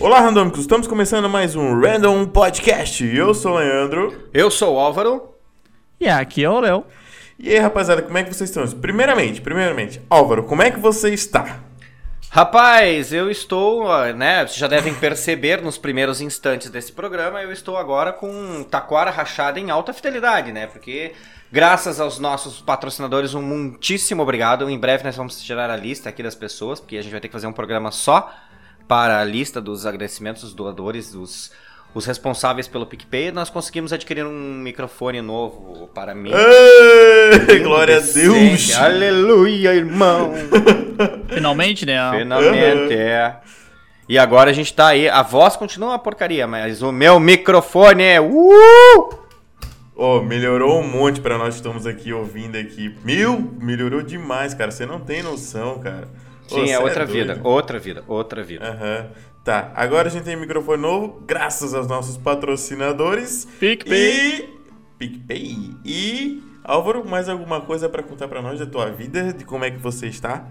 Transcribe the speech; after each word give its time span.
Olá, 0.00 0.18
randômicos! 0.20 0.60
Estamos 0.60 0.86
começando 0.86 1.28
mais 1.28 1.54
um 1.54 1.78
Random 1.78 2.24
Podcast. 2.24 3.04
Eu 3.04 3.34
sou 3.34 3.52
o 3.52 3.58
Leandro. 3.58 4.30
Eu 4.32 4.50
sou 4.50 4.76
o 4.76 4.78
Álvaro. 4.78 5.34
E 6.00 6.08
aqui 6.08 6.42
é 6.42 6.48
o 6.48 6.58
Léo. 6.58 6.86
E 7.38 7.50
aí, 7.50 7.58
rapaziada, 7.58 8.00
como 8.00 8.16
é 8.16 8.24
que 8.24 8.32
vocês 8.32 8.48
estão? 8.48 8.66
Primeiramente, 8.80 9.42
primeiramente, 9.42 10.00
Álvaro, 10.08 10.44
como 10.44 10.62
é 10.62 10.70
que 10.70 10.80
você 10.80 11.12
está? 11.12 11.60
Rapaz, 12.30 13.12
eu 13.12 13.30
estou, 13.30 13.88
né? 14.14 14.46
Vocês 14.46 14.56
já 14.56 14.66
devem 14.66 14.94
perceber 14.94 15.60
nos 15.60 15.76
primeiros 15.76 16.22
instantes 16.22 16.70
desse 16.70 16.92
programa, 16.92 17.42
eu 17.42 17.52
estou 17.52 17.76
agora 17.76 18.10
com 18.10 18.64
taquara 18.64 19.10
rachada 19.10 19.60
em 19.60 19.68
alta 19.68 19.92
fidelidade, 19.92 20.50
né? 20.50 20.66
Porque 20.66 21.12
graças 21.52 22.00
aos 22.00 22.18
nossos 22.18 22.62
patrocinadores, 22.62 23.34
um 23.34 23.42
muitíssimo 23.42 24.22
obrigado. 24.22 24.70
Em 24.70 24.78
breve 24.78 25.04
nós 25.04 25.16
vamos 25.16 25.42
tirar 25.42 25.68
a 25.68 25.76
lista 25.76 26.08
aqui 26.08 26.22
das 26.22 26.34
pessoas, 26.34 26.80
porque 26.80 26.96
a 26.96 27.02
gente 27.02 27.12
vai 27.12 27.20
ter 27.20 27.28
que 27.28 27.34
fazer 27.34 27.46
um 27.46 27.52
programa 27.52 27.90
só 27.90 28.34
para 28.90 29.20
a 29.20 29.24
lista 29.24 29.60
dos 29.60 29.86
agradecimentos 29.86 30.42
dos 30.42 30.52
doadores, 30.52 31.12
dos 31.12 31.52
os 31.94 32.06
responsáveis 32.06 32.66
pelo 32.66 32.84
PicPay, 32.84 33.30
nós 33.30 33.48
conseguimos 33.48 33.92
adquirir 33.92 34.26
um 34.26 34.58
microfone 34.58 35.22
novo 35.22 35.88
para 35.94 36.12
mim. 36.12 36.32
Ei, 36.32 37.60
glória 37.60 37.98
a 37.98 38.00
Deus! 38.00 38.74
Aleluia, 38.74 39.74
irmão! 39.74 40.32
Finalmente, 41.32 41.86
né? 41.86 41.98
Finalmente, 42.18 42.94
é. 42.94 43.36
E 44.08 44.18
agora 44.18 44.50
a 44.50 44.52
gente 44.52 44.74
tá 44.74 44.88
aí. 44.88 45.08
A 45.08 45.22
voz 45.22 45.54
continua 45.54 45.90
uma 45.90 45.98
porcaria, 45.98 46.48
mas 46.48 46.82
o 46.82 46.90
meu 46.90 47.20
microfone 47.20 48.02
é. 48.02 48.20
Uh! 48.20 49.20
Oh, 49.94 50.20
melhorou 50.20 50.80
um 50.80 50.88
monte 50.88 51.20
para 51.20 51.38
nós 51.38 51.54
que 51.54 51.60
estamos 51.60 51.86
aqui 51.86 52.12
ouvindo 52.12 52.56
aqui. 52.56 52.92
Mil, 53.04 53.52
melhorou 53.60 54.02
demais, 54.02 54.52
cara. 54.52 54.72
Você 54.72 54.84
não 54.84 54.98
tem 54.98 55.22
noção, 55.22 55.78
cara. 55.78 56.08
Sim, 56.54 56.70
é 56.70 56.78
outra 56.78 57.04
é 57.04 57.06
vida, 57.06 57.40
outra 57.42 57.78
vida, 57.78 58.04
outra 58.06 58.42
vida. 58.42 58.66
Aham. 58.66 58.98
Uhum. 59.00 59.30
Tá, 59.42 59.72
agora 59.74 60.08
a 60.08 60.10
gente 60.10 60.24
tem 60.24 60.36
microfone 60.36 60.82
novo, 60.82 61.22
graças 61.26 61.72
aos 61.72 61.86
nossos 61.86 62.18
patrocinadores. 62.18 63.46
PicPay. 63.58 63.96
E... 63.98 64.48
PicPay. 64.98 65.70
E, 65.82 66.42
Álvaro, 66.62 67.08
mais 67.08 67.26
alguma 67.26 67.62
coisa 67.62 67.88
para 67.88 68.02
contar 68.02 68.28
para 68.28 68.42
nós 68.42 68.58
da 68.58 68.66
tua 68.66 68.90
vida, 68.90 69.32
de 69.32 69.44
como 69.44 69.64
é 69.64 69.70
que 69.70 69.78
você 69.78 70.08
está? 70.08 70.44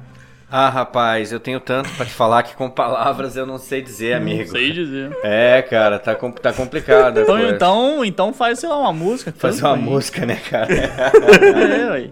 Ah, 0.52 0.68
rapaz, 0.68 1.32
eu 1.32 1.40
tenho 1.40 1.60
tanto 1.60 1.92
para 1.92 2.08
te 2.08 2.12
falar 2.12 2.42
que 2.42 2.56
com 2.56 2.68
palavras 2.72 3.36
eu 3.36 3.46
não 3.46 3.60
sei 3.60 3.84
dizer, 3.84 4.14
amigo. 4.14 4.42
Não 4.42 4.48
sei 4.48 4.72
dizer. 4.72 5.16
É, 5.24 5.62
cara, 5.62 6.00
tá, 6.00 6.16
tá 6.16 6.52
complicado. 6.52 7.22
então, 7.22 7.40
então, 7.48 8.06
então 8.06 8.34
faz, 8.34 8.58
sei 8.58 8.68
lá, 8.68 8.80
uma 8.80 8.92
música. 8.92 9.32
Faz 9.38 9.62
uma 9.62 9.76
aí. 9.76 9.82
música, 9.82 10.26
né, 10.26 10.42
cara? 10.50 10.74
é, 10.74 11.92
ué. 11.92 12.10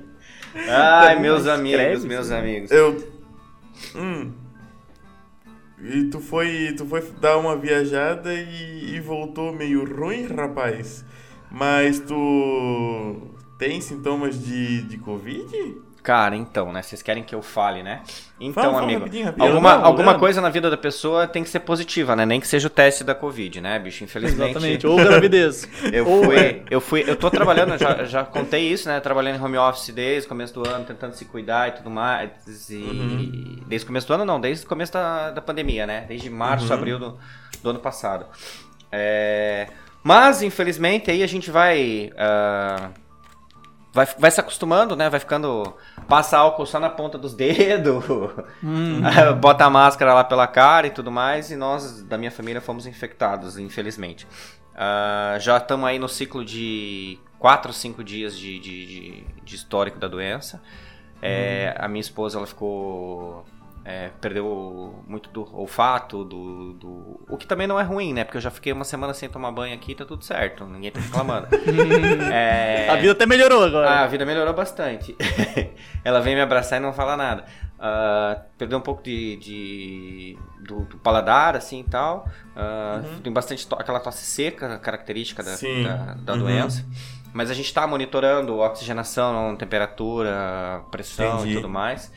Ai, 0.70 1.20
meus 1.20 1.48
amigos, 1.48 2.06
meus 2.06 2.30
amigos. 2.30 2.70
Eu. 2.70 3.17
Hum. 3.96 4.32
E 5.80 6.06
tu 6.06 6.20
foi, 6.20 6.74
tu 6.76 6.86
foi 6.86 7.02
dar 7.22 7.38
uma 7.38 7.56
viajada 7.56 8.34
e, 8.34 8.96
e 8.96 9.00
voltou 9.00 9.54
meio 9.54 9.86
ruim, 9.86 10.26
rapaz. 10.26 11.06
Mas 11.52 12.00
tu 12.00 13.32
tem 13.58 13.80
sintomas 13.80 14.44
de, 14.44 14.82
de 14.84 14.98
Covid? 14.98 15.78
Cara, 16.08 16.38
então, 16.38 16.72
né? 16.72 16.82
Vocês 16.82 17.02
querem 17.02 17.22
que 17.22 17.36
eu 17.36 17.42
fale, 17.42 17.84
né? 17.84 18.02
Então, 18.40 18.64
fala, 18.64 18.78
amigo, 18.78 18.86
fala 18.86 19.00
rapidinho, 19.00 19.26
rapidinho. 19.26 19.50
alguma, 19.50 19.78
não, 19.78 19.86
alguma 19.86 20.18
coisa 20.18 20.40
na 20.40 20.48
vida 20.48 20.70
da 20.70 20.78
pessoa 20.78 21.28
tem 21.28 21.44
que 21.44 21.50
ser 21.50 21.60
positiva, 21.60 22.16
né? 22.16 22.26
Nem 22.26 22.40
que 22.40 22.48
seja 22.48 22.68
o 22.68 22.70
teste 22.70 23.04
da 23.04 23.14
Covid, 23.14 23.60
né, 23.60 23.78
bicho? 23.78 24.06
Infelizmente. 24.06 24.52
Exatamente, 24.52 24.88
ou 24.88 24.96
gravidez. 24.96 25.68
Eu 25.92 26.08
ou 26.08 26.24
fui, 26.24 26.36
é. 26.38 26.64
eu 26.72 26.80
fui, 26.80 27.04
eu 27.06 27.18
tô 27.18 27.30
trabalhando, 27.30 27.78
já, 27.78 28.06
já 28.06 28.24
contei 28.24 28.72
isso, 28.72 28.88
né? 28.88 29.02
Trabalhando 29.02 29.36
em 29.36 29.44
home 29.44 29.58
office 29.58 29.90
desde 29.90 30.28
o 30.28 30.30
começo 30.30 30.54
do 30.54 30.66
ano, 30.66 30.86
tentando 30.86 31.12
se 31.12 31.26
cuidar 31.26 31.68
e 31.68 31.72
tudo 31.72 31.90
mais. 31.90 32.32
E 32.70 32.76
uhum. 32.76 33.64
desde 33.68 33.84
o 33.84 33.88
começo 33.88 34.08
do 34.08 34.14
ano, 34.14 34.24
não, 34.24 34.40
desde 34.40 34.66
o 34.66 34.70
começo 34.70 34.94
da, 34.94 35.32
da 35.32 35.42
pandemia, 35.42 35.86
né? 35.86 36.06
Desde 36.08 36.30
março, 36.30 36.68
uhum. 36.68 36.74
abril 36.74 37.00
do, 37.00 37.18
do 37.62 37.70
ano 37.70 37.80
passado. 37.80 38.28
É... 38.90 39.68
Mas, 40.02 40.42
infelizmente, 40.42 41.12
aí 41.12 41.22
a 41.22 41.28
gente 41.28 41.52
vai. 41.52 42.14
Uh 42.14 43.07
vai, 43.98 44.08
vai 44.18 44.32
se 44.32 44.40
acostumando, 44.40 44.96
né? 44.96 45.10
Vai 45.10 45.20
ficando. 45.20 45.74
Passa 46.08 46.38
álcool 46.38 46.66
só 46.66 46.80
na 46.80 46.90
ponta 46.90 47.18
dos 47.18 47.34
dedos, 47.36 48.06
hum. 48.64 49.02
bota 49.42 49.66
a 49.66 49.70
máscara 49.70 50.14
lá 50.14 50.24
pela 50.24 50.46
cara 50.46 50.88
e 50.88 50.92
tudo 50.92 51.12
mais. 51.12 51.50
E 51.50 51.56
nós, 51.56 52.04
da 52.04 52.18
minha 52.18 52.32
família, 52.32 52.62
fomos 52.62 52.86
infectados, 52.86 53.58
infelizmente. 53.58 54.28
Uh, 54.74 55.40
já 55.40 55.58
estamos 55.58 55.90
aí 55.90 55.98
no 55.98 56.08
ciclo 56.08 56.46
de 56.46 57.18
4 57.40 57.70
ou 57.70 57.74
5 57.74 58.04
dias 58.04 58.38
de, 58.38 58.60
de, 58.60 58.86
de, 58.86 59.26
de, 59.44 59.56
histórico 59.56 59.98
da 59.98 60.08
doença. 60.08 60.62
É, 61.20 61.76
hum. 61.76 61.86
A 61.86 61.88
minha 61.88 62.02
esposa 62.02 62.38
ela 62.38 62.46
ficou 62.46 63.44
é, 63.90 64.10
perdeu 64.20 65.02
muito 65.08 65.30
do 65.30 65.48
olfato, 65.58 66.26
do, 66.26 66.74
do, 66.74 67.26
O 67.30 67.38
que 67.38 67.48
também 67.48 67.66
não 67.66 67.80
é 67.80 67.84
ruim, 67.84 68.12
né? 68.12 68.26
Porque 68.26 68.36
eu 68.36 68.42
já 68.42 68.52
fiquei 68.52 68.74
uma 68.74 68.84
semana 68.84 69.14
sem 69.14 69.30
tomar 69.30 69.50
banho 69.50 69.74
aqui 69.74 69.94
e 69.94 69.96
tá 69.96 70.04
tudo 70.04 70.26
certo. 70.26 70.66
Ninguém 70.66 70.92
tá 70.92 71.00
reclamando. 71.00 71.48
é... 72.30 72.90
A 72.90 72.98
vida 72.98 73.14
até 73.14 73.26
melhorou 73.26 73.64
agora. 73.64 73.90
Ah, 73.90 74.04
a 74.04 74.08
vida 74.08 74.26
melhorou 74.26 74.54
bastante. 74.54 75.16
Ela 76.04 76.20
vem 76.20 76.36
me 76.36 76.42
abraçar 76.42 76.80
e 76.80 76.82
não 76.82 76.92
fala 76.92 77.16
nada. 77.16 77.46
Uh, 77.80 78.42
perdeu 78.58 78.78
um 78.78 78.82
pouco 78.82 79.02
de, 79.02 79.38
de 79.38 80.38
do, 80.68 80.82
do, 80.82 80.98
paladar, 80.98 81.56
assim 81.56 81.80
e 81.80 81.86
tal. 81.86 82.28
Uh, 82.58 83.08
uhum. 83.08 83.22
Tem 83.22 83.32
bastante 83.32 83.66
to 83.66 83.76
aquela 83.76 84.02
tosse 84.02 84.26
seca, 84.26 84.80
característica 84.80 85.42
da, 85.42 85.56
da, 85.56 86.14
da 86.16 86.34
uhum. 86.34 86.40
doença. 86.40 86.86
Mas 87.32 87.50
a 87.50 87.54
gente 87.54 87.68
está 87.68 87.88
monitorando 87.88 88.58
oxigenação, 88.58 89.56
temperatura, 89.56 90.82
pressão 90.92 91.38
Entendi. 91.38 91.54
e 91.54 91.56
tudo 91.56 91.70
mais. 91.70 92.12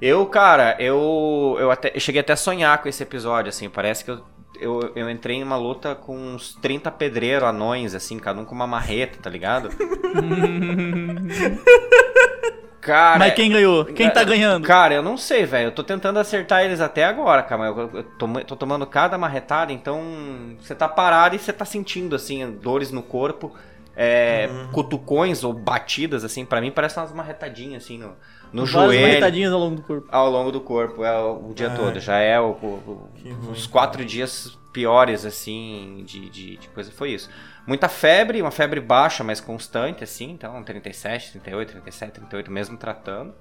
Eu, 0.00 0.24
cara, 0.26 0.76
eu, 0.78 1.56
eu, 1.58 1.70
até, 1.70 1.92
eu 1.94 2.00
cheguei 2.00 2.20
até 2.20 2.32
a 2.32 2.36
sonhar 2.36 2.78
com 2.78 2.88
esse 2.88 3.02
episódio, 3.02 3.50
assim, 3.50 3.68
parece 3.68 4.04
que 4.04 4.10
eu, 4.10 4.24
eu, 4.58 4.92
eu 4.94 5.10
entrei 5.10 5.36
em 5.36 5.42
uma 5.42 5.56
luta 5.56 5.94
com 5.94 6.16
uns 6.16 6.54
30 6.54 6.90
pedreiros 6.92 7.48
anões, 7.48 7.94
assim, 7.94 8.18
cada 8.18 8.40
um 8.40 8.44
com 8.44 8.54
uma 8.54 8.66
marreta, 8.66 9.18
tá 9.20 9.28
ligado? 9.28 9.70
Cara, 12.80 13.18
Mas 13.18 13.34
quem 13.34 13.50
ganhou? 13.50 13.84
Quem 13.84 14.08
tá 14.08 14.24
ganhando? 14.24 14.66
Cara, 14.66 14.94
eu 14.94 15.02
não 15.02 15.16
sei, 15.16 15.44
velho. 15.44 15.66
Eu 15.66 15.72
tô 15.72 15.84
tentando 15.84 16.18
acertar 16.18 16.64
eles 16.64 16.80
até 16.80 17.04
agora, 17.04 17.42
cara. 17.42 17.66
Eu, 17.66 17.90
eu 17.92 18.02
tô, 18.02 18.26
tô, 18.40 18.56
tomando 18.56 18.86
cada 18.86 19.18
marretada, 19.18 19.70
então 19.70 20.02
você 20.58 20.74
tá 20.74 20.88
parado 20.88 21.36
e 21.36 21.38
você 21.38 21.52
tá 21.52 21.66
sentindo, 21.66 22.16
assim, 22.16 22.50
dores 22.50 22.90
no 22.90 23.02
corpo. 23.02 23.54
É, 24.02 24.48
uhum. 24.50 24.72
Cutucões 24.72 25.44
ou 25.44 25.52
batidas, 25.52 26.24
assim, 26.24 26.42
para 26.42 26.58
mim 26.58 26.70
parece 26.70 26.98
umas 26.98 27.12
marretadinhas, 27.12 27.84
assim, 27.84 27.98
no, 27.98 28.16
no 28.50 28.64
joelho. 28.64 28.98
marretadinhas 28.98 29.52
ao 29.52 29.60
longo 29.60 29.76
do 29.76 29.82
corpo. 29.82 30.08
Ao 30.10 30.30
longo 30.30 30.50
do 30.50 30.60
corpo, 30.62 31.04
é 31.04 31.18
o, 31.18 31.50
o 31.50 31.54
dia 31.54 31.68
todo. 31.68 32.00
Já 32.00 32.16
é 32.16 32.40
o, 32.40 32.52
o, 32.52 33.10
os 33.50 33.66
quatro 33.66 34.02
dias 34.02 34.58
piores, 34.72 35.26
assim, 35.26 36.02
de, 36.06 36.30
de, 36.30 36.56
de, 36.56 36.68
coisa. 36.68 36.90
Foi 36.90 37.10
isso. 37.10 37.28
Muita 37.66 37.90
febre, 37.90 38.40
uma 38.40 38.50
febre 38.50 38.80
baixa, 38.80 39.22
mas 39.22 39.38
constante, 39.38 40.02
assim. 40.02 40.30
Então, 40.30 40.62
37, 40.62 41.32
38, 41.32 41.72
37, 41.72 42.12
38, 42.14 42.50
mesmo 42.50 42.78
tratando. 42.78 43.34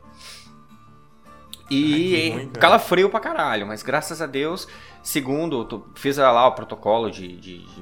E 1.71 2.33
Ai, 2.35 2.49
calafrio 2.59 3.09
pra 3.09 3.21
caralho, 3.21 3.65
mas 3.65 3.81
graças 3.81 4.21
a 4.21 4.25
Deus, 4.25 4.67
segundo, 5.01 5.63
tu 5.63 5.87
fiz 5.95 6.17
lá 6.17 6.47
o 6.47 6.51
protocolo 6.51 7.09
de, 7.11 7.37
de, 7.37 7.59
de 7.59 7.81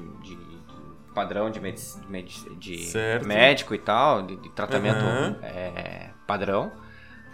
padrão 1.18 1.50
de, 1.50 1.60
medic, 1.60 2.54
de 2.56 2.92
médico 3.26 3.74
e 3.74 3.78
tal, 3.78 4.22
de, 4.22 4.36
tratamento 4.50 5.04
uhum. 5.04 5.34
é, 5.42 6.10
padrão. 6.26 6.70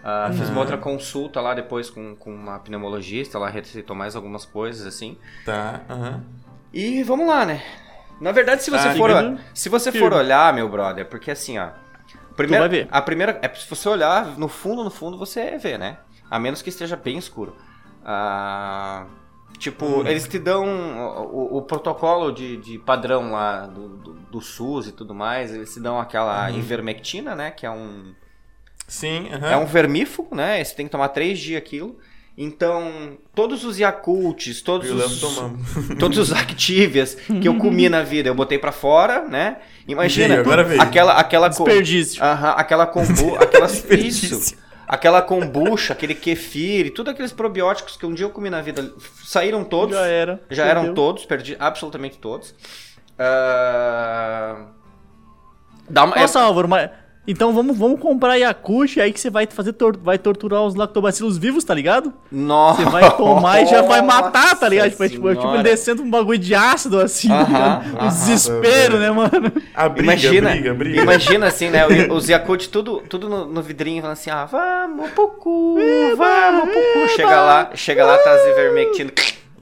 Uh, 0.03 0.31
uhum. 0.31 0.39
Fiz 0.39 0.49
uma 0.49 0.61
outra 0.61 0.78
consulta 0.78 1.41
lá 1.41 1.53
depois 1.53 1.91
com, 1.91 2.17
com 2.17 2.34
uma 2.34 2.59
pneumologista, 2.59 3.37
ela 3.37 3.49
receitou 3.50 3.94
mais 3.94 4.17
algumas 4.17 4.47
coisas 4.47 4.87
assim. 4.87 5.19
Tá, 5.44 5.83
uhum. 5.91 6.21
E 6.73 7.03
vamos 7.03 7.27
lá, 7.27 7.44
né? 7.44 7.62
Na 8.21 8.33
verdade, 8.33 8.62
se 8.62 8.71
você, 8.71 8.89
tá, 8.89 8.94
for, 8.94 9.11
se 9.53 9.69
você 9.69 9.93
for 9.93 10.12
olhar, 10.15 10.53
meu 10.55 10.69
brother, 10.69 11.06
porque 11.06 11.31
assim, 11.31 11.59
ó. 11.59 11.71
Primeira, 12.37 12.89
A 12.91 13.03
primeira. 13.03 13.39
É, 13.43 13.49
se 13.55 13.69
você 13.69 13.89
olhar 13.89 14.39
no 14.39 14.49
fundo, 14.49 14.83
no 14.83 14.91
fundo, 14.91 15.17
você 15.17 15.56
vê, 15.59 15.78
né? 15.78 15.99
A 16.31 16.39
menos 16.39 16.62
que 16.62 16.69
esteja 16.69 16.97
bem 16.97 17.19
escuro. 17.19 17.55
Uh, 18.03 19.06
tipo, 19.59 19.84
hum. 19.87 20.06
eles 20.06 20.26
te 20.26 20.38
dão 20.38 20.65
o, 21.32 21.59
o 21.59 21.62
protocolo 21.62 22.32
de, 22.32 22.56
de, 22.56 22.79
padrão 22.79 23.32
lá 23.32 23.67
do, 23.67 23.88
do, 23.88 24.12
do, 24.14 24.40
SUS 24.40 24.88
e 24.88 24.93
tudo 24.93 25.14
mais. 25.14 25.55
Eles 25.55 25.73
te 25.73 25.81
dão 25.81 25.99
aquela 25.99 26.50
uhum. 26.50 26.58
ivermectina, 26.58 27.34
né? 27.34 27.50
Que 27.50 27.67
é 27.67 27.70
um 27.70 28.14
Sim, 28.87 29.29
É 29.50 29.56
um 29.56 29.67
vermífugo, 29.67 30.34
né? 30.34 30.62
Você 30.62 30.75
tem 30.75 30.87
que 30.87 30.93
tomar 30.93 31.08
três 31.08 31.38
dias 31.38 31.58
aquilo. 31.58 31.96
Então, 32.37 33.17
todos 33.32 33.64
os 33.64 33.79
Yakults, 33.79 34.61
todos 34.61 34.90
os, 34.90 35.20
todos 36.00 36.19
os 36.19 36.32
Activias 36.32 37.14
que 37.14 37.46
eu 37.46 37.56
comi 37.56 37.88
na 37.88 38.02
vida, 38.02 38.29
eu 38.29 38.34
botei 38.34 38.58
para 38.58 38.73
fora, 38.73 39.23
né? 39.23 39.58
Imagina, 39.87 40.43
veio, 40.43 40.82
aquela 40.82 41.12
aquela 41.12 41.49
desperdício. 41.49 42.20
Uh 42.20 42.26
-huh, 42.26 42.55
aquela 42.56 42.87
kombu, 42.87 43.37
aquela 43.37 43.67
isso, 43.96 44.56
aquela 44.86 45.22
kombucha, 45.22 45.92
aquele 45.92 46.14
kefir, 46.14 46.92
tudo 46.92 47.10
aqueles 47.10 47.32
probióticos 47.32 47.96
que 47.96 48.06
um 48.06 48.14
dia 48.14 48.26
eu 48.26 48.31
comi 48.31 48.50
na 48.50 48.60
vida, 48.60 48.92
saíram 49.25 49.64
todos. 49.64 49.94
Já 49.94 50.06
era. 50.06 50.40
Já 50.50 50.64
perdeu. 50.64 50.82
eram 50.82 50.94
todos, 50.94 51.25
perdi 51.26 51.56
absolutamente 51.58 52.19
todos. 52.19 52.50
Uh... 53.19 54.66
Dá 55.88 56.04
uma, 56.04 56.16
Nossa, 56.16 56.38
é... 56.38 56.42
Álvaro, 56.42 56.69
mas 56.69 56.90
Então 57.26 57.55
vamos, 57.55 57.76
vamos 57.76 57.99
comprar 58.00 58.37
Yakult, 58.37 59.00
aí 59.00 59.12
que 59.12 59.21
você 59.21 59.31
vai 59.31 59.47
fazer 59.47 59.73
tor 59.73 59.97
vai 59.97 60.19
torturar 60.19 60.62
os 60.62 60.75
lactobacilos 60.75 61.38
vivos, 61.38 61.65
tá 61.65 61.73
ligado? 61.73 62.12
Nossa. 62.31 62.82
Você 62.82 62.91
vai 62.91 63.17
tomar 63.17 63.62
e 63.62 63.67
já 63.67 63.81
vai 63.82 64.03
matar, 64.03 64.59
tá 64.59 64.69
ligado? 64.69 64.91
Tipo, 64.91 65.05
é 65.05 65.09
tipo, 65.09 65.29
é 65.31 65.35
tipo 65.35 65.55
ele 65.55 65.62
descendo 65.62 66.03
um 66.03 66.11
bagulho 66.11 66.38
de 66.38 66.55
ácido, 66.55 67.00
assim, 67.00 67.31
uh 67.31 67.35
-huh, 67.35 68.05
um 68.05 68.09
desespero, 68.09 68.99
né, 68.99 69.11
mano? 69.11 69.53
A 69.75 69.88
briga, 69.88 70.12
imagina, 70.12 70.50
briga, 70.50 70.75
briga. 70.75 71.03
Imagina 71.03 71.47
assim, 71.47 71.71
né? 71.71 71.87
Os 72.11 72.29
Yakult 72.29 72.69
tudo, 72.69 73.03
tudo 73.09 73.29
no, 73.29 73.47
no 73.47 73.62
vidrinho, 73.62 74.03
falando 74.03 74.19
assim, 74.19 74.31
ah, 74.31 74.44
vamos 74.44 75.11
pro 75.11 75.29
cu, 75.29 75.77
vamos 76.17 76.69
pro 76.69 76.82
cu. 76.93 77.09
Chega 77.17 77.41
lá, 77.41 77.70
chega 77.75 78.05
lá, 78.05 78.19
tá 78.19 78.32
as 78.35 78.47
ivermectina 78.49 79.11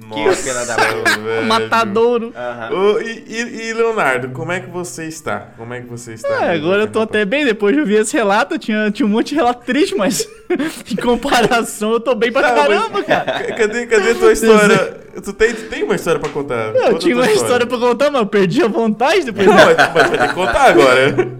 nossa, 0.06 0.42
pena 0.42 0.64
da 0.64 0.76
velho. 1.16 1.46
Matadouro. 1.46 2.32
Uhum. 2.34 3.00
e, 3.00 3.24
e, 3.28 3.68
e, 3.68 3.72
Leonardo, 3.72 4.30
como 4.30 4.52
é 4.52 4.60
que 4.60 4.70
você 4.70 5.06
está? 5.06 5.48
Como 5.56 5.72
é 5.72 5.80
que 5.80 5.86
você 5.88 6.14
está? 6.14 6.46
É, 6.46 6.54
agora 6.54 6.82
eu 6.82 6.86
tô 6.86 7.00
até 7.00 7.24
bem, 7.24 7.44
depois 7.44 7.74
de 7.74 7.80
ouvir 7.80 8.00
esse 8.00 8.16
relato, 8.16 8.58
tinha, 8.58 8.90
tinha 8.90 9.06
um 9.06 9.10
monte 9.10 9.30
de 9.30 9.34
relato 9.36 9.64
triste, 9.64 9.94
mas 9.94 10.28
em 10.90 10.96
comparação 10.96 11.92
eu 11.92 12.00
tô 12.00 12.14
bem 12.14 12.32
pra 12.32 12.48
Não, 12.48 12.54
caramba, 12.54 12.90
mas, 12.92 13.06
cara. 13.06 13.32
Cadê, 13.54 13.86
cadê 13.86 14.14
tua 14.14 14.32
história? 14.32 15.02
Tu 15.22 15.32
tem, 15.32 15.54
tu 15.54 15.62
tem 15.68 15.82
uma 15.82 15.94
história 15.94 16.18
pra 16.18 16.30
contar? 16.30 16.74
Eu 16.74 16.98
tinha 16.98 17.14
uma 17.14 17.24
história. 17.26 17.42
história 17.42 17.66
pra 17.66 17.78
contar, 17.78 18.10
mas 18.10 18.22
eu 18.22 18.26
perdi 18.26 18.62
a 18.62 18.68
vontade 18.68 19.24
depois. 19.24 19.46
Não, 19.46 19.54
mas, 19.54 19.76
mas 19.76 19.92
vai 19.92 20.18
ter 20.18 20.28
que 20.28 20.34
contar 20.34 20.70
agora. 20.70 21.32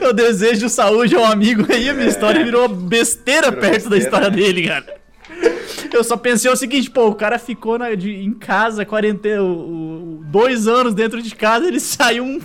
Eu 0.00 0.12
desejo 0.12 0.68
saúde 0.68 1.14
ao 1.14 1.24
amigo 1.24 1.64
aí, 1.72 1.88
a 1.88 1.94
minha 1.94 2.06
é. 2.06 2.08
história 2.08 2.44
virou 2.44 2.68
besteira 2.68 3.50
virou 3.50 3.60
perto 3.60 3.88
besteira. 3.88 3.90
da 3.90 3.98
história 3.98 4.30
dele, 4.30 4.66
cara. 4.66 4.99
Eu 5.92 6.04
só 6.04 6.16
pensei 6.16 6.50
o 6.50 6.56
seguinte, 6.56 6.90
pô, 6.90 7.08
o 7.08 7.14
cara 7.14 7.38
ficou 7.38 7.78
na, 7.78 7.94
de, 7.94 8.12
em 8.12 8.32
casa, 8.32 8.84
quarentena, 8.84 9.42
o, 9.42 10.18
o, 10.18 10.24
dois 10.24 10.66
anos 10.68 10.94
dentro 10.94 11.20
de 11.20 11.34
casa, 11.34 11.66
ele 11.66 11.78
saiu 11.80 12.24
um. 12.24 12.40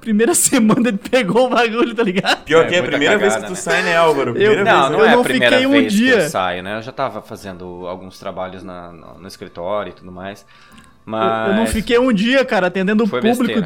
Primeira 0.00 0.34
semana 0.34 0.88
ele 0.88 0.98
pegou 0.98 1.46
o 1.46 1.50
bagulho, 1.50 1.94
tá 1.94 2.02
ligado? 2.02 2.44
Pior 2.44 2.64
é, 2.64 2.68
que 2.68 2.74
é 2.74 2.78
a 2.78 2.82
primeira 2.82 3.18
cagada, 3.18 3.30
vez 3.30 3.36
que 3.36 3.46
tu 3.46 3.50
né? 3.50 3.56
sai, 3.56 3.82
né, 3.82 3.96
Álvaro? 3.96 4.36
Eu, 4.36 4.64
não, 4.64 4.90
não, 4.90 4.98
eu 4.98 5.04
é 5.04 5.16
não 5.16 5.24
fiquei 5.24 5.66
um 5.66 5.86
dia. 5.86 6.14
eu 6.14 6.28
saio, 6.28 6.62
né? 6.62 6.78
Eu 6.78 6.82
já 6.82 6.92
tava 6.92 7.22
fazendo 7.22 7.86
alguns 7.86 8.18
trabalhos 8.18 8.62
na, 8.62 8.92
no, 8.92 9.18
no 9.20 9.28
escritório 9.28 9.90
e 9.90 9.94
tudo 9.94 10.10
mais. 10.12 10.44
Mas... 11.04 11.48
Eu, 11.48 11.54
eu, 11.54 11.58
não 11.60 11.66
fiquei 11.66 11.98
um 11.98 12.12
dia, 12.12 12.44
cara, 12.44 12.66
atendendo 12.66 13.04
o 13.04 13.08
público. 13.08 13.64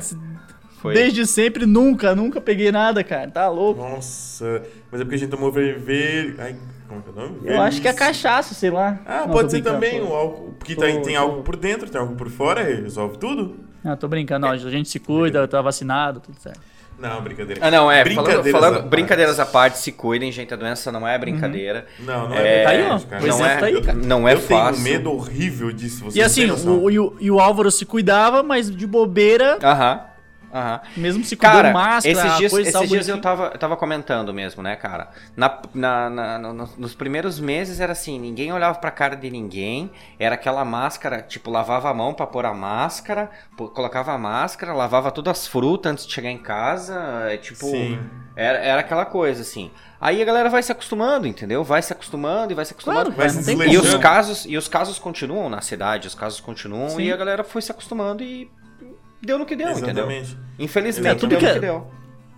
Foi. 0.82 0.94
Desde 0.94 1.24
sempre, 1.26 1.64
nunca, 1.64 2.12
nunca 2.12 2.40
peguei 2.40 2.72
nada, 2.72 3.04
cara. 3.04 3.30
Tá 3.30 3.48
louco. 3.48 3.80
Nossa, 3.80 4.62
mas 4.90 5.00
é 5.00 5.04
porque 5.04 5.14
a 5.14 5.18
gente 5.18 5.30
tomou 5.30 5.52
ver. 5.52 6.34
Ai, 6.40 6.56
como 6.92 7.00
é 7.00 7.02
que 7.02 7.08
é 7.08 7.12
o 7.12 7.14
nome? 7.14 7.38
Eu 7.44 7.62
acho 7.62 7.80
que 7.80 7.88
é 7.88 7.92
cachaça, 7.92 8.54
sei 8.54 8.70
lá. 8.70 9.00
Ah, 9.06 9.20
não, 9.26 9.30
pode 9.30 9.50
ser 9.50 9.62
também 9.62 10.00
o 10.00 10.12
álcool. 10.12 10.54
Porque 10.58 10.74
tô, 10.74 10.82
tem, 10.82 11.00
tem 11.02 11.14
tô... 11.14 11.20
algo 11.20 11.42
por 11.42 11.56
dentro, 11.56 11.88
tem 11.88 12.00
algo 12.00 12.14
por 12.14 12.28
fora, 12.30 12.62
resolve 12.62 13.18
tudo. 13.18 13.56
Não, 13.82 13.96
tô 13.96 14.06
brincando, 14.06 14.46
não, 14.46 14.52
a 14.52 14.56
gente 14.56 14.88
se 14.88 15.00
cuida, 15.00 15.46
tá 15.48 15.60
vacinado, 15.60 16.20
tudo 16.20 16.38
certo. 16.38 16.60
Não, 16.98 17.20
brincadeira. 17.20 17.60
Ah, 17.66 17.70
não, 17.70 17.90
é. 17.90 18.04
Brincadeiras, 18.04 18.50
falando, 18.52 18.52
falando, 18.52 18.86
à 18.86 18.88
brincadeiras 18.88 19.40
à 19.40 19.46
parte, 19.46 19.78
se 19.78 19.90
cuidem, 19.90 20.30
gente. 20.30 20.54
A 20.54 20.56
doença 20.56 20.92
não 20.92 21.08
é 21.08 21.18
brincadeira. 21.18 21.86
Uhum. 21.98 22.04
Não, 22.04 22.28
não 22.28 22.36
é, 22.36 22.60
é 22.60 22.62
Tá 22.62 22.70
aí, 22.70 22.82
ó. 22.82 23.26
Não 23.26 23.46
é, 23.46 23.56
tá 23.56 23.66
aí, 23.66 23.82
cara. 23.82 23.98
não 23.98 24.28
é 24.28 24.34
eu 24.34 24.40
fácil. 24.40 24.84
tenho 24.84 24.96
medo 24.98 25.10
horrível 25.10 25.72
disso. 25.72 26.04
Você 26.04 26.18
e 26.18 26.22
assim, 26.22 26.48
o, 26.48 26.90
e, 26.90 27.00
o, 27.00 27.16
e 27.18 27.28
o 27.28 27.40
Álvaro 27.40 27.72
se 27.72 27.84
cuidava, 27.84 28.44
mas 28.44 28.70
de 28.70 28.86
bobeira. 28.86 29.58
Aham. 29.60 30.11
Uhum. 30.52 31.02
Mesmo 31.02 31.25
se 31.25 31.34
cara, 31.34 31.72
máscara, 31.72 32.12
esses 32.12 32.37
dias, 32.37 32.52
esses 32.52 32.88
dias 32.88 33.08
eu 33.08 33.20
tava, 33.20 33.50
eu 33.54 33.58
tava 33.58 33.75
comentando 33.76 34.34
mesmo, 34.34 34.62
né, 34.62 34.76
cara? 34.76 35.08
Na, 35.34 35.60
na, 35.75 36.10
na 36.10 36.38
no, 36.38 36.69
nos 36.76 36.94
primeiros 36.94 37.40
meses 37.40 37.81
era 37.81 37.93
assim, 37.93 38.19
ninguém 38.19 38.52
olhava 38.52 38.78
pra 38.78 38.90
cara 38.90 39.16
de 39.16 39.31
ninguém, 39.31 39.90
era 40.19 40.34
aquela 40.34 40.62
máscara, 40.64 41.22
tipo, 41.22 41.50
lavava 41.50 41.88
a 41.88 41.94
mão 41.94 42.12
pra 42.12 42.26
pôr 42.26 42.44
a 42.44 42.52
máscara, 42.52 43.31
colocava 43.56 44.12
a 44.12 44.19
máscara, 44.19 44.75
lavava 44.75 45.10
todas 45.10 45.38
as 45.38 45.46
frutas 45.46 45.93
antes 45.93 46.06
de 46.06 46.12
chegar 46.12 46.31
em 46.31 46.38
casa, 46.38 46.94
é, 47.31 47.38
tipo, 47.38 47.66
era, 48.37 48.58
era 48.58 48.81
aquela 48.81 49.06
coisa, 49.06 49.40
assim. 49.40 49.70
Aí 49.98 50.20
a 50.20 50.25
galera 50.25 50.50
vai 50.50 50.62
se 50.62 50.72
acostumando, 50.72 51.28
entendeu? 51.28 51.62
Vai 51.62 51.81
se 51.81 51.93
acostumando 51.93 52.52
e 52.52 52.55
vai 52.56 52.64
se 52.64 52.72
acostumando. 52.72 53.12
Claro, 53.12 53.16
vai 53.16 53.31
se 53.31 53.55
e 53.55 53.78
os 53.78 53.94
casos 53.94 54.44
e 54.44 54.56
os 54.56 54.66
casos 54.66 54.98
continuam 54.98 55.48
na 55.48 55.60
cidade, 55.60 56.08
os 56.08 56.14
casos 56.14 56.40
continuam 56.40 56.90
Sim. 56.90 57.02
e 57.02 57.12
a 57.12 57.16
galera 57.16 57.44
foi 57.44 57.62
se 57.62 57.70
acostumando 57.70 58.22
e 58.22 58.50
deu 59.22 59.38
no 59.38 59.46
que 59.46 59.56
deu, 59.56 59.69
Exatamente. 59.69 60.32
entendeu? 60.32 60.44
Infelizmente, 60.58 61.08
é, 61.08 61.14
tudo 61.14 61.30
deu 61.30 61.38
que 61.38 61.44
no 61.44 61.50
é, 61.50 61.54
que 61.54 61.60
deu. 61.60 61.86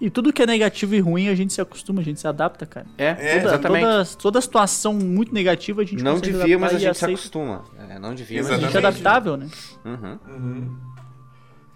E 0.00 0.10
tudo 0.10 0.32
que 0.32 0.42
é 0.42 0.46
negativo 0.46 0.94
e 0.94 1.00
ruim, 1.00 1.28
a 1.28 1.34
gente 1.34 1.52
se 1.52 1.60
acostuma, 1.60 2.00
a 2.00 2.04
gente 2.04 2.20
se 2.20 2.26
adapta, 2.26 2.66
cara. 2.66 2.86
É, 2.98 3.06
é 3.06 3.14
toda, 3.14 3.48
exatamente. 3.48 3.84
Toda, 3.84 4.04
toda 4.20 4.40
situação 4.40 4.92
muito 4.92 5.32
negativa, 5.32 5.82
a 5.82 5.84
gente 5.84 6.02
Não 6.02 6.18
devia, 6.18 6.58
mas 6.58 6.74
a 6.74 6.78
gente 6.78 6.98
se 6.98 7.04
acostuma. 7.04 7.64
É, 7.88 7.98
não 7.98 8.14
devia, 8.14 8.42
mas 8.42 8.52
a 8.52 8.58
gente 8.58 8.74
é 8.74 8.78
adaptável, 8.78 9.36
né? 9.36 9.48
Uhum. 9.84 10.18
Uhum. 10.28 10.76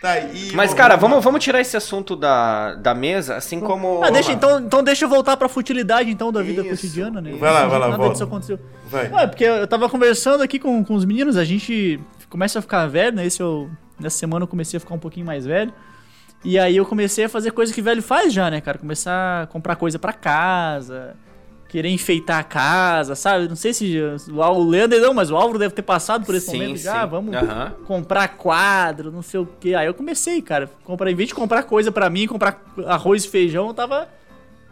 Tá, 0.00 0.20
e 0.20 0.52
Mas, 0.52 0.72
cara, 0.72 0.94
vamos, 0.94 1.24
vamos 1.24 1.42
tirar 1.42 1.60
esse 1.60 1.76
assunto 1.76 2.14
da, 2.14 2.74
da 2.74 2.94
mesa, 2.94 3.34
assim 3.34 3.58
como. 3.58 4.02
Ah, 4.04 4.10
deixa, 4.10 4.30
então, 4.30 4.60
então 4.60 4.82
deixa 4.82 5.04
eu 5.04 5.08
voltar 5.08 5.36
pra 5.36 5.48
futilidade 5.48 6.08
então 6.08 6.30
da 6.30 6.40
vida 6.40 6.60
Isso. 6.60 6.70
cotidiana, 6.70 7.20
né? 7.20 7.32
Vai 7.32 7.52
lá, 7.52 7.66
vai 7.66 7.78
lá, 7.80 7.88
Nada 7.88 8.08
disso 8.10 8.22
aconteceu. 8.22 8.60
Vai. 8.88 9.10
Ah, 9.12 9.26
porque 9.26 9.42
eu 9.42 9.66
tava 9.66 9.88
conversando 9.88 10.42
aqui 10.42 10.58
com, 10.58 10.84
com 10.84 10.94
os 10.94 11.04
meninos, 11.04 11.36
a 11.36 11.44
gente 11.44 11.98
começa 12.28 12.60
a 12.60 12.62
ficar 12.62 12.86
velho, 12.86 13.16
né? 13.16 13.26
Esse 13.26 13.42
eu 13.42 13.68
Nessa 13.98 14.18
semana 14.18 14.44
eu 14.44 14.48
comecei 14.48 14.76
a 14.76 14.80
ficar 14.80 14.94
um 14.94 14.98
pouquinho 14.98 15.26
mais 15.26 15.46
velho. 15.46 15.72
E 16.44 16.58
aí 16.58 16.76
eu 16.76 16.86
comecei 16.86 17.24
a 17.24 17.28
fazer 17.28 17.50
coisa 17.50 17.72
que 17.72 17.82
velho 17.82 18.02
faz 18.02 18.32
já, 18.32 18.50
né, 18.50 18.60
cara? 18.60 18.78
Começar 18.78 19.42
a 19.42 19.46
comprar 19.46 19.76
coisa 19.76 19.98
para 19.98 20.12
casa, 20.12 21.16
querer 21.68 21.90
enfeitar 21.90 22.38
a 22.38 22.44
casa, 22.44 23.14
sabe? 23.14 23.48
Não 23.48 23.56
sei 23.56 23.74
se 23.74 23.98
o 24.30 24.64
Leandro 24.64 25.00
não, 25.00 25.12
mas 25.12 25.30
o 25.30 25.36
Álvaro 25.36 25.58
deve 25.58 25.74
ter 25.74 25.82
passado 25.82 26.24
por 26.24 26.34
esse 26.34 26.50
sim, 26.50 26.58
momento 26.58 26.78
sim. 26.78 26.84
já. 26.84 27.04
Vamos 27.04 27.34
uhum. 27.34 27.84
comprar 27.84 28.28
quadro, 28.36 29.12
não 29.12 29.22
sei 29.22 29.40
o 29.40 29.48
quê. 29.60 29.74
Aí 29.74 29.86
eu 29.86 29.94
comecei, 29.94 30.40
cara. 30.40 30.70
Comprar, 30.84 31.10
em 31.10 31.14
vez 31.14 31.28
de 31.28 31.34
comprar 31.34 31.64
coisa 31.64 31.92
para 31.92 32.08
mim, 32.08 32.26
comprar 32.26 32.62
arroz 32.86 33.24
e 33.24 33.28
feijão, 33.28 33.66
eu 33.68 33.74
tava, 33.74 34.08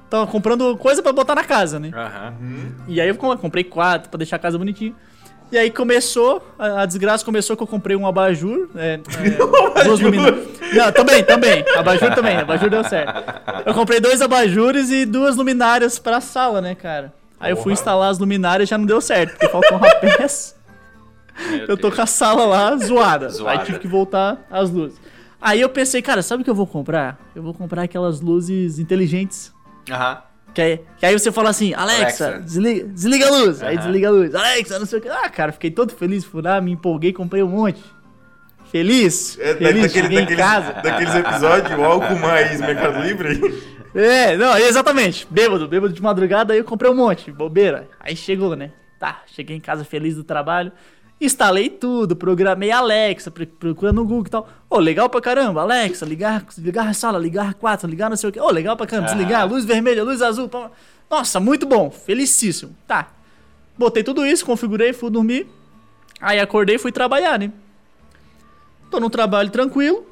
tava 0.09 0.27
comprando 0.27 0.77
coisa 0.77 1.03
para 1.03 1.13
botar 1.13 1.35
na 1.35 1.45
casa, 1.45 1.79
né? 1.79 1.91
Uhum. 2.41 2.73
E 2.89 3.01
aí 3.01 3.09
eu 3.09 3.17
comprei 3.17 3.65
quadro 3.65 4.09
para 4.09 4.19
deixar 4.19 4.37
a 4.37 4.41
casa 4.41 4.57
bonitinha. 4.57 4.95
E 5.51 5.57
aí 5.57 5.71
começou, 5.71 6.43
a, 6.59 6.83
a, 6.83 6.87
desgraça 6.87 7.25
começou 7.25 7.57
que 7.57 7.63
eu 7.63 7.67
comprei 7.67 7.97
um 7.97 8.07
abajur. 8.07 8.69
É, 8.75 8.95
é, 8.95 8.99
duas 9.85 10.01
luminárias. 10.01 10.49
Não, 10.73 10.93
também, 10.93 11.25
também. 11.25 11.65
Abajur 11.77 12.15
também, 12.15 12.37
abajur 12.37 12.69
deu 12.69 12.83
certo. 12.83 13.23
Eu 13.65 13.73
comprei 13.73 14.01
dois 14.01 14.21
abajures 14.21 14.91
e 14.91 15.05
duas 15.07 15.37
luminárias 15.37 15.99
pra 15.99 16.21
sala, 16.21 16.61
né, 16.61 16.75
cara? 16.75 17.13
Aí 17.39 17.53
eu 17.53 17.57
fui 17.57 17.73
instalar 17.73 18.11
as 18.11 18.19
luminárias 18.19 18.69
e 18.69 18.71
já 18.71 18.79
não 18.79 18.87
deu 18.87 19.01
certo, 19.01 19.33
porque 19.33 19.49
faltou 19.49 19.79
uma 19.79 19.95
peça. 20.01 20.57
eu 21.69 21.77
tô 21.77 21.93
com 21.93 22.03
a 22.03 22.07
sala 22.07 22.45
lá 22.45 22.77
zoada. 22.77 23.29
zoada. 23.29 23.61
Aí 23.61 23.67
tive 23.67 23.79
que 23.79 23.87
voltar 23.87 24.45
as 24.51 24.71
luzes. 24.71 24.99
Aí 25.41 25.61
eu 25.61 25.69
pensei, 25.69 26.03
cara, 26.03 26.23
sabe 26.23 26.41
o 26.41 26.45
que 26.45 26.51
eu 26.51 26.55
vou 26.55 26.67
comprar? 26.67 27.19
Eu 27.35 27.43
vou 27.43 27.55
comprar 27.55 27.83
aquelas 27.83 28.21
luzes 28.21 28.79
inteligentes. 28.79 29.53
Aham. 29.91 30.26
Que 30.57 30.63
aí, 30.63 30.81
que 30.97 31.05
aí 31.05 31.19
você 31.19 31.31
fala 31.31 31.51
assim, 31.51 31.75
Alexa, 31.75 32.29
Alexa. 32.29 32.43
Desliga, 32.43 32.89
desliga 32.89 33.27
a 33.27 33.31
luz. 33.31 33.61
Uhum. 33.61 33.69
Aí 33.69 33.77
desliga 33.77 34.09
a 34.09 34.11
luz. 34.11 34.35
Alexa, 34.35 34.79
não 34.79 34.87
sei 34.87 35.01
o 35.01 35.03
que. 35.03 35.09
Ah, 35.11 35.29
cara, 35.29 35.53
fiquei 35.53 35.71
todo 35.71 35.93
feliz, 35.93 36.25
fui 36.25 36.41
lá, 36.41 36.59
me 36.63 36.73
empolguei, 36.73 37.13
comprei 37.13 37.43
um 37.43 37.49
monte. 37.49 37.85
Feliz. 38.73 39.39
É, 39.39 39.55
feliz, 39.55 39.83
daquele, 39.83 40.09
daqueles, 40.09 40.31
em 40.31 40.37
casa. 40.37 40.73
Daqueles 40.83 41.15
episódios, 41.15 41.79
álcool 41.79 42.19
mais 42.21 42.59
Mercado 42.59 43.03
Livre. 43.03 43.63
É, 43.95 44.35
não, 44.39 44.57
exatamente. 44.57 45.27
Bêbado, 45.31 45.69
bêbado 45.69 45.93
de 45.93 46.03
madrugada, 46.03 46.55
aí 46.55 46.59
eu 46.61 46.65
comprei 46.65 46.91
um 46.91 46.97
monte, 46.97 47.31
bobeira. 47.31 47.87
Aí 48.01 48.17
chegou, 48.17 48.57
né? 48.57 48.73
Tá, 48.99 49.25
cheguei 49.27 49.55
em 49.55 49.61
casa 49.61 49.85
feliz 49.85 50.17
do 50.17 50.25
trabalho. 50.25 50.73
Instalei 51.19 51.71
tudo, 51.71 52.15
programei 52.15 52.71
Alexa, 52.71 53.31
procurando 53.31 53.97
no 53.97 54.05
Google 54.05 54.27
e 54.27 54.31
tal. 54.31 54.49
Ô, 54.69 54.77
oh, 54.77 54.79
legal 54.79 55.09
pra 55.09 55.21
caramba, 55.21 55.63
Alexa, 55.63 56.05
ligar, 56.05 56.45
ligar 56.59 56.89
a 56.89 56.93
sala, 56.93 57.19
ligar 57.19 57.51
a 57.51 57.55
4, 57.55 57.89
ligar 57.89 58.11
não 58.11 58.17
sei 58.17 58.29
o 58.29 58.33
que. 58.33 58.39
Ô, 58.39 58.45
oh, 58.45 58.51
legal 58.51 58.77
pra 58.77 58.87
caramba, 58.87 59.09
desligar, 59.09 59.49
luz 59.49 59.65
vermelha, 59.65 60.05
luz 60.05 60.21
azul. 60.21 60.51
Nossa, 61.09 61.41
muito 61.41 61.65
bom, 61.67 61.91
felicíssimo. 61.91 62.77
Tá. 62.87 63.09
Botei 63.79 64.03
tudo 64.03 64.27
isso, 64.27 64.45
configurei, 64.45 64.93
fui 64.93 65.11
dormir. 65.11 65.47
Aí 66.21 66.39
acordei 66.39 66.77
e 66.77 66.79
fui 66.79 66.93
trabalhar, 66.93 67.39
né? 67.39 67.51
Tô 68.91 69.01
no 69.01 69.09
trabalho 69.09 69.51
tranquilo. 69.51 70.07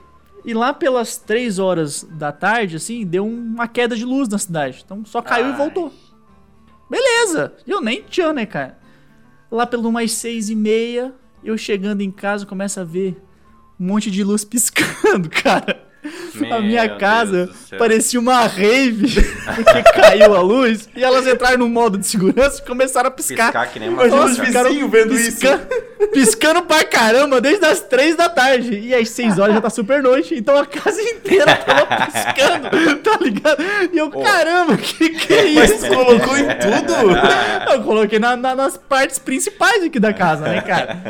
E 0.44 0.52
lá 0.52 0.74
pelas 0.74 1.16
3 1.16 1.58
horas 1.58 2.02
da 2.02 2.30
tarde, 2.30 2.76
assim, 2.76 3.04
deu 3.06 3.26
uma 3.26 3.66
queda 3.66 3.96
de 3.96 4.04
luz 4.04 4.28
na 4.28 4.38
cidade. 4.38 4.82
Então 4.84 5.04
só 5.04 5.22
caiu 5.22 5.46
Ai. 5.46 5.52
e 5.52 5.56
voltou. 5.56 5.92
Beleza. 6.88 7.54
Eu 7.66 7.80
nem 7.80 8.02
tinha, 8.02 8.32
né, 8.32 8.44
cara? 8.44 8.78
Lá 9.54 9.64
pelo 9.68 9.92
mais 9.92 10.10
seis 10.10 10.48
e 10.50 10.56
meia, 10.56 11.14
eu 11.44 11.56
chegando 11.56 12.00
em 12.00 12.10
casa, 12.10 12.44
começo 12.44 12.80
a 12.80 12.82
ver 12.82 13.22
um 13.78 13.86
monte 13.86 14.10
de 14.10 14.24
luz 14.24 14.42
piscando, 14.44 15.30
cara. 15.30 15.80
Meu 16.34 16.54
a 16.54 16.60
minha 16.60 16.96
casa 16.96 17.48
parecia 17.78 18.18
uma 18.18 18.48
rave, 18.48 19.14
porque 19.54 19.82
caiu 19.94 20.34
a 20.34 20.40
luz 20.40 20.88
e 20.96 21.04
elas 21.04 21.24
entraram 21.28 21.58
no 21.58 21.68
modo 21.68 21.96
de 21.96 22.04
segurança 22.04 22.60
e 22.60 22.66
começaram 22.66 23.06
a 23.06 23.10
piscar. 23.12 23.52
Piscar 23.52 23.72
que 23.72 23.78
nem 23.78 23.90
uma 23.90 24.02
os 24.02 24.36
vizinhos 24.36 24.90
vendo 24.90 25.14
piscando. 25.14 25.62
isso. 25.62 25.83
Piscando 26.12 26.62
pra 26.62 26.84
caramba 26.84 27.40
desde 27.40 27.64
as 27.66 27.80
três 27.80 28.16
da 28.16 28.28
tarde. 28.28 28.78
E 28.78 28.94
às 28.94 29.08
seis 29.10 29.38
horas 29.38 29.54
já 29.54 29.60
tá 29.60 29.70
super 29.70 30.02
noite. 30.02 30.34
Então 30.34 30.56
a 30.56 30.66
casa 30.66 31.00
inteira 31.02 31.54
tava 31.56 31.86
piscando, 32.06 32.96
tá 33.02 33.18
ligado? 33.20 33.62
E 33.92 33.98
eu, 33.98 34.10
caramba, 34.10 34.76
que 34.76 35.10
que 35.10 35.32
é 35.32 35.52
Mas 35.54 35.70
isso? 35.70 35.86
tu 35.88 35.94
colocou 35.94 36.36
em 36.36 36.44
tudo? 36.46 37.72
Eu 37.72 37.82
coloquei 37.82 38.18
na- 38.18 38.36
na- 38.36 38.54
nas 38.54 38.76
partes 38.76 39.18
principais 39.18 39.82
aqui 39.82 39.98
da 39.98 40.12
casa, 40.12 40.44
né, 40.44 40.60
cara? 40.60 41.02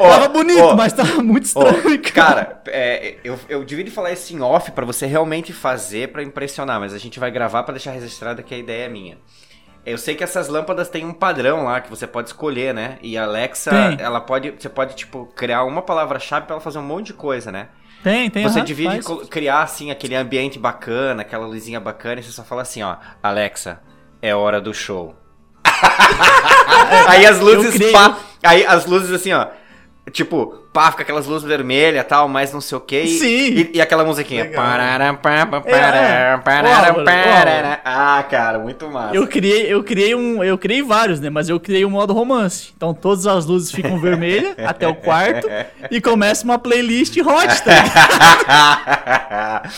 Ó, 0.00 0.08
tava 0.08 0.28
bonito, 0.28 0.60
ó, 0.60 0.74
mas 0.74 0.92
tava 0.92 1.22
muito 1.22 1.44
estranho, 1.44 2.00
cara. 2.02 2.44
cara, 2.44 2.62
é, 2.68 3.16
eu, 3.22 3.38
eu 3.48 3.64
devia 3.64 3.84
de 3.84 3.90
falar 3.90 4.10
isso 4.12 4.34
em 4.34 4.40
off 4.40 4.70
pra 4.72 4.84
você 4.84 5.06
realmente 5.06 5.52
fazer 5.52 6.08
pra 6.08 6.22
impressionar, 6.22 6.80
mas 6.80 6.92
a 6.94 6.98
gente 6.98 7.20
vai 7.20 7.30
gravar 7.30 7.62
pra 7.62 7.72
deixar 7.74 7.92
registrada 7.92 8.42
que 8.42 8.54
a 8.54 8.58
ideia 8.58 8.86
é 8.86 8.88
minha. 8.88 9.18
Eu 9.84 9.98
sei 9.98 10.14
que 10.14 10.22
essas 10.22 10.48
lâmpadas 10.48 10.88
têm 10.88 11.04
um 11.04 11.12
padrão 11.12 11.64
lá 11.64 11.80
que 11.80 11.90
você 11.90 12.06
pode 12.06 12.28
escolher, 12.28 12.72
né? 12.72 12.98
E 13.02 13.18
a 13.18 13.24
Alexa, 13.24 13.70
Tem. 13.70 13.96
ela 14.00 14.20
pode, 14.20 14.52
você 14.52 14.68
pode 14.68 14.94
tipo 14.94 15.26
criar 15.34 15.64
uma 15.64 15.82
palavra-chave 15.82 16.46
pra 16.46 16.54
ela 16.54 16.60
fazer 16.62 16.78
um 16.78 16.82
monte 16.82 17.06
de 17.06 17.14
coisa, 17.14 17.50
né? 17.50 17.68
Tem, 18.02 18.30
tem. 18.30 18.44
Você 18.44 18.58
aham, 18.58 18.64
devia 18.64 18.90
de 18.90 19.02
faz. 19.02 19.28
criar 19.28 19.62
assim 19.62 19.90
aquele 19.90 20.14
ambiente 20.14 20.58
bacana, 20.58 21.22
aquela 21.22 21.46
luzinha 21.46 21.80
bacana 21.80 22.20
e 22.20 22.22
você 22.22 22.30
só 22.30 22.44
fala 22.44 22.62
assim, 22.62 22.82
ó, 22.82 22.96
Alexa, 23.22 23.80
é 24.20 24.34
hora 24.34 24.60
do 24.60 24.72
show. 24.72 25.16
aí 27.08 27.26
as 27.26 27.40
luzes, 27.40 27.90
pá, 27.92 28.18
aí 28.42 28.64
as 28.64 28.86
luzes 28.86 29.12
assim, 29.12 29.32
ó, 29.32 29.48
tipo, 30.10 30.54
pá, 30.72 30.90
fica 30.90 31.02
aquelas 31.02 31.26
luzes 31.26 31.46
vermelhas, 31.46 32.04
tal, 32.06 32.28
mas 32.28 32.52
não 32.52 32.60
sei 32.60 32.76
o 32.76 32.80
que. 32.80 33.02
E, 33.02 33.18
Sim. 33.18 33.26
E, 33.26 33.70
e 33.74 33.80
aquela 33.80 34.04
musiquinha. 34.04 34.44
É, 34.44 34.48
é. 34.48 34.50
Ah, 37.84 38.24
cara, 38.28 38.58
muito 38.58 38.90
massa. 38.90 39.14
Eu 39.14 39.26
criei, 39.26 39.72
eu 39.72 39.84
criei 39.84 40.14
um, 40.14 40.42
eu 40.42 40.58
criei 40.58 40.82
vários, 40.82 41.20
né? 41.20 41.30
Mas 41.30 41.48
eu 41.48 41.60
criei 41.60 41.84
um 41.84 41.90
modo 41.90 42.12
romance. 42.12 42.72
Então 42.76 42.92
todas 42.92 43.26
as 43.26 43.46
luzes 43.46 43.70
ficam 43.70 44.00
vermelhas 44.00 44.54
até 44.66 44.88
o 44.88 44.94
quarto 44.94 45.46
e 45.90 46.00
começa 46.00 46.44
uma 46.44 46.58
playlist 46.58 47.16
hot, 47.18 47.62
tá? 47.62 49.62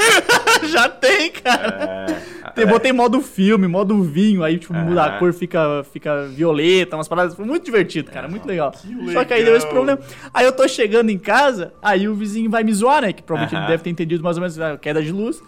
Já 0.64 0.88
tem, 0.88 1.30
cara. 1.30 2.22
Tem, 2.54 2.66
botei 2.66 2.92
modo 2.92 3.20
filme, 3.20 3.66
modo 3.66 4.02
vinho, 4.02 4.42
aí 4.42 4.58
tipo 4.58 4.72
muda 4.74 5.04
a 5.04 5.18
cor, 5.18 5.32
fica, 5.32 5.84
fica 5.92 6.26
violeta, 6.28 6.96
umas 6.96 7.08
paradas, 7.08 7.34
foi 7.34 7.44
muito 7.44 7.64
divertido, 7.64 8.10
cara, 8.10 8.28
muito 8.28 8.46
legal. 8.46 8.70
Que 8.70 9.12
Só 9.12 9.24
que 9.24 9.34
aí 9.34 9.44
deu 9.44 9.56
esse 9.56 9.66
legal. 9.66 9.84
problema. 9.84 10.00
Aí 10.32 10.46
eu 10.46 10.52
tô 10.52 10.66
chegando 10.68 11.10
em 11.10 11.18
casa, 11.18 11.72
aí 11.82 12.08
o 12.08 12.14
vizinho 12.14 12.50
vai 12.50 12.62
me 12.62 12.72
zoar, 12.72 13.02
né? 13.02 13.12
Que 13.12 13.22
provavelmente 13.22 13.60
ele 13.60 13.66
deve 13.70 13.82
ter 13.82 13.90
entendido 13.90 14.22
mais 14.22 14.36
ou 14.36 14.40
menos 14.40 14.58
a 14.60 14.76
queda 14.76 15.02
de 15.02 15.12
luz. 15.12 15.42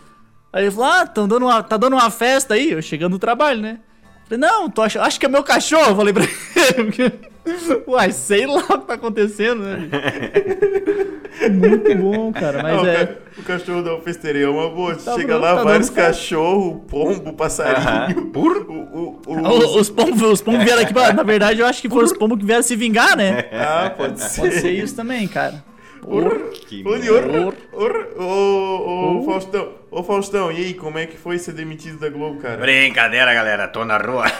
Aí 0.52 0.64
ele 0.64 0.70
falou: 0.70 0.90
Ah, 0.90 1.06
tão 1.06 1.28
dando 1.28 1.46
uma, 1.46 1.62
tá 1.62 1.76
dando 1.76 1.94
uma 1.94 2.10
festa 2.10 2.54
aí? 2.54 2.72
Eu 2.72 2.82
chegando 2.82 3.12
no 3.12 3.18
trabalho, 3.18 3.60
né? 3.60 3.80
Falei, 4.28 4.38
não, 4.40 4.68
tô 4.70 4.82
ach... 4.82 4.96
acho 4.96 5.20
que 5.20 5.26
é 5.26 5.28
meu 5.28 5.42
cachorro. 5.42 5.90
Eu 5.90 5.96
falei 5.96 6.12
pra 6.12 6.24
ele. 6.24 7.12
Uai, 7.86 8.10
sei 8.10 8.44
lá 8.46 8.58
o 8.58 8.78
que 8.80 8.86
tá 8.88 8.94
acontecendo, 8.94 9.62
né? 9.62 9.88
Muito 11.50 11.94
bom, 11.96 12.32
cara. 12.32 12.62
Mas 12.62 12.78
Ah, 12.78 12.82
o, 12.82 12.86
é. 12.86 13.18
o 13.38 13.42
cachorro 13.44 13.82
da 13.82 13.90
alfesteria 13.92 14.46
é 14.46 14.48
uma 14.48 14.68
boa. 14.70 14.96
Tá 14.96 15.14
Chega 15.14 15.36
lá, 15.36 15.56
tá 15.56 15.62
vários 15.62 15.90
cachorros, 15.90 16.80
pombo, 16.88 17.32
passarinho. 17.34 18.32
O, 18.36 18.38
o, 18.38 19.20
o- 19.26 19.48
O- 19.48 19.78
Os 19.80 19.90
pombos, 19.90 20.22
os 20.22 20.40
pombos 20.40 20.64
vieram 20.64 20.82
aqui 20.82 20.92
pra. 20.92 21.12
Na 21.12 21.22
verdade, 21.22 21.60
eu 21.60 21.66
acho 21.66 21.80
que 21.82 21.88
foram 21.88 22.04
os 22.06 22.12
pombos 22.12 22.38
que 22.38 22.44
vieram 22.44 22.62
se 22.62 22.74
vingar, 22.74 23.16
né? 23.16 23.44
Ah, 23.52 23.90
pode 23.96 24.20
ser. 24.20 24.40
Pode 24.40 24.54
ser 24.60 24.70
isso 24.72 24.96
também, 24.96 25.28
cara. 25.28 25.62
Ur, 26.06 26.50
Que 26.68 26.82
ur, 26.86 26.98
ur, 26.98 27.54
ur. 27.74 28.06
Ô, 28.16 28.22
ô, 28.24 29.18
Ur. 29.18 29.24
Faustão, 29.24 29.68
ô 29.96 30.02
Faustão, 30.02 30.52
e 30.52 30.56
aí, 30.56 30.74
como 30.74 30.98
é 30.98 31.06
que 31.06 31.16
foi 31.16 31.38
ser 31.38 31.52
demitido 31.52 31.98
da 31.98 32.10
Globo, 32.10 32.38
cara? 32.40 32.58
Brincadeira, 32.58 33.32
galera, 33.32 33.66
tô 33.66 33.82
na 33.84 33.96
rua. 33.96 34.24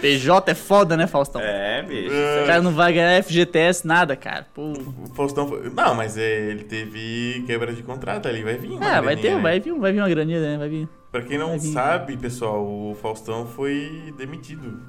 PJ 0.00 0.50
é 0.50 0.54
foda, 0.54 0.96
né, 0.96 1.06
Faustão? 1.06 1.40
é, 1.42 1.82
bicho. 1.82 2.10
O 2.42 2.46
cara 2.46 2.62
não 2.62 2.72
vai 2.72 2.92
ganhar 2.92 3.22
FGTS, 3.22 3.86
nada, 3.86 4.16
cara. 4.16 4.46
Pô. 4.54 4.72
O 4.72 5.14
Faustão 5.14 5.46
foi... 5.46 5.70
Não, 5.70 5.94
mas 5.94 6.16
é, 6.16 6.48
ele 6.50 6.64
teve 6.64 7.44
quebra 7.46 7.72
de 7.72 7.82
contrato 7.82 8.26
ali, 8.26 8.42
vai 8.42 8.56
vir 8.56 8.70
uma 8.70 8.96
Ah, 8.96 9.00
vai 9.00 9.14
ter, 9.16 9.34
né? 9.36 9.40
vai 9.42 9.60
vir, 9.60 9.72
vai 9.74 9.92
vir 9.92 10.00
uma 10.00 10.08
graninha, 10.08 10.40
né? 10.40 10.58
Vai 10.58 10.68
vir. 10.68 10.88
Pra 11.12 11.22
quem 11.22 11.36
não 11.38 11.58
vir. 11.58 11.72
sabe, 11.72 12.16
pessoal, 12.16 12.64
o 12.64 12.96
Faustão 13.00 13.46
foi 13.46 14.12
demitido. 14.16 14.80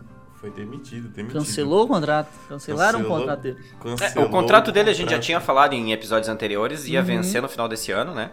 Foi 0.42 0.50
demitido, 0.50 1.08
demitido. 1.10 1.38
Cancelou 1.38 1.86
o 1.86 1.88
contrato. 1.88 2.30
Cancelaram 2.50 3.00
Cancelou. 3.00 3.18
o 3.18 3.20
contrato 3.20 3.42
dele. 3.42 3.60
É, 4.16 4.20
o 4.20 4.30
contrato 4.30 4.72
dele 4.72 4.90
a 4.90 4.94
gente 4.94 5.12
já 5.12 5.20
tinha 5.20 5.40
falado 5.40 5.74
em 5.74 5.94
episódios 5.94 6.28
anteriores, 6.28 6.88
ia 6.88 7.00
Uhum. 7.00 7.06
vencer 7.06 7.42
no 7.44 7.48
final 7.48 7.70
desse 7.70 7.92
ano, 7.92 8.14
né? 8.16 8.32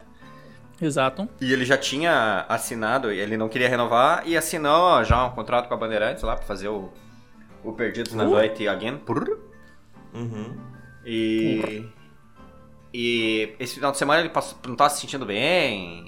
Exato. 0.80 1.28
E 1.40 1.52
ele 1.52 1.66
já 1.66 1.76
tinha 1.76 2.46
assinado, 2.48 3.10
ele 3.10 3.36
não 3.36 3.48
queria 3.48 3.68
renovar 3.68 4.22
e 4.26 4.36
assinou 4.38 5.04
já 5.04 5.26
um 5.26 5.30
contrato 5.32 5.68
com 5.68 5.74
a 5.74 5.76
Bandeirantes 5.76 6.22
lá 6.22 6.34
pra 6.34 6.46
fazer 6.46 6.68
o, 6.68 6.88
o 7.62 7.72
Perdidos 7.72 8.14
na 8.14 8.24
Uh. 8.24 8.30
Noite 8.30 8.66
again. 8.66 8.98
Uhum. 10.14 10.56
E. 11.04 11.84
E 12.94 13.54
esse 13.60 13.74
final 13.74 13.92
de 13.92 13.98
semana 13.98 14.20
ele 14.20 14.30
passou, 14.30 14.56
não 14.66 14.76
tava 14.76 14.88
se 14.90 15.00
sentindo 15.00 15.26
bem. 15.26 16.07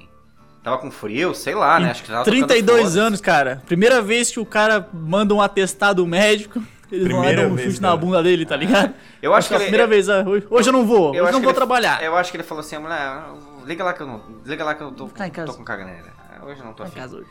Tava 0.63 0.79
com 0.79 0.91
frio, 0.91 1.35
sei 1.35 1.55
lá, 1.55 1.81
né? 1.81 1.91
Acho 1.91 2.03
que 2.03 2.09
tava 2.11 2.25
tocando 2.25 2.47
32 2.47 2.89
foda. 2.91 3.03
anos, 3.03 3.21
cara. 3.21 3.63
Primeira 3.67 4.03
vez 4.03 4.31
que 4.31 4.39
o 4.39 4.45
cara 4.45 4.87
manda 4.93 5.35
um 5.35 5.41
atestado 5.41 6.07
médico, 6.07 6.63
eles 6.93 7.09
vão 7.09 7.17
lá 7.19 7.25
Primeira 7.25 7.49
dar 7.49 7.53
um 7.53 7.57
vez, 7.57 7.69
chute 7.71 7.81
na 7.83 7.97
bunda 7.97 8.23
dele, 8.23 8.45
tá 8.45 8.57
ligado? 8.57 8.93
Eu 9.23 9.33
acho 9.35 9.49
que 9.49 9.55
é 9.55 9.57
a 9.57 9.61
ele- 9.61 9.69
primeira 9.71 9.87
vez, 9.87 10.09
ah, 10.11 10.23
hoje, 10.27 10.47
hoje 10.51 10.69
eu 10.69 10.73
não 10.73 10.87
vou, 10.87 11.11
hoje 11.11 11.19
eu 11.19 11.25
acho 11.25 11.33
não 11.33 11.41
que 11.41 11.45
vou 11.45 11.53
ele- 11.53 11.57
trabalhar. 11.57 12.03
Eu 12.03 12.15
acho 12.17 12.31
que 12.31 12.37
ele 12.37 12.45
falou 12.45 12.61
assim, 12.61 12.77
mulher, 12.79 13.23
liga 13.67 13.85
lá 13.85 13.93
que 13.95 14.03
eu 14.03 14.07
não. 14.07 14.23
Liga 14.45 14.65
lá 14.65 14.75
que 14.75 14.83
eu 14.83 14.91
tô, 14.93 15.09
ficar 15.09 15.27
em 15.27 15.31
casa. 15.31 15.53
tô 15.53 15.59
com 15.59 15.65
caganeira. 15.65 16.13
Hoje 16.43 16.59
eu 16.61 16.65
não 16.67 16.73
tô 16.73 16.83
Tá 16.83 16.85
em 16.85 16.87
afim. 16.89 17.01
casa 17.01 17.17
hoje. 17.17 17.27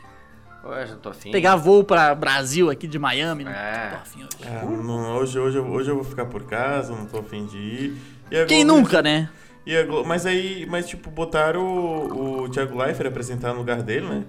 Hoje 0.64 0.80
eu 0.82 0.88
não 0.94 0.98
tô 0.98 1.08
afim. 1.10 1.30
Pegar 1.32 1.56
voo 1.56 1.82
pra 1.84 2.14
Brasil 2.14 2.68
aqui 2.70 2.86
de 2.86 2.98
Miami, 2.98 3.44
não 3.44 3.50
É. 3.52 3.90
tô 3.90 3.96
afim 3.96 4.18
hoje. 4.24 4.28
Ah, 4.46 4.64
não, 4.64 5.16
hoje, 5.16 5.38
hoje, 5.38 5.56
eu- 5.56 5.66
hoje 5.66 5.88
eu 5.90 5.94
vou 5.96 6.04
ficar 6.04 6.26
por 6.26 6.42
casa, 6.44 6.92
não 6.94 7.06
tô 7.06 7.18
afim 7.18 7.46
de 7.46 7.56
ir. 7.56 7.96
E 8.30 8.44
Quem 8.46 8.62
nunca, 8.64 9.00
né? 9.02 9.28
E 9.66 9.76
a 9.76 9.82
Globo- 9.84 10.08
mas 10.08 10.24
aí, 10.26 10.66
mas 10.68 10.88
tipo, 10.88 11.10
botaram 11.10 11.62
o, 11.62 12.42
o 12.42 12.48
Thiago 12.48 12.76
Leifert 12.78 13.08
apresentar 13.08 13.52
no 13.52 13.58
lugar 13.58 13.82
dele, 13.82 14.06
né? 14.06 14.24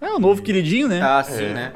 É 0.00 0.08
o 0.12 0.18
novo 0.18 0.42
queridinho, 0.42 0.88
né? 0.88 1.00
Ah, 1.02 1.22
sim, 1.24 1.44
É. 1.44 1.52
né? 1.54 1.72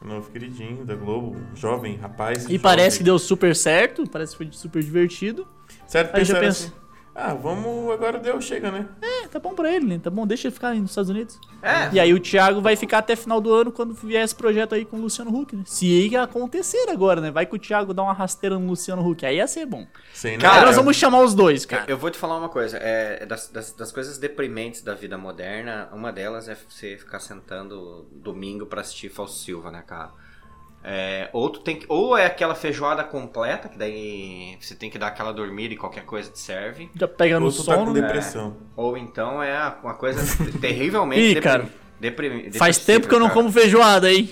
O 0.00 0.06
novo 0.06 0.30
queridinho 0.30 0.84
da 0.84 0.94
Globo, 0.94 1.36
jovem, 1.54 1.96
rapaz. 1.96 2.38
e 2.38 2.42
jovem. 2.42 2.58
parece 2.60 2.98
que 2.98 3.04
deu 3.04 3.18
super 3.18 3.54
certo, 3.54 4.08
parece 4.08 4.32
que 4.32 4.38
foi 4.38 4.48
super 4.52 4.82
divertido. 4.82 5.46
Certo, 5.86 6.14
Aí 6.16 6.24
já 6.24 6.38
pensa- 6.38 6.66
assim, 6.66 6.72
ah, 7.20 7.34
vamos, 7.34 7.90
agora 7.92 8.18
deu, 8.18 8.40
chega, 8.40 8.70
né? 8.70 8.86
É, 9.02 9.26
tá 9.26 9.40
bom 9.40 9.52
pra 9.52 9.74
ele, 9.74 9.84
né? 9.84 10.00
Tá 10.00 10.08
bom, 10.08 10.24
deixa 10.24 10.46
ele 10.46 10.54
ficar 10.54 10.68
aí 10.68 10.80
nos 10.80 10.90
Estados 10.90 11.10
Unidos. 11.10 11.38
É. 11.60 11.92
E 11.92 11.98
aí 11.98 12.14
o 12.14 12.20
Thiago 12.20 12.60
vai 12.60 12.76
ficar 12.76 12.98
até 12.98 13.16
final 13.16 13.40
do 13.40 13.52
ano 13.52 13.72
quando 13.72 13.92
vier 13.92 14.22
esse 14.22 14.34
projeto 14.34 14.74
aí 14.74 14.84
com 14.84 14.96
o 14.96 15.00
Luciano 15.00 15.36
Huck, 15.36 15.56
né? 15.56 15.62
Se 15.66 16.14
acontecer 16.16 16.88
agora, 16.88 17.20
né? 17.20 17.30
Vai 17.32 17.44
que 17.44 17.56
o 17.56 17.58
Thiago 17.58 17.92
dá 17.92 18.02
uma 18.04 18.12
rasteira 18.12 18.58
no 18.58 18.68
Luciano 18.68 19.04
Huck. 19.04 19.26
Aí 19.26 19.36
ia 19.36 19.46
ser 19.48 19.66
bom. 19.66 19.84
Sem 20.14 20.38
Cara, 20.38 20.60
aí 20.60 20.64
nós 20.66 20.76
eu- 20.76 20.82
vamos 20.82 20.96
chamar 20.96 21.22
os 21.22 21.34
dois, 21.34 21.66
cara. 21.66 21.84
Eu 21.88 21.98
vou 21.98 22.10
te 22.10 22.16
falar 22.18 22.38
uma 22.38 22.48
coisa, 22.48 22.76
é, 22.78 23.26
das, 23.26 23.48
das, 23.48 23.72
das 23.72 23.90
coisas 23.90 24.16
deprimentes 24.18 24.82
da 24.82 24.94
vida 24.94 25.18
moderna, 25.18 25.88
uma 25.92 26.12
delas 26.12 26.48
é 26.48 26.54
você 26.68 26.96
ficar 26.96 27.18
sentando 27.18 28.06
domingo 28.12 28.64
pra 28.66 28.80
assistir 28.80 29.08
Fausto 29.08 29.38
Silva, 29.38 29.70
né, 29.70 29.82
cara? 29.86 30.10
É, 30.82 31.28
ou, 31.32 31.50
tu 31.50 31.60
tem 31.60 31.76
que, 31.76 31.86
ou 31.88 32.16
é 32.16 32.24
aquela 32.24 32.54
feijoada 32.54 33.02
completa, 33.04 33.68
que 33.68 33.76
daí 33.76 34.56
você 34.60 34.74
tem 34.74 34.88
que 34.88 34.98
dar 34.98 35.08
aquela 35.08 35.32
dormida 35.32 35.74
e 35.74 35.76
qualquer 35.76 36.04
coisa 36.04 36.30
te 36.30 36.38
serve. 36.38 36.88
Já 36.94 37.06
pega 37.08 37.38
no 37.38 37.46
Ou 37.46 37.52
tu 37.52 37.64
tá 37.64 37.74
com 37.76 37.84
sono. 37.86 37.92
né? 37.94 38.00
depressão. 38.00 38.56
Ou 38.76 38.96
então 38.96 39.42
é 39.42 39.74
uma 39.82 39.94
coisa 39.94 40.20
terrivelmente 40.60 41.38
Ih, 41.38 41.40
cara. 41.40 41.66
Faz 42.56 42.78
tempo 42.78 43.08
que 43.08 43.14
eu 43.14 43.18
não 43.18 43.26
cara. 43.26 43.40
como 43.40 43.50
feijoada, 43.52 44.10
hein? 44.10 44.30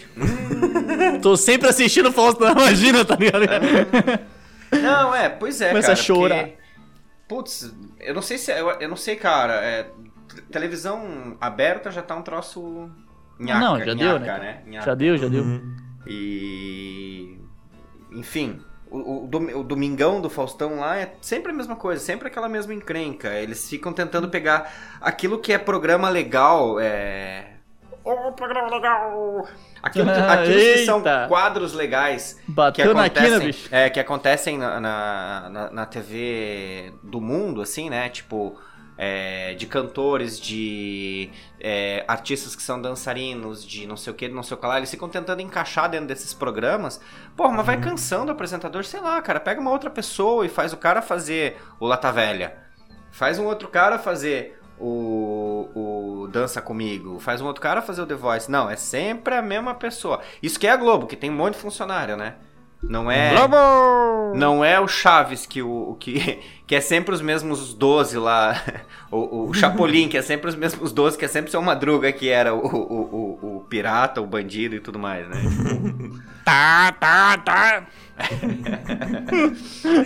Tô 1.20 1.36
sempre 1.36 1.68
assistindo 1.68 2.12
Faustão, 2.12 2.52
imagina, 2.52 3.04
tá 3.04 3.16
ligado? 3.16 3.44
Não, 4.82 5.14
é, 5.14 5.28
pois 5.28 5.60
é, 5.60 5.68
Começa 5.68 5.88
cara. 5.88 5.98
a 5.98 6.02
chorar. 6.02 6.38
porque- 6.44 6.56
Putz, 7.28 7.74
eu 8.00 8.14
não 8.14 8.22
sei 8.22 8.38
se. 8.38 8.52
Eu, 8.52 8.70
eu 8.80 8.88
não 8.88 8.96
sei, 8.96 9.16
cara. 9.16 9.54
é, 9.54 9.90
televisão 10.52 11.36
aberta 11.40 11.90
já 11.90 12.02
tá 12.02 12.14
um 12.14 12.22
troço. 12.22 12.88
Nhaca, 13.38 13.58
Não, 13.60 13.78
já 13.80 13.84
deu, 13.94 14.18
nhaca, 14.18 14.38
né? 14.38 14.62
Nhaca. 14.66 14.86
Já 14.86 14.94
deu, 14.94 15.18
já 15.18 15.26
deu. 15.28 15.42
Uhum. 15.42 15.76
E. 16.06 17.38
Enfim. 18.12 18.60
O, 18.88 19.24
o 19.24 19.26
dom- 19.26 19.58
o 19.58 19.64
Domingão 19.64 20.20
do 20.20 20.30
Faustão 20.30 20.78
lá 20.78 20.96
é 20.96 21.14
sempre 21.20 21.50
a 21.50 21.54
mesma 21.54 21.74
coisa, 21.74 22.00
sempre 22.02 22.28
aquela 22.28 22.48
mesma 22.48 22.72
encrenca. 22.72 23.28
Eles 23.34 23.68
ficam 23.68 23.92
tentando 23.92 24.28
pegar 24.28 24.72
aquilo 25.00 25.40
que 25.40 25.52
é 25.52 25.58
programa 25.58 26.08
legal, 26.08 26.78
é. 26.78 27.54
Ô, 28.04 28.30
programa 28.30 28.70
legal! 28.70 29.48
Aquilo, 29.82 30.04
que- 30.06 30.12
aquilo 30.20 30.54
que 30.60 30.78
são 30.84 31.02
quadros 31.28 31.72
legais 31.74 32.34
que 32.46 32.52
Bateu 32.52 32.94
na 32.94 33.10
quina, 33.10 33.26
acontecem, 33.26 33.46
bicho. 33.48 33.68
é, 33.74 33.90
que 33.90 33.98
acontecem 33.98 34.56
na, 34.56 34.80
na- 34.80 35.70
na 35.72 35.86
TV 35.86 36.92
do 37.02 37.20
mundo, 37.20 37.60
assim, 37.60 37.90
né? 37.90 38.08
Tipo, 38.08 38.56
é, 38.98 39.54
de 39.54 39.66
cantores, 39.66 40.40
de 40.40 41.30
é, 41.60 42.04
artistas 42.08 42.56
que 42.56 42.62
são 42.62 42.80
dançarinos, 42.80 43.64
de 43.64 43.86
não 43.86 43.96
sei 43.96 44.12
o 44.12 44.16
que, 44.16 44.28
não 44.28 44.42
sei 44.42 44.56
o 44.56 44.60
que 44.60 44.66
lá. 44.66 44.78
Eles 44.78 44.90
ficam 44.90 45.08
tentando 45.08 45.40
encaixar 45.40 45.90
dentro 45.90 46.06
desses 46.06 46.32
programas. 46.32 47.00
Porra, 47.36 47.52
mas 47.52 47.66
vai 47.66 47.80
cansando 47.80 48.28
o 48.28 48.32
apresentador, 48.32 48.84
sei 48.84 49.00
lá, 49.00 49.20
cara. 49.20 49.40
Pega 49.40 49.60
uma 49.60 49.70
outra 49.70 49.90
pessoa 49.90 50.46
e 50.46 50.48
faz 50.48 50.72
o 50.72 50.76
cara 50.76 51.02
fazer 51.02 51.58
o 51.78 51.86
Lata 51.86 52.10
Velha. 52.10 52.56
Faz 53.10 53.38
um 53.38 53.44
outro 53.44 53.68
cara 53.68 53.98
fazer 53.98 54.58
o, 54.78 55.68
o 55.74 56.28
Dança 56.28 56.60
Comigo. 56.60 57.18
Faz 57.18 57.40
um 57.40 57.46
outro 57.46 57.62
cara 57.62 57.82
fazer 57.82 58.02
o 58.02 58.06
The 58.06 58.14
Voice. 58.14 58.50
Não, 58.50 58.68
é 58.68 58.76
sempre 58.76 59.34
a 59.34 59.42
mesma 59.42 59.74
pessoa. 59.74 60.20
Isso 60.42 60.58
que 60.58 60.66
é 60.66 60.70
a 60.70 60.76
Globo, 60.76 61.06
que 61.06 61.16
tem 61.16 61.30
um 61.30 61.34
monte 61.34 61.54
de 61.54 61.60
funcionário, 61.60 62.16
né? 62.16 62.34
Não 62.82 63.10
é. 63.10 63.30
Globo! 63.34 64.36
Não 64.36 64.64
é 64.64 64.78
o 64.78 64.86
Chaves 64.86 65.46
que 65.46 65.62
o 65.62 65.96
que, 65.98 66.38
que 66.66 66.74
é 66.74 66.80
sempre 66.80 67.14
os 67.14 67.20
mesmos 67.22 67.72
12 67.74 68.18
lá. 68.18 68.60
O, 69.08 69.50
o 69.50 69.54
Chapolin, 69.54 70.08
que 70.08 70.18
é 70.18 70.20
sempre 70.20 70.50
os 70.50 70.56
mesmos 70.56 70.90
12, 70.90 71.16
que 71.16 71.24
é 71.24 71.28
sempre 71.28 71.46
o 71.48 71.50
seu 71.52 71.62
Madruga, 71.62 72.10
que 72.10 72.28
era 72.28 72.52
o, 72.52 72.58
o, 72.58 73.38
o, 73.40 73.56
o 73.58 73.60
pirata, 73.70 74.20
o 74.20 74.26
bandido 74.26 74.74
e 74.74 74.80
tudo 74.80 74.98
mais, 74.98 75.28
né? 75.28 75.36
Tá, 76.44 76.90
tá, 76.92 77.38
tá. 77.38 77.86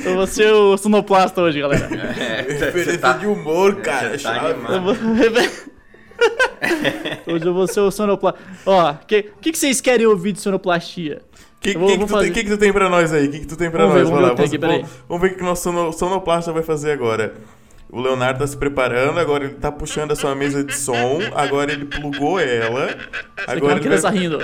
Eu 0.05 0.15
vou 0.17 0.27
ser 0.27 0.53
o 0.53 0.77
sonoplasta 0.77 1.41
hoje, 1.41 1.61
galera. 1.61 1.87
É, 2.19 2.43
Referência 2.43 2.93
você 2.93 2.99
tá- 2.99 3.13
de 3.15 3.27
humor, 3.27 3.77
cara. 3.77 4.19
tá 4.19 4.31
animado. 4.49 4.97
Hoje 7.27 7.45
eu 7.47 7.55
vou 7.55 7.67
ser 7.67 7.81
o 7.81 7.91
sonoplasta. 7.91 8.39
Ó, 8.67 8.91
o 8.93 8.99
que, 9.07 9.23
que, 9.41 9.53
que 9.53 9.59
vocês 9.59 9.81
querem 9.81 10.07
ouvir 10.07 10.33
de 10.33 10.41
sonoplastia? 10.41 11.23
Que, 11.61 11.77
vou- 11.77 11.89
que, 11.89 11.99
que, 11.99 12.07
tu 12.07 12.19
tem, 12.21 12.33
que 12.33 12.45
que 12.45 12.51
tu 12.51 12.57
tem 12.59 12.73
pra 12.73 12.89
nós 12.89 13.13
aí? 13.13 13.27
O 13.27 13.31
que, 13.31 13.41
que 13.41 13.47
tu 13.47 13.57
tem 13.57 13.71
pra 13.71 13.85
Vamos 13.87 13.95
ver, 13.95 14.01
nós? 14.05 14.11
vamos 14.11 14.29
ver 14.29 14.35
vamos, 14.37 14.49
aqui, 14.51 14.59
vamos, 14.59 14.91
vamos 15.09 15.23
ver 15.23 15.33
o 15.33 15.37
que 15.37 15.43
o 15.43 15.45
nosso 15.45 15.63
sono, 15.63 15.93
sonoplasta 15.93 16.53
vai 16.53 16.63
fazer 16.63 16.91
agora. 16.93 17.35
O 17.91 18.01
Leonardo 18.01 18.39
tá 18.39 18.47
se 18.47 18.57
preparando, 18.57 19.19
agora 19.21 19.45
ele 19.45 19.55
tá 19.55 19.71
puxando 19.71 20.13
a 20.13 20.17
sua 20.17 20.35
mesa 20.35 20.63
de 20.65 20.75
som, 20.75 21.19
agora 21.35 21.73
ele 21.73 21.85
plugou 21.87 22.39
ela. 22.41 22.97
Agora 23.47 23.75
uma 23.75 23.85
ele 23.85 23.97
vai... 23.99 24.13
rindo. 24.13 24.39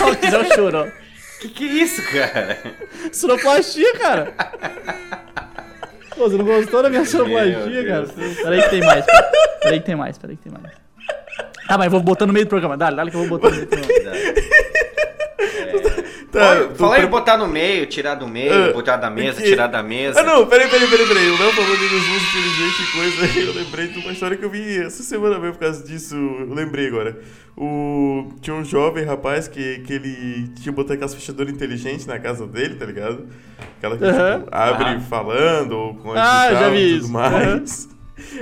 Ó, 0.00 0.14
quiser 0.16 0.40
o 0.40 0.54
choro, 0.54 0.78
ó. 0.78 1.02
Que 1.40 1.48
que 1.48 1.64
é 1.68 1.72
isso, 1.82 2.02
cara? 2.10 2.58
Sonoplastia, 3.12 3.92
cara. 3.98 4.32
Pô, 6.16 6.28
você 6.28 6.36
não 6.36 6.44
gostou 6.44 6.82
da 6.82 6.88
minha 6.90 7.04
sonoplastia, 7.04 7.84
cara? 7.86 8.06
Peraí 8.42 8.62
que 8.62 8.70
tem 8.70 8.80
mais. 8.80 9.04
Peraí 9.60 9.80
que 9.80 9.86
tem 9.86 9.94
mais, 9.96 10.18
peraí 10.18 10.36
que 10.36 10.42
tem 10.42 10.52
mais. 10.52 10.74
Tá, 11.68 11.78
mas 11.78 11.84
eu 11.86 11.90
vou 11.90 12.00
botar 12.02 12.26
no 12.26 12.32
meio 12.32 12.44
do 12.46 12.48
programa. 12.48 12.76
Dale, 12.76 12.96
dale 12.96 13.10
que 13.10 13.16
eu 13.16 13.20
vou 13.26 13.38
botar 13.38 13.48
no 13.50 13.56
meio 13.56 13.66
do 13.66 13.76
programa. 13.76 14.12
Tá, 16.32 16.50
Olha, 16.50 16.68
tu 16.68 16.74
Fala 16.76 16.94
aí 16.94 17.00
pre- 17.02 17.10
botar 17.10 17.36
no 17.36 17.46
meio, 17.46 17.84
tirar 17.86 18.14
do 18.14 18.26
meio, 18.26 18.70
Ah, 18.70 18.72
botar 18.72 18.96
da 18.96 19.10
mesa, 19.10 19.34
porque- 19.34 19.50
tirar 19.50 19.66
da 19.66 19.82
mesa. 19.82 20.18
Ah, 20.20 20.22
não, 20.24 20.46
peraí, 20.46 20.66
peraí, 20.66 20.88
peraí, 20.88 21.06
peraí. 21.06 21.28
O 21.28 21.38
Léo 21.38 21.52
falou 21.52 21.76
de 21.76 21.88
Jesus 21.88 22.22
inteligente 22.22 22.82
e 22.82 22.92
coisa. 22.96 23.38
Eu 23.40 23.52
lembrei 23.54 23.88
de 23.88 23.98
uma 23.98 24.12
história 24.12 24.36
que 24.38 24.42
eu 24.44 24.48
vi 24.48 24.78
essa 24.82 25.02
semana 25.02 25.38
mesmo 25.38 25.52
por 25.54 25.60
causa 25.60 25.84
disso. 25.84 26.14
Eu 26.16 26.54
lembrei 26.54 26.86
agora. 26.86 27.18
O... 27.54 28.32
Tinha 28.40 28.56
um 28.56 28.64
jovem 28.64 29.04
rapaz 29.04 29.46
que, 29.46 29.80
que 29.80 29.92
ele 29.92 30.48
tinha 30.58 30.72
botado 30.72 30.94
aquelas 30.94 31.14
fechaduras 31.14 31.52
inteligentes 31.52 32.06
na 32.06 32.18
casa 32.18 32.46
dele, 32.46 32.76
tá 32.76 32.86
ligado? 32.86 33.26
Aquela 33.76 33.98
que 33.98 34.04
Aham. 34.04 34.38
tipo, 34.38 34.48
abre 34.52 34.84
Ah. 34.86 35.00
falando 35.00 35.72
ou 35.72 35.94
com 35.96 36.12
Ah, 36.12 36.46
digital 36.46 36.62
já 36.62 36.70
vi 36.70 36.76
e 36.78 36.90
isso. 36.92 37.00
tudo 37.02 37.12
mais. 37.12 37.88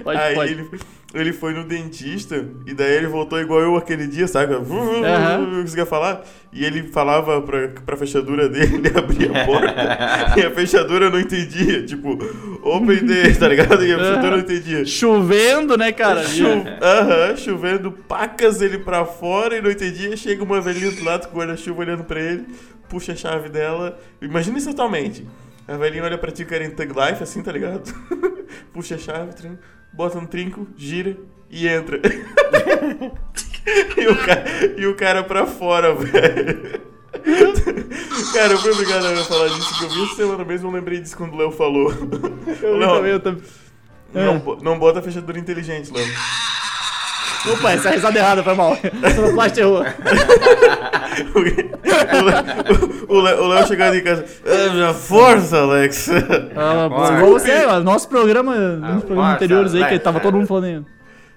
Pode, 0.05 0.19
Aí 0.21 0.35
pode. 0.37 0.53
Ele, 0.53 0.69
ele 1.13 1.33
foi 1.33 1.53
no 1.53 1.65
dentista 1.65 2.47
e 2.67 2.73
daí 2.73 2.93
ele 2.99 3.09
voltou 3.09 3.41
igual 3.41 3.61
eu 3.61 3.77
aquele 3.77 4.07
dia, 4.07 4.29
sabe? 4.29 4.55
Não 4.55 5.63
conseguia 5.63 5.85
falar. 5.87 6.23
E 6.53 6.65
ele 6.65 6.85
falava 6.89 7.43
pra, 7.43 7.69
pra 7.85 7.97
fechadura 7.97 8.49
dele, 8.49 8.77
ele 8.87 8.97
abria 8.97 9.43
a 9.43 9.45
porta 9.47 9.75
e 10.41 10.43
a 10.47 10.51
fechadura 10.53 11.11
não 11.11 11.19
entendia. 11.19 11.85
Tipo, 11.85 12.17
open 12.63 13.05
day, 13.07 13.35
tá 13.35 13.49
ligado? 13.49 13.85
E 13.85 13.93
a 13.93 13.99
fechadura 13.99 14.31
não 14.33 14.39
entendia. 14.39 14.85
Chovendo, 14.85 15.77
né, 15.77 15.91
cara? 15.93 16.23
Chu- 16.25 16.45
Aham, 16.81 17.37
chovendo, 17.37 17.91
pacas 17.93 18.61
ele 18.63 18.79
pra 18.79 19.05
fora 19.05 19.57
e 19.57 19.61
não 19.63 19.71
entendia. 19.71 20.17
Chega 20.17 20.45
uma 20.45 20.61
velhinha 20.61 20.93
do 20.93 21.03
lado 21.05 21.27
com 21.29 21.35
o 21.37 21.39
guarda-chuva 21.41 21.81
olhando 21.81 22.05
pra 22.05 22.21
ele, 22.21 22.47
puxa 22.89 23.13
a 23.13 23.17
chave 23.17 23.49
dela. 23.49 23.99
Imagina 24.23 24.59
isso 24.59 24.71
atualmente. 24.71 25.27
A 25.67 25.77
velhinha 25.77 26.05
olha 26.05 26.19
pra 26.19 26.31
ti 26.33 26.45
querendo 26.45 26.75
Tug 26.75 26.89
Life, 26.93 27.23
assim, 27.23 27.43
tá 27.43 27.51
ligado? 27.53 27.93
puxa 28.73 28.95
a 28.97 28.99
chave, 28.99 29.35
trin- 29.35 29.59
bota 29.93 30.21
no 30.21 30.27
trinco, 30.27 30.67
gira 30.77 31.17
e 31.51 31.67
entra. 31.69 32.01
e, 33.97 34.09
o 34.09 34.17
cara, 34.17 34.45
e 34.79 34.87
o 34.87 34.95
cara 34.95 35.23
pra 35.25 35.47
fora, 35.47 35.95
velho. 35.95 36.81
Cara, 38.33 38.53
eu 38.53 38.59
fui 38.59 38.71
obrigado 38.71 39.05
a 39.05 39.17
falar 39.25 39.49
disso, 39.49 39.79
que 39.79 39.85
eu 39.85 39.89
vi 39.91 40.05
essa 40.05 40.15
semana 40.15 40.45
mesmo, 40.45 40.69
eu 40.69 40.73
lembrei 40.73 41.01
disso 41.01 41.17
quando 41.17 41.35
o 41.35 41.37
Léo 41.37 41.51
falou. 41.51 41.93
Eu 42.63 42.77
Léo, 42.79 42.91
também, 42.95 43.11
eu 43.11 43.21
também. 43.21 43.43
não, 44.15 44.37
É. 44.37 44.63
não 44.63 44.79
bota 44.79 45.03
fechadura 45.03 45.39
inteligente, 45.39 45.93
Léo. 45.93 46.07
Opa, 47.49 47.73
essa 47.73 47.91
risada 47.91 48.19
errada, 48.19 48.43
foi 48.43 48.55
mal. 48.55 48.77
Sonoplastia 49.15 49.63
errou. 49.63 49.83
o 53.09 53.15
o 53.17 53.21
Léo 53.21 53.43
o 53.45 53.49
Léo 53.49 53.67
chegando 53.67 53.97
em 53.97 54.03
casa. 54.03 54.25
É 54.45 54.69
minha 54.71 54.93
força, 54.95 55.59
Alex. 55.61 56.09
Ah, 56.57 56.89
Bora. 56.89 57.17
igual 57.17 57.33
você, 57.33 57.67
nosso 57.83 58.09
programa, 58.09 58.55
nos 58.57 59.05
programas 59.05 59.35
anteriores 59.37 59.75
aí, 59.75 59.83
que 59.85 59.89
vai, 59.91 59.99
tava 59.99 60.15
vai. 60.19 60.23
todo 60.23 60.37
mundo 60.37 60.47
falando, 60.47 60.87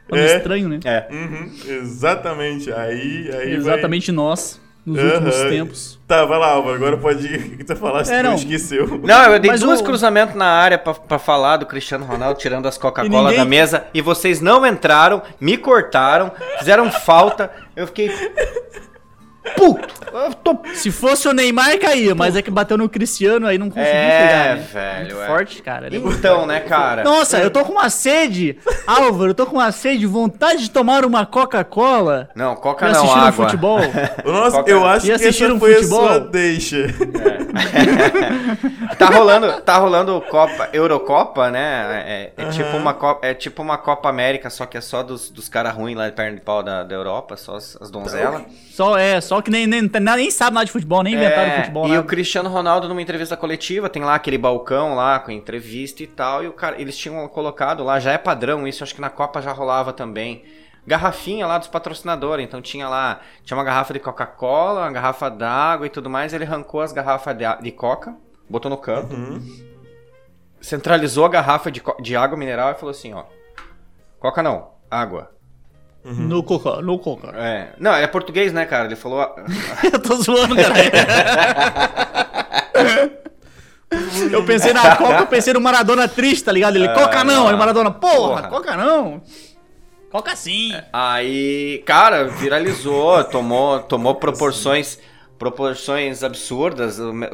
falando 0.09 0.25
É. 0.25 0.37
estranho, 0.37 0.69
né? 0.69 0.79
É. 0.85 1.07
Uhum, 1.11 1.51
exatamente. 1.81 2.71
Aí, 2.71 3.29
aí 3.33 3.53
Exatamente 3.53 4.11
nós, 4.11 4.59
nos 4.85 4.97
vai... 5.01 5.11
últimos 5.13 5.35
Aham. 5.35 5.49
tempos. 5.49 5.99
Tá, 6.07 6.25
vai 6.25 6.37
lá, 6.39 6.47
Álvaro. 6.51 6.75
Agora 6.75 6.97
pode 6.97 7.25
ir. 7.27 7.39
O 7.53 7.57
que 7.57 7.63
tu 7.63 7.75
falaste? 7.75 8.11
É, 8.11 8.21
não. 8.23 8.35
esqueceu. 8.35 8.99
Não, 9.03 9.31
eu 9.33 9.39
dei 9.39 9.51
Mas 9.51 9.61
duas 9.61 9.79
o- 9.79 9.83
cruzamentos 9.83 10.35
na 10.35 10.45
área 10.47 10.77
pra, 10.77 10.93
pra 10.93 11.17
falar 11.19 11.57
do 11.57 11.65
Cristiano 11.65 12.05
Ronaldo 12.05 12.39
tirando 12.39 12.67
as 12.67 12.77
Coca-Cola 12.77 13.23
ninguém- 13.29 13.37
da 13.37 13.45
mesa 13.45 13.85
e 13.93 14.01
vocês 14.01 14.41
não 14.41 14.65
entraram, 14.65 15.21
me 15.39 15.57
cortaram, 15.57 16.31
fizeram 16.59 16.91
falta. 16.91 17.51
Eu 17.75 17.87
fiquei. 17.87 18.11
Puto! 19.57 19.93
Eu 20.13 20.33
tô. 20.35 20.57
Se 20.75 20.89
fosse 20.91 21.27
o 21.27 21.33
Neymar, 21.33 21.77
caía, 21.79 22.13
mas 22.15 22.35
é 22.35 22.41
que 22.41 22.49
bateu 22.51 22.77
no 22.77 22.87
Cristiano, 22.87 23.45
aí 23.47 23.57
não 23.57 23.67
conseguiu 23.69 23.91
É, 23.91 24.27
pegar, 24.27 24.55
né? 24.55 24.67
velho, 24.71 24.99
Muito 25.15 25.21
é. 25.21 25.27
forte, 25.27 25.61
cara. 25.61 25.87
ele 25.87 25.97
é 25.97 25.99
muito 25.99 26.17
Então, 26.17 26.45
né, 26.45 26.59
cara? 26.61 27.03
Nossa, 27.03 27.39
eu 27.39 27.49
tô 27.51 27.65
com 27.65 27.73
uma 27.73 27.89
sede. 27.89 28.57
Álvaro, 28.87 29.31
eu 29.31 29.35
tô 29.35 29.45
com 29.45 29.57
uma 29.57 29.71
sede, 29.71 30.05
vontade 30.05 30.61
de 30.63 30.69
tomar 30.71 31.03
uma 31.05 31.25
Coca-Cola. 31.25 32.29
Não, 32.35 32.55
Coca 32.55 32.87
E 32.87 32.91
não, 32.93 32.99
assistir 33.01 33.17
um 33.17 33.21
água. 33.21 33.45
futebol. 33.45 33.79
Nossa, 34.25 34.63
que 34.63 34.71
eu 34.71 34.85
é? 34.85 34.89
acho 34.89 35.05
E 35.05 35.09
que 35.09 35.15
assistir 35.15 35.43
essa 35.45 35.53
um 35.53 35.59
foi 35.59 35.73
futebol? 35.75 36.05
a 36.05 36.09
sua 36.09 36.19
deixa. 36.19 36.87
Tá 38.97 39.07
rolando, 39.07 39.61
tá 39.61 39.77
rolando 39.77 40.21
Copa, 40.29 40.69
Eurocopa, 40.71 41.49
né? 41.51 42.31
É, 42.37 42.43
é 42.43 42.45
tipo 42.49 42.77
uma 42.77 42.93
Copa, 42.93 43.25
é 43.25 43.33
tipo 43.33 43.61
uma 43.61 43.77
Copa 43.77 44.09
América, 44.09 44.49
só 44.49 44.65
que 44.65 44.77
é 44.77 44.81
só 44.81 45.03
dos, 45.03 45.29
dos 45.29 45.49
caras 45.49 45.73
ruins 45.73 45.95
lá 45.97 46.07
de 46.07 46.15
perna 46.15 46.35
de 46.37 46.41
pau 46.41 46.61
da, 46.63 46.83
da 46.83 46.95
Europa, 46.95 47.35
só 47.35 47.55
as, 47.55 47.77
as 47.81 47.89
donzelas. 47.89 48.43
Só 48.71 48.97
é, 48.97 49.19
só 49.21 49.32
que 49.41 49.49
nem, 49.51 49.65
nem, 49.67 49.81
nem 49.89 50.31
sabe 50.31 50.53
nada 50.55 50.65
de 50.65 50.71
futebol, 50.71 51.01
nem 51.03 51.13
inventaram 51.15 51.51
É, 51.51 51.57
futebol. 51.61 51.85
e 51.85 51.89
nada. 51.89 52.01
o 52.01 52.05
Cristiano 52.05 52.49
Ronaldo 52.49 52.87
numa 52.87 53.01
entrevista 53.01 53.35
coletiva, 53.37 53.89
tem 53.89 54.03
lá 54.03 54.15
aquele 54.15 54.37
balcão 54.37 54.95
lá 54.95 55.19
com 55.19 55.31
entrevista 55.31 56.03
e 56.03 56.07
tal, 56.07 56.43
e 56.43 56.47
o 56.47 56.53
cara, 56.53 56.79
eles 56.81 56.97
tinham 56.97 57.27
colocado 57.27 57.83
lá, 57.83 57.99
já 57.99 58.11
é 58.11 58.17
padrão 58.17 58.67
isso, 58.67 58.83
acho 58.83 58.93
que 58.95 59.01
na 59.01 59.09
Copa 59.09 59.41
já 59.41 59.51
rolava 59.51 59.91
também. 59.93 60.43
Garrafinha 60.85 61.47
lá 61.47 61.57
dos 61.57 61.69
patrocinadores, 61.69 62.45
então 62.45 62.61
tinha 62.61 62.89
lá, 62.89 63.21
tinha 63.43 63.57
uma 63.57 63.63
garrafa 63.63 63.93
de 63.93 63.99
Coca-Cola, 63.99 64.81
uma 64.81 64.91
garrafa 64.91 65.29
d'água 65.29 65.87
e 65.87 65.89
tudo 65.89 66.09
mais, 66.09 66.33
ele 66.33 66.43
arrancou 66.43 66.81
as 66.81 66.91
garrafas 66.91 67.37
de, 67.37 67.45
de 67.61 67.71
Coca, 67.71 68.13
botou 68.49 68.69
no 68.69 68.75
canto, 68.77 69.15
Uhum. 69.15 69.41
centralizou 70.59 71.25
a 71.25 71.29
garrafa 71.29 71.71
de, 71.71 71.81
de 72.01 72.15
água 72.15 72.37
mineral 72.37 72.71
e 72.71 72.75
falou 72.75 72.91
assim, 72.91 73.13
ó, 73.13 73.23
Coca 74.19 74.41
não, 74.43 74.71
água. 74.89 75.31
No 76.05 76.43
Coca, 76.43 76.81
no 76.81 76.99
Coca. 76.99 77.29
É, 77.35 77.69
não, 77.79 77.93
é 77.93 78.05
português, 78.07 78.51
né, 78.51 78.65
cara? 78.65 78.85
Ele 78.85 78.95
falou, 78.95 79.21
eu 79.91 79.99
tô 80.01 80.15
zoando, 80.17 80.55
cara. 80.55 80.73
eu 84.31 84.43
pensei 84.45 84.73
na 84.73 84.95
Coca, 84.97 85.19
eu 85.19 85.27
pensei 85.27 85.53
no 85.53 85.61
Maradona 85.61 86.07
triste, 86.07 86.43
tá 86.43 86.51
ligado? 86.51 86.75
Ele, 86.75 86.87
Ah, 86.87 86.93
Coca 86.93 87.23
não, 87.23 87.47
aí 87.47 87.53
o 87.53 87.57
Maradona, 87.57 87.91
porra, 87.91 88.41
Porra. 88.41 88.49
Coca 88.49 88.75
não. 88.75 89.21
Coca 90.11 90.35
sim. 90.35 90.71
Aí, 90.91 91.81
cara, 91.85 92.25
viralizou, 92.25 93.23
tomou, 93.25 93.79
tomou 93.79 94.15
proporções 94.15 94.99
proporções 95.39 96.23
absurdas. 96.23 96.99
O, 96.99 97.11
me- 97.11 97.27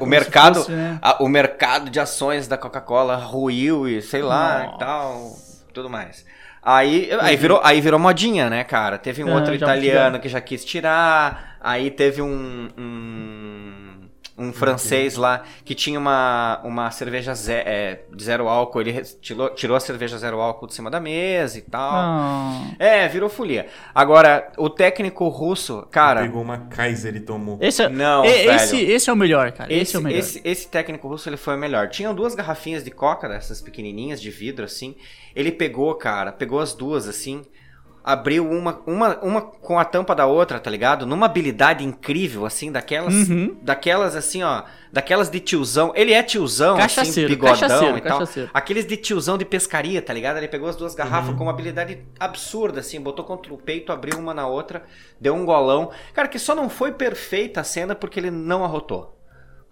o 0.00 0.06
mercado, 0.06 0.54
se 0.60 0.62
fosse, 0.62 0.72
né? 0.72 0.98
a- 1.00 1.22
o 1.22 1.28
mercado 1.28 1.90
de 1.90 2.00
ações 2.00 2.48
da 2.48 2.56
Coca-Cola 2.58 3.14
ruiu 3.16 3.86
e 3.86 4.00
sei 4.02 4.22
lá, 4.22 4.62
Nossa. 4.64 4.74
e 4.74 4.78
tal, 4.78 5.36
tudo 5.72 5.88
mais. 5.90 6.24
Aí, 6.62 7.10
aí 7.20 7.36
virou, 7.36 7.60
aí 7.62 7.80
virou 7.80 7.98
modinha, 7.98 8.48
né, 8.48 8.62
cara? 8.62 8.96
Teve 8.96 9.24
um 9.24 9.30
Ah, 9.30 9.34
outro 9.34 9.52
italiano 9.54 10.20
que 10.20 10.28
já 10.28 10.40
quis 10.40 10.64
tirar, 10.64 11.56
aí 11.60 11.90
teve 11.90 12.22
um, 12.22 12.68
um 12.78 13.81
um 14.36 14.52
francês 14.52 15.16
lá 15.16 15.44
que 15.64 15.74
tinha 15.74 15.98
uma, 15.98 16.60
uma 16.64 16.90
cerveja 16.90 17.34
ze- 17.34 17.52
é, 17.52 18.00
de 18.14 18.24
zero 18.24 18.48
álcool, 18.48 18.80
ele 18.80 19.02
tirou, 19.20 19.50
tirou 19.50 19.76
a 19.76 19.80
cerveja 19.80 20.16
zero 20.18 20.40
álcool 20.40 20.66
de 20.66 20.74
cima 20.74 20.90
da 20.90 20.98
mesa 20.98 21.58
e 21.58 21.62
tal. 21.62 21.92
Ah. 21.94 22.62
É, 22.78 23.06
virou 23.08 23.28
folia. 23.28 23.66
Agora, 23.94 24.50
o 24.56 24.70
técnico 24.70 25.28
russo, 25.28 25.86
cara. 25.90 26.22
Pegou 26.22 26.42
uma 26.42 26.58
Kaiser 26.58 27.14
e 27.16 27.20
tomou. 27.20 27.58
Esse, 27.60 27.82
é- 27.82 27.88
Não, 27.88 28.24
e- 28.24 28.28
velho. 28.30 28.52
esse, 28.52 28.76
esse 28.82 29.10
é 29.10 29.12
o 29.12 29.16
melhor, 29.16 29.52
cara. 29.52 29.72
Esse, 29.72 29.82
Esse, 29.82 29.96
é 29.96 29.98
o 29.98 30.02
melhor. 30.02 30.18
esse, 30.18 30.40
esse 30.44 30.68
técnico 30.68 31.06
russo 31.08 31.28
ele 31.28 31.36
foi 31.36 31.54
o 31.54 31.58
melhor. 31.58 31.88
Tinham 31.88 32.14
duas 32.14 32.34
garrafinhas 32.34 32.82
de 32.82 32.90
coca, 32.90 33.28
dessas 33.28 33.60
pequenininhas 33.60 34.20
de 34.20 34.30
vidro 34.30 34.64
assim. 34.64 34.96
Ele 35.36 35.52
pegou, 35.52 35.94
cara, 35.94 36.32
pegou 36.32 36.58
as 36.60 36.72
duas 36.74 37.06
assim. 37.08 37.42
Abriu 38.04 38.48
uma, 38.50 38.80
uma, 38.86 39.18
uma 39.20 39.40
com 39.40 39.78
a 39.78 39.84
tampa 39.84 40.14
da 40.14 40.26
outra, 40.26 40.58
tá 40.58 40.70
ligado? 40.70 41.06
Numa 41.06 41.26
habilidade 41.26 41.84
incrível, 41.84 42.44
assim, 42.44 42.70
daquelas, 42.72 43.14
Uhum. 43.28 43.56
daquelas 43.62 44.16
assim, 44.16 44.42
ó, 44.42 44.62
daquelas 44.92 45.30
de 45.30 45.38
tiozão. 45.40 45.92
Ele 45.94 46.12
é 46.12 46.22
tiozão, 46.22 46.76
assim, 46.78 47.26
bigodão 47.26 47.54
cachaceiro, 47.58 47.96
e 47.98 48.00
tal. 48.00 48.18
cachaceiro. 48.18 48.50
Aqueles 48.52 48.86
de 48.86 48.96
tiozão 48.96 49.38
de 49.38 49.44
pescaria, 49.44 50.02
tá 50.02 50.12
ligado? 50.12 50.36
Ele 50.38 50.48
pegou 50.48 50.68
as 50.68 50.76
duas 50.76 50.94
garrafas 50.94 51.30
Uhum. 51.30 51.36
com 51.36 51.44
uma 51.44 51.52
habilidade 51.52 51.98
absurda, 52.18 52.80
assim, 52.80 53.00
botou 53.00 53.24
contra 53.24 53.52
o 53.54 53.58
peito, 53.58 53.92
abriu 53.92 54.18
uma 54.18 54.34
na 54.34 54.46
outra, 54.46 54.82
deu 55.20 55.34
um 55.34 55.44
golão. 55.44 55.90
Cara, 56.12 56.28
que 56.28 56.38
só 56.38 56.54
não 56.54 56.68
foi 56.68 56.92
perfeita 56.92 57.60
a 57.60 57.64
cena 57.64 57.94
porque 57.94 58.18
ele 58.18 58.30
não 58.30 58.64
arrotou. 58.64 59.16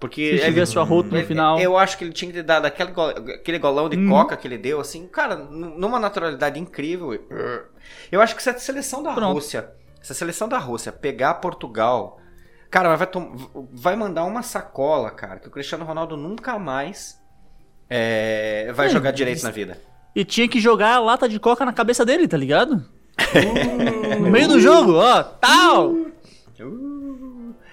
Porque 0.01 0.23
Se 0.31 0.37
ele- 0.37 0.45
tivesse 0.47 0.79
o 0.79 0.81
arroto 0.81 1.15
no 1.15 1.23
final. 1.27 1.61
Eu 1.61 1.77
acho 1.77 1.99
que 1.99 2.05
ele 2.05 2.13
tinha 2.13 2.31
que 2.31 2.39
ter 2.39 2.43
dado 2.43 2.65
aquele, 2.65 2.91
go- 2.91 3.03
aquele 3.11 3.59
golão 3.59 3.87
de 3.87 3.99
Uhum. 3.99 4.09
coca 4.09 4.35
que 4.35 4.49
ele 4.49 4.57
deu, 4.57 4.81
assim, 4.81 5.07
cara, 5.07 5.37
numa 5.37 6.01
naturalidade 6.01 6.59
incrível. 6.59 7.13
Eu 8.11 8.21
acho 8.23 8.35
que 8.35 8.41
essa 8.41 8.59
seleção 8.59 9.03
da 9.03 9.13
Pronto. 9.13 9.35
Rússia, 9.35 9.71
essa 10.01 10.15
seleção 10.15 10.49
da 10.49 10.57
Rússia 10.57 10.91
pegar 10.91 11.35
Portugal, 11.35 12.19
cara, 12.71 12.97
vai, 12.97 13.07
tom- 13.07 13.35
vai 13.75 13.95
mandar 13.95 14.25
uma 14.25 14.43
sacola, 14.43 15.11
cara, 15.11 15.39
que 15.39 15.49
o 15.49 15.51
Cristiano 15.51 15.85
Ronaldo 15.85 16.17
nunca 16.17 16.59
mais 16.59 17.21
é, 17.91 18.73
vai 18.75 18.87
É, 18.87 18.91
jogar 18.91 19.11
direito 19.11 19.37
isso- 19.39 19.47
na 19.47 19.53
vida. 19.53 19.79
E 20.17 20.25
tinha 20.25 20.49
que 20.49 20.61
jogar 20.61 20.95
a 20.95 20.99
lata 20.99 21.29
de 21.29 21.39
coca 21.39 21.65
na 21.65 21.73
cabeça 21.75 22.07
dele, 22.07 22.27
tá 22.27 22.37
ligado? 22.39 22.83
no 24.19 24.31
meio 24.31 24.49
do 24.49 24.59
jogo, 24.61 24.95
ó, 24.95 25.23
tal. 25.23 25.93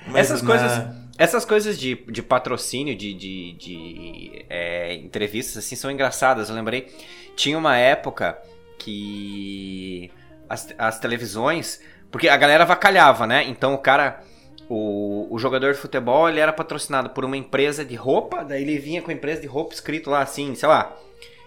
Mas 0.07 0.15
essas 0.31 0.41
na- 0.41 0.47
coisas, 0.49 0.96
essas 1.17 1.43
coisas 1.43 1.79
de, 1.79 1.95
de 1.95 2.21
patrocínio, 2.21 2.95
de, 2.95 3.13
de, 3.13 3.53
de, 3.53 4.45
é, 4.49 4.95
entrevistas, 4.95 5.57
assim, 5.57 5.75
são 5.75 5.89
engraçadas. 5.89 6.49
Eu 6.49 6.55
lembrei, 6.55 6.87
tinha 7.35 7.57
uma 7.57 7.75
época 7.77 8.37
que 8.77 10.11
as, 10.47 10.73
as 10.77 10.99
televisões, 10.99 11.81
porque 12.11 12.29
a 12.29 12.37
galera 12.37 12.65
vacalhava, 12.65 13.25
né? 13.25 13.43
Então 13.45 13.73
o 13.73 13.79
cara, 13.79 14.21
o, 14.69 15.27
o 15.31 15.39
jogador 15.39 15.73
de 15.73 15.79
futebol, 15.79 16.29
ele 16.29 16.39
era 16.39 16.53
patrocinado 16.53 17.09
por 17.09 17.25
uma 17.25 17.35
empresa 17.35 17.83
de 17.83 17.95
roupa, 17.95 18.43
daí 18.43 18.61
ele 18.61 18.77
vinha 18.77 19.01
com 19.01 19.09
a 19.09 19.13
empresa 19.13 19.41
de 19.41 19.47
roupa 19.47 19.73
escrito 19.73 20.11
lá 20.11 20.21
assim, 20.21 20.53
sei 20.53 20.69
lá. 20.69 20.95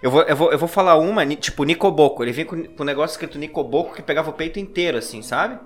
Eu 0.03 0.11
vou, 0.11 0.23
eu 0.23 0.35
vou, 0.35 0.51
eu 0.51 0.59
vou 0.59 0.69
falar 0.69 0.97
uma, 0.97 1.27
tipo, 1.37 1.63
Nicoboco. 1.63 2.25
Ele 2.25 2.33
vinha 2.33 2.47
com, 2.47 2.65
com 2.65 2.83
um 2.83 2.87
negócio 2.87 3.15
escrito 3.15 3.39
Nicoboco 3.39 3.95
que 3.95 4.03
pegava 4.03 4.31
o 4.31 4.33
peito 4.33 4.59
inteiro, 4.59 4.97
assim, 4.97 5.21
sabe? 5.21 5.61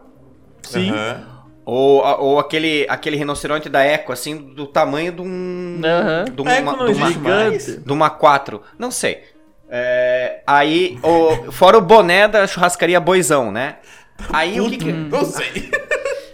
Sim. 0.62 0.90
Aham. 0.90 1.43
Ou, 1.66 2.03
ou 2.20 2.38
aquele, 2.38 2.87
aquele 2.90 3.16
rinoceronte 3.16 3.68
da 3.70 3.83
Eco, 3.83 4.12
assim, 4.12 4.37
do 4.37 4.66
tamanho 4.66 5.12
de 5.12 5.22
um. 5.22 5.81
Aham. 5.83 6.24
De 6.35 6.42
uma, 6.42 6.53
Eco 6.53 6.64
não 6.77 6.87
de 6.87 6.92
uma, 6.92 7.11
mais. 7.11 7.66
de 7.83 7.92
uma 7.92 8.11
4. 8.11 8.61
Não 8.79 8.90
sei. 8.90 9.22
É, 9.70 10.42
aí, 10.46 10.98
o, 11.03 11.50
fora 11.50 11.79
o 11.79 11.81
boné 11.81 12.29
da 12.29 12.46
churrascaria 12.46 13.00
Boizão, 13.00 13.50
né? 13.50 13.77
Aí 14.33 14.61
o 14.61 14.68
que. 14.70 14.77
que 14.77 14.92
Não 14.92 15.24
sei. 15.24 15.70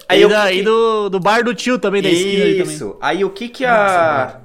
aí 0.09 0.21
e 0.23 0.25
o 0.25 0.29
que 0.29 0.35
daí 0.35 0.57
que- 0.59 0.63
do, 0.65 1.09
do 1.09 1.21
bar 1.21 1.45
do 1.45 1.55
tio 1.55 1.79
também, 1.79 2.03
da 2.03 2.09
esquina. 2.09 2.45
Isso. 2.65 2.99
Aí 3.01 3.25
o 3.25 3.31
que 3.31 3.49
que 3.49 3.65
a. 3.65 4.41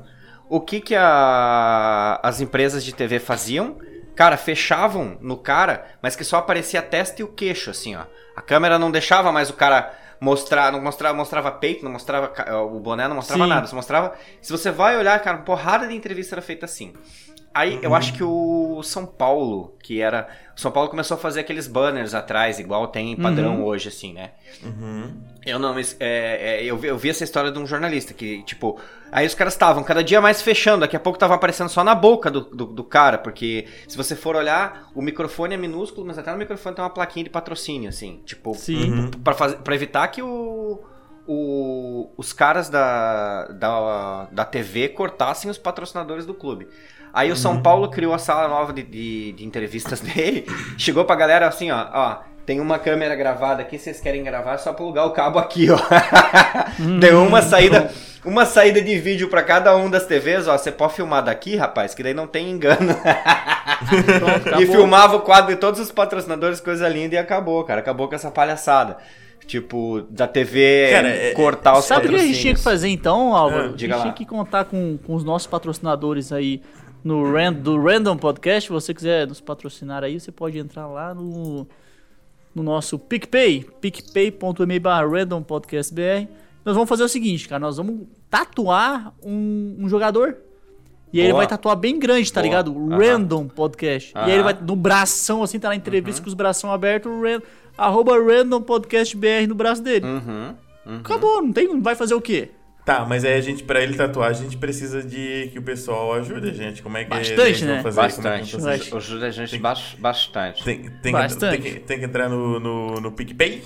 O 0.47 0.61
que 0.61 0.79
que 0.79 0.95
a, 0.95 2.19
as 2.21 2.39
empresas 2.39 2.83
de 2.85 2.93
TV 2.93 3.17
faziam? 3.17 3.77
Cara, 4.15 4.37
fechavam 4.37 5.17
no 5.19 5.35
cara, 5.35 5.85
mas 6.01 6.15
que 6.15 6.23
só 6.23 6.37
aparecia 6.37 6.79
a 6.79 6.83
testa 6.83 7.21
e 7.21 7.25
o 7.25 7.27
queixo, 7.27 7.71
assim, 7.71 7.95
ó. 7.95 8.03
A 8.35 8.41
câmera 8.41 8.77
não 8.77 8.91
deixava 8.91 9.31
mais 9.31 9.49
o 9.49 9.53
cara 9.53 9.91
mostrar, 10.19 10.71
não 10.71 10.81
mostrava, 10.81 11.17
mostrava 11.17 11.51
peito, 11.51 11.83
não 11.83 11.91
mostrava 11.91 12.31
o 12.63 12.79
boné, 12.79 13.07
não 13.07 13.15
mostrava 13.15 13.43
Sim. 13.43 13.49
nada. 13.49 13.67
Só 13.67 13.75
mostrava. 13.75 14.13
Se 14.41 14.51
você 14.51 14.71
vai 14.71 14.97
olhar, 14.97 15.19
cara, 15.21 15.39
porrada 15.39 15.87
de 15.87 15.95
entrevista 15.95 16.35
era 16.35 16.41
feita 16.41 16.65
assim. 16.65 16.93
Aí 17.55 17.79
eu 17.81 17.95
acho 17.95 18.11
que 18.13 18.21
o 18.21 18.83
São 18.83 19.05
Paulo, 19.05 19.77
que 19.81 20.01
era. 20.01 20.27
O 20.57 20.59
São 20.59 20.69
Paulo 20.71 20.89
começou 20.89 21.15
a 21.15 21.17
fazer 21.17 21.39
aqueles 21.39 21.67
banners 21.67 22.13
atrás, 22.13 22.59
igual 22.59 22.87
tem 22.89 23.15
padrão 23.15 23.63
hoje, 23.63 23.87
assim, 23.87 24.11
né? 24.11 24.31
Uhum. 24.61 25.13
Eu 25.45 25.57
não, 25.57 25.73
mas 25.73 25.95
é, 25.99 26.59
é, 26.59 26.65
eu, 26.65 26.75
vi, 26.77 26.87
eu 26.87 26.97
vi 26.97 27.09
essa 27.09 27.23
história 27.23 27.49
de 27.51 27.57
um 27.57 27.65
jornalista 27.65 28.13
que, 28.13 28.43
tipo, 28.43 28.77
aí 29.09 29.25
os 29.25 29.33
caras 29.33 29.53
estavam 29.53 29.83
cada 29.85 30.03
dia 30.03 30.19
mais 30.19 30.41
fechando, 30.41 30.81
daqui 30.81 30.97
a 30.97 30.99
pouco 30.99 31.17
tava 31.17 31.33
aparecendo 31.35 31.69
só 31.69 31.81
na 31.81 31.95
boca 31.95 32.29
do, 32.29 32.41
do, 32.41 32.65
do 32.65 32.83
cara, 32.83 33.17
porque 33.17 33.67
se 33.87 33.95
você 33.95 34.17
for 34.17 34.35
olhar, 34.35 34.89
o 34.93 35.01
microfone 35.01 35.53
é 35.53 35.57
minúsculo, 35.57 36.05
mas 36.05 36.17
até 36.17 36.31
no 36.33 36.37
microfone 36.37 36.75
tem 36.75 36.83
uma 36.83 36.89
plaquinha 36.89 37.23
de 37.23 37.29
patrocínio, 37.29 37.87
assim, 37.87 38.21
tipo, 38.25 38.53
Sim. 38.53 38.91
Uhum. 38.91 39.11
pra, 39.11 39.33
fazer, 39.33 39.57
pra 39.57 39.75
evitar 39.75 40.07
que 40.09 40.21
o, 40.21 40.83
o- 41.27 42.09
os 42.17 42.33
caras 42.33 42.69
da, 42.69 43.45
da, 43.47 44.25
da 44.31 44.45
TV 44.45 44.89
cortassem 44.89 45.49
os 45.49 45.57
patrocinadores 45.57 46.25
do 46.25 46.33
clube. 46.33 46.67
Aí 47.15 47.31
o 47.31 47.35
São 47.35 47.61
Paulo 47.61 47.89
criou 47.89 48.13
a 48.13 48.19
sala 48.19 48.49
nova 48.49 48.73
de, 48.73 48.83
de, 48.83 49.31
de 49.31 49.45
entrevistas 49.45 50.01
dele, 50.03 50.45
chegou 50.77 51.05
pra 51.05 51.15
galera 51.15 51.47
assim, 51.47 51.71
ó, 51.71 51.87
ó, 51.93 52.17
tem 52.45 52.59
uma 52.59 52.77
câmera 52.77 53.15
gravada 53.15 53.61
aqui, 53.61 53.79
vocês 53.79 54.01
querem 54.01 54.21
gravar, 54.21 54.55
é 54.55 54.57
só 54.57 54.73
plugar 54.73 55.05
o 55.05 55.11
cabo 55.11 55.39
aqui, 55.39 55.67
ó. 55.71 55.77
Deu 56.99 57.23
uma 57.23 57.41
saída, 57.41 57.89
uma 58.25 58.45
saída 58.45 58.81
de 58.81 58.99
vídeo 58.99 59.29
pra 59.29 59.41
cada 59.41 59.73
um 59.77 59.89
das 59.89 60.05
TVs, 60.05 60.45
ó, 60.49 60.57
você 60.57 60.73
pode 60.73 60.93
filmar 60.93 61.23
daqui, 61.23 61.55
rapaz, 61.55 61.95
que 61.95 62.03
daí 62.03 62.13
não 62.13 62.27
tem 62.27 62.51
engano. 62.51 62.93
Pronto, 64.19 64.61
E 64.61 64.65
filmava 64.67 65.15
o 65.15 65.21
quadro 65.21 65.53
de 65.53 65.59
todos 65.59 65.79
os 65.79 65.91
patrocinadores, 65.91 66.59
coisa 66.59 66.87
linda, 66.89 67.15
e 67.15 67.17
acabou, 67.17 67.63
cara. 67.63 67.79
Acabou 67.79 68.07
com 68.09 68.15
essa 68.15 68.29
palhaçada. 68.29 68.97
Tipo, 69.47 70.01
da 70.09 70.27
TV 70.27 70.89
Cara, 70.91 71.07
é- 71.07 71.31
cortar 71.33 71.77
os 71.77 71.85
Sabe 71.85 72.07
o 72.07 72.09
que 72.09 72.15
a 72.15 72.19
gente 72.19 72.39
tinha 72.39 72.55
que 72.55 72.61
fazer 72.61 72.87
então, 72.87 73.35
Álvaro? 73.35 73.61
Ah, 73.61 73.65
a 73.65 73.69
gente 73.69 73.77
tinha 73.77 73.95
lá. 73.95 74.11
que 74.11 74.25
contar 74.25 74.65
com, 74.65 74.97
com 75.05 75.13
os 75.13 75.23
nossos 75.23 75.45
patrocinadores 75.45 76.31
aí 76.31 76.63
no 77.05 77.31
ran, 77.31 77.53
do 77.53 77.79
Random 77.79 78.17
Podcast. 78.17 78.67
Se 78.67 78.73
você 78.73 78.91
quiser 78.91 79.27
nos 79.27 79.39
patrocinar 79.39 80.03
aí, 80.03 80.19
você 80.19 80.31
pode 80.31 80.57
entrar 80.57 80.87
lá 80.87 81.13
no, 81.13 81.67
no 82.53 82.63
nosso 82.63 82.97
PicPay, 82.97 83.63
picpay.me 83.79 84.79
barra 84.79 85.07
Random 85.07 85.43
Podcast 85.43 85.93
BR. 85.93 86.27
Nós 86.65 86.73
vamos 86.73 86.89
fazer 86.89 87.03
o 87.03 87.07
seguinte, 87.07 87.47
cara, 87.47 87.59
nós 87.59 87.77
vamos 87.77 88.07
tatuar 88.27 89.13
um, 89.23 89.75
um 89.81 89.87
jogador. 89.87 90.35
E 91.13 91.21
aí 91.21 91.27
ele 91.27 91.33
vai 91.33 91.45
tatuar 91.45 91.75
bem 91.75 91.99
grande, 91.99 92.33
tá 92.33 92.41
Boa. 92.41 92.49
ligado? 92.49 92.87
Random 92.89 93.47
Podcast. 93.47 94.11
E 94.15 94.19
aí 94.19 94.31
ele 94.31 94.43
vai 94.43 94.57
no 94.59 94.75
bração, 94.75 95.43
assim, 95.43 95.59
tá 95.59 95.69
na 95.69 95.75
entrevista 95.75 96.21
com 96.21 96.27
os 96.27 96.33
bração 96.33 96.71
abertos, 96.73 97.11
ran, 97.21 97.39
arroba 97.77 98.17
Random 98.17 98.61
Podcast 98.63 99.15
BR 99.15 99.47
no 99.47 99.53
braço 99.53 99.83
dele. 99.83 100.07
Uhum. 100.07 100.55
uhum. 100.87 100.97
Acabou, 100.97 101.41
não 101.43 101.53
tem, 101.53 101.79
vai 101.79 101.93
fazer 101.93 102.15
o 102.15 102.21
quê? 102.21 102.49
Tá, 102.85 103.03
mas 103.03 103.25
aí 103.25 103.33
a 103.33 103.41
gente, 103.41 103.63
pra 103.63 103.81
ele 103.81 103.95
tatuar, 103.97 104.29
a 104.29 104.33
gente 104.33 104.55
precisa 104.57 105.01
de 105.01 105.49
que 105.51 105.57
o 105.57 105.61
pessoal 105.63 106.13
ajude 106.13 106.49
a 106.49 106.53
gente. 106.53 106.83
Como 106.83 106.95
é 106.97 107.03
que 107.03 107.09
Bastante, 107.09 107.41
eles 107.41 107.59
vão 107.61 107.69
né? 107.77 107.81
fazer? 107.81 107.95
Como 107.95 108.07
é 108.07 108.09
que 108.09 108.21
Bastante. 108.21 108.57
Bastante. 108.57 108.95
Ajuda 108.95 109.25
a 109.25 109.31
gente 109.31 109.57
bas- 109.57 109.95
bastante. 109.97 110.63
Tem, 110.63 110.81
tem, 110.83 110.91
que, 111.01 111.11
Bastante. 111.11 111.61
tem, 111.61 111.73
que, 111.73 111.79
tem 111.79 111.99
que 111.99 112.05
entrar 112.05 112.29
no, 112.29 112.59
no, 112.59 113.01
no 113.01 113.11
PicPay, 113.11 113.63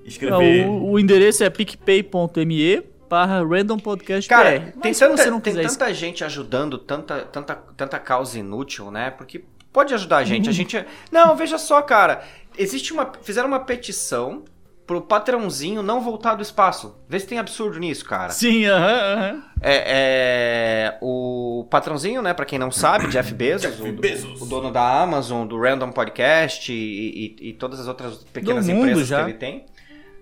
Não, 0.00 0.06
escrever... 0.06 0.66
o, 0.66 0.92
o 0.92 0.98
endereço 0.98 1.44
é 1.44 1.50
picpay.me 1.50 2.82
barra 3.10 3.44
Random 3.44 3.78
Podcast 3.78 4.26
Cara, 4.26 4.72
tem, 4.80 4.94
tanta, 4.94 5.16
você 5.18 5.30
não 5.30 5.38
tem 5.38 5.54
tanta 5.54 5.92
gente 5.92 6.24
ajudando, 6.24 6.78
tanta, 6.78 7.20
tanta, 7.26 7.54
tanta 7.76 7.98
causa 7.98 8.38
inútil, 8.38 8.90
né? 8.90 9.10
Porque 9.10 9.44
pode 9.70 9.92
ajudar 9.92 10.16
a 10.18 10.24
gente. 10.24 10.48
A 10.48 10.52
gente. 10.52 10.82
Não, 11.10 11.36
veja 11.36 11.58
só, 11.58 11.82
cara. 11.82 12.22
Existe 12.56 12.90
uma. 12.90 13.12
Fizeram 13.22 13.48
uma 13.48 13.60
petição 13.60 14.44
pro 14.92 15.00
patrãozinho 15.02 15.82
não 15.82 16.00
voltar 16.00 16.34
do 16.34 16.42
espaço. 16.42 16.96
Vê 17.08 17.18
se 17.18 17.26
tem 17.26 17.38
absurdo 17.38 17.78
nisso, 17.78 18.04
cara. 18.04 18.30
Sim, 18.30 18.66
aham, 18.66 19.14
aham. 19.14 19.42
É, 19.60 19.84
é, 19.86 20.98
o 21.00 21.66
patrãozinho, 21.70 22.20
né, 22.20 22.34
pra 22.34 22.44
quem 22.44 22.58
não 22.58 22.70
sabe, 22.70 23.06
Jeff 23.08 23.32
Bezos, 23.34 23.76
Jeff 23.76 23.88
o, 23.88 23.92
Bezos. 23.92 24.40
o 24.42 24.46
dono 24.46 24.70
da 24.70 25.00
Amazon, 25.02 25.46
do 25.46 25.58
Random 25.60 25.90
Podcast 25.92 26.72
e, 26.72 27.36
e- 27.40 27.48
e 27.50 27.52
todas 27.54 27.80
as 27.80 27.86
outras 27.88 28.18
pequenas 28.32 28.66
Do 28.66 28.72
empresas 28.72 29.06
já. 29.06 29.22
que 29.24 29.30
ele 29.30 29.38
tem, 29.38 29.64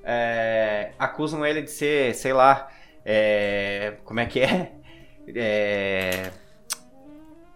é, 0.05 0.91
acusam 0.99 1.45
ele 1.45 1.63
de 1.63 1.71
ser, 1.71 2.15
sei 2.15 2.33
lá, 2.33 2.69
é, 3.05 3.95
como 4.05 4.21
é 4.21 4.27
que 4.27 4.41
é? 4.41 4.73
É, 5.35 6.31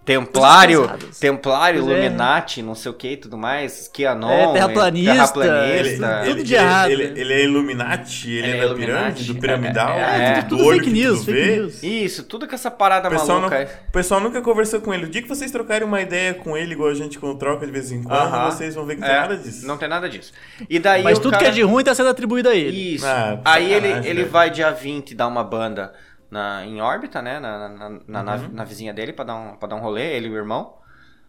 Templário. 0.05 0.91
Templário, 1.19 1.81
é. 1.81 1.83
Illuminati, 1.83 2.61
não 2.63 2.75
sei 2.75 2.91
o 2.91 2.95
que 2.95 3.13
e 3.13 3.17
tudo 3.17 3.39
mais, 3.39 3.89
QAnon, 3.93 4.31
É, 4.31 4.53
terraplanista, 4.53 5.11
Ele, 5.41 5.43
terraplanista. 5.49 6.19
tudo 6.25 6.31
ele, 6.31 6.43
de 6.43 6.55
errado. 6.55 6.91
ele, 6.91 7.21
ele 7.21 7.33
é 7.33 7.45
Illuminati, 7.45 8.31
ele, 8.31 8.39
Ele 8.39 8.47
é 8.47 8.51
é 8.51 8.59
da 8.61 8.65
Illuminati, 8.67 8.97
pirâmide, 9.01 9.33
do 9.33 9.35
piramidal, 9.41 9.99
é, 9.99 10.01
é, 10.03 10.39
é. 10.39 10.43
do 10.43 10.49
Tudo 10.51 10.65
olho 10.67 10.79
fake 10.81 10.91
news, 10.93 11.25
fake 11.25 11.33
vê. 11.41 11.57
news. 11.57 11.83
Isso, 11.83 12.23
tudo 12.25 12.47
com 12.47 12.55
essa 12.55 12.71
parada 12.71 13.09
pessoal, 13.09 13.41
maluca. 13.41 13.69
o 13.89 13.93
pessoal 13.93 14.21
nunca 14.21 14.43
conversou 14.43 14.81
com 14.81 14.93
ele. 14.93 15.07
O 15.07 15.09
dia 15.09 15.23
que 15.23 15.29
vocês 15.29 15.51
trocarem 15.51 15.87
uma 15.89 16.01
ideia 16.03 16.35
com 16.35 16.57
ele, 16.57 16.73
igual 16.73 16.91
a 16.91 16.95
gente 16.95 17.19
troca 17.39 17.65
de 17.65 17.73
vez 17.73 17.91
em 17.91 18.03
quando, 18.03 18.15
Aham. 18.21 18.51
vocês 18.51 18.75
vão 18.75 18.85
ver 18.85 18.97
que 18.97 19.01
não 19.01 19.09
É, 19.09 19.11
tem 19.13 19.21
nada 19.21 19.37
disso. 19.39 19.67
Não 19.67 19.77
tem 19.79 19.89
nada 19.89 20.09
disso. 20.09 20.33
E 20.69 20.79
daí 20.79 21.03
Mas 21.03 21.19
tudo 21.19 21.31
cara... 21.33 21.45
que 21.45 21.49
é 21.49 21.53
de 21.53 21.63
ruim 21.63 21.83
tá 21.83 21.95
sendo 21.95 22.11
atribuído 22.11 22.49
a 22.51 22.55
ele. 22.55 22.95
Isso. 22.97 23.07
Ah, 23.07 23.39
Aí 23.45 23.73
ele, 23.73 23.89
ele 24.07 24.23
né? 24.25 24.29
vai 24.29 24.51
dia 24.51 24.71
20 24.71 25.15
dar 25.15 25.27
uma 25.29 25.43
banda 25.43 25.93
na, 26.35 26.65
em 26.67 26.81
órbita, 26.81 27.23
né? 27.23 27.39
Na, 27.41 27.51
na, 27.59 27.69
na, 27.69 27.89
na 27.91 28.19
Uhum. 28.21 28.25
nave- 28.25 28.49
na 28.55 28.65
vizinha 28.65 28.93
dele 28.93 29.13
pra 29.13 29.25
dar, 29.25 29.35
um, 29.37 29.57
pra 29.57 29.69
dar 29.69 29.77
um 29.77 29.81
rolê, 29.81 30.17
ele 30.17 30.29
e 30.29 30.31
o 30.31 30.37
irmão. 30.37 30.63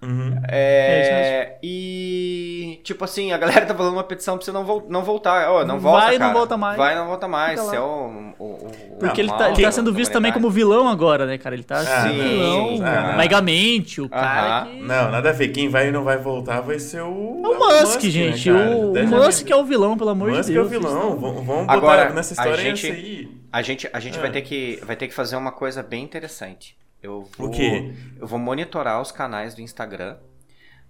Uhum. 0.06 0.40
É 0.48 1.56
É, 1.56 1.58
e 1.64 2.80
tipo 2.84 3.04
assim, 3.04 3.32
a 3.32 3.38
galera 3.38 3.66
tá 3.66 3.74
falando 3.76 3.94
uma 3.94 4.04
petição 4.04 4.38
pra 4.38 4.46
você 4.46 4.52
não, 4.52 4.64
vol- 4.64 4.86
não 4.90 5.04
voltar. 5.04 5.50
Ó, 5.52 5.66
não 5.66 5.80
volta, 5.80 6.06
Vai 6.06 6.16
e 6.16 6.20
não 6.20 6.28
cara. 6.28 6.38
volta 6.40 6.58
mais. 6.58 6.78
Vai 6.78 6.94
e 6.94 6.96
não 6.98 7.08
volta 7.08 7.28
mais. 7.28 7.60
Você 7.60 7.76
é 7.76 7.80
o, 7.82 8.34
o, 8.38 8.44
o- 8.46 8.98
Porque 9.00 9.22
o 9.22 9.24
ele 9.24 9.30
tá, 9.32 9.50
ele 9.52 9.62
tá 9.64 9.72
sendo 9.72 9.92
visto 9.94 10.12
também 10.12 10.32
como 10.32 10.50
vilão 10.50 10.88
agora, 10.88 11.26
né, 11.26 11.38
cara? 11.38 11.56
Ele 11.56 11.64
tá 11.64 11.78
Ah, 11.80 11.84
sendo 12.04 12.14
sim, 12.14 12.30
vilão, 12.30 12.80
ah. 12.86 13.18
megamente, 13.18 14.02
o 14.02 14.10
cara 14.10 14.62
Aham. 14.62 14.66
que... 14.70 14.82
Não, 14.84 15.12
nada 15.12 15.30
a 15.30 15.34
ver. 15.34 15.50
Quem 15.50 15.70
vai 15.70 15.88
e 15.90 15.92
não 15.92 16.04
vai 16.04 16.18
voltar 16.18 16.62
vai 16.62 16.80
ser 16.80 17.02
o. 17.02 17.42
É 17.44 17.48
o 17.48 17.60
Musk, 17.60 18.02
gente. 18.02 18.52
né, 18.52 18.60
cara? 18.60 18.72
o 18.76 18.90
o 18.90 18.94
Deixa 18.94 19.16
Musk 19.16 19.50
é 19.50 19.56
o 19.56 19.64
vilão, 19.66 19.98
pelo 19.98 20.10
amor 20.12 20.30
Musk 20.32 20.50
de 20.50 20.58
é 20.58 20.62
o 20.62 20.68
Deus. 20.68 20.84
vilão. 20.84 21.18
Vamos, 21.18 21.46
vamos 21.46 21.62
botar 21.62 21.74
Agora, 21.74 22.10
nessa 22.14 22.34
a 22.34 22.36
história 22.36 22.64
gente- 22.64 22.86
essa 22.88 22.96
aí. 22.96 23.28
A 23.52 23.62
gente, 23.62 23.90
a 23.94 24.00
gente 24.00 24.18
Ah. 24.18 24.22
vai, 24.22 24.32
ter 24.32 24.42
que, 24.42 24.80
vai 24.86 24.96
ter 24.98 25.08
que 25.08 25.14
fazer 25.14 25.36
uma 25.38 25.52
coisa 25.52 25.82
bem 25.82 26.04
interessante. 26.04 26.76
Eu 27.06 27.24
vou, 27.38 27.48
O 27.48 27.52
quê? 27.52 27.94
Eu 28.20 28.26
vou 28.28 28.40
monitorar 28.40 29.02
os 29.02 29.12
canais 29.12 29.54
do 29.54 29.62
Instagram 29.62 30.18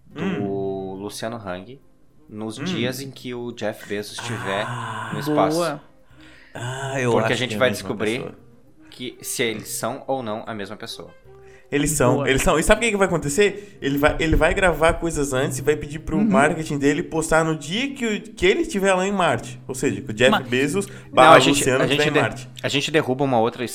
do 0.06 0.22
Hum. 0.24 0.94
Luciano 0.96 1.36
Hang 1.38 1.82
nos 2.30 2.56
dias 2.56 3.02
em 3.02 3.12
que 3.12 3.34
o 3.36 3.52
Jeff 3.52 3.88
Bezos 3.88 4.18
estiver 4.18 4.64
Ah, 4.68 5.12
no 5.14 5.20
espaço. 5.20 5.58
Boa. 5.58 5.82
Ah, 6.54 7.00
eu 7.00 7.12
Porque 7.12 7.26
a 7.26 7.28
acho 7.28 7.36
gente 7.36 7.50
que 7.50 7.56
é 7.56 7.60
vai 7.60 7.70
mesma 7.70 7.82
descobrir 7.84 8.20
pessoa. 8.20 8.36
que 8.90 9.18
se 9.22 9.44
eles 9.44 9.68
são 9.70 10.04
ou 10.08 10.24
não 10.24 10.44
a 10.48 10.54
mesma 10.54 10.78
pessoa. 10.78 11.14
Eles 11.72 11.92
são, 11.92 12.16
Boa. 12.18 12.30
eles 12.30 12.42
são. 12.44 12.60
E 12.60 12.64
sabe 12.64 12.80
o 12.80 12.84
que, 12.86 12.92
que 12.92 12.98
vai 12.98 13.08
acontecer? 13.08 13.78
Ele 13.82 13.98
vai, 13.98 14.16
ele 14.20 14.36
vai 14.36 14.54
gravar 14.54 14.94
coisas 14.94 15.34
antes 15.34 15.58
e 15.58 15.62
vai 15.62 15.76
pedir 15.76 16.00
pro 16.00 16.16
Uhum. 16.18 16.24
marketing 16.24 16.78
dele 16.78 17.02
postar 17.04 17.44
no 17.44 17.56
dia 17.58 17.92
que, 17.94 18.06
o- 18.06 18.22
que 18.22 18.46
ele 18.46 18.62
estiver 18.62 18.94
lá 18.94 19.06
em 19.06 19.12
Marte. 19.12 19.60
Ou 19.68 19.74
seja, 19.74 20.00
que 20.02 20.12
o 20.12 20.14
Jeff 20.14 20.30
Ma- 20.32 20.40
Bezos 20.42 20.86
Não, 20.88 20.94
barra 21.12 21.36
a 21.36 21.40
gente, 21.40 21.58
Luciano 21.58 21.82
a, 21.84 21.86
estiver 21.86 22.04
gente 22.04 22.18
em 22.18 22.22
Marte. 22.22 22.50
a 22.62 22.68
gente 22.70 22.92
derruba 22.92 23.24
uma 23.24 23.40
outra 23.40 23.66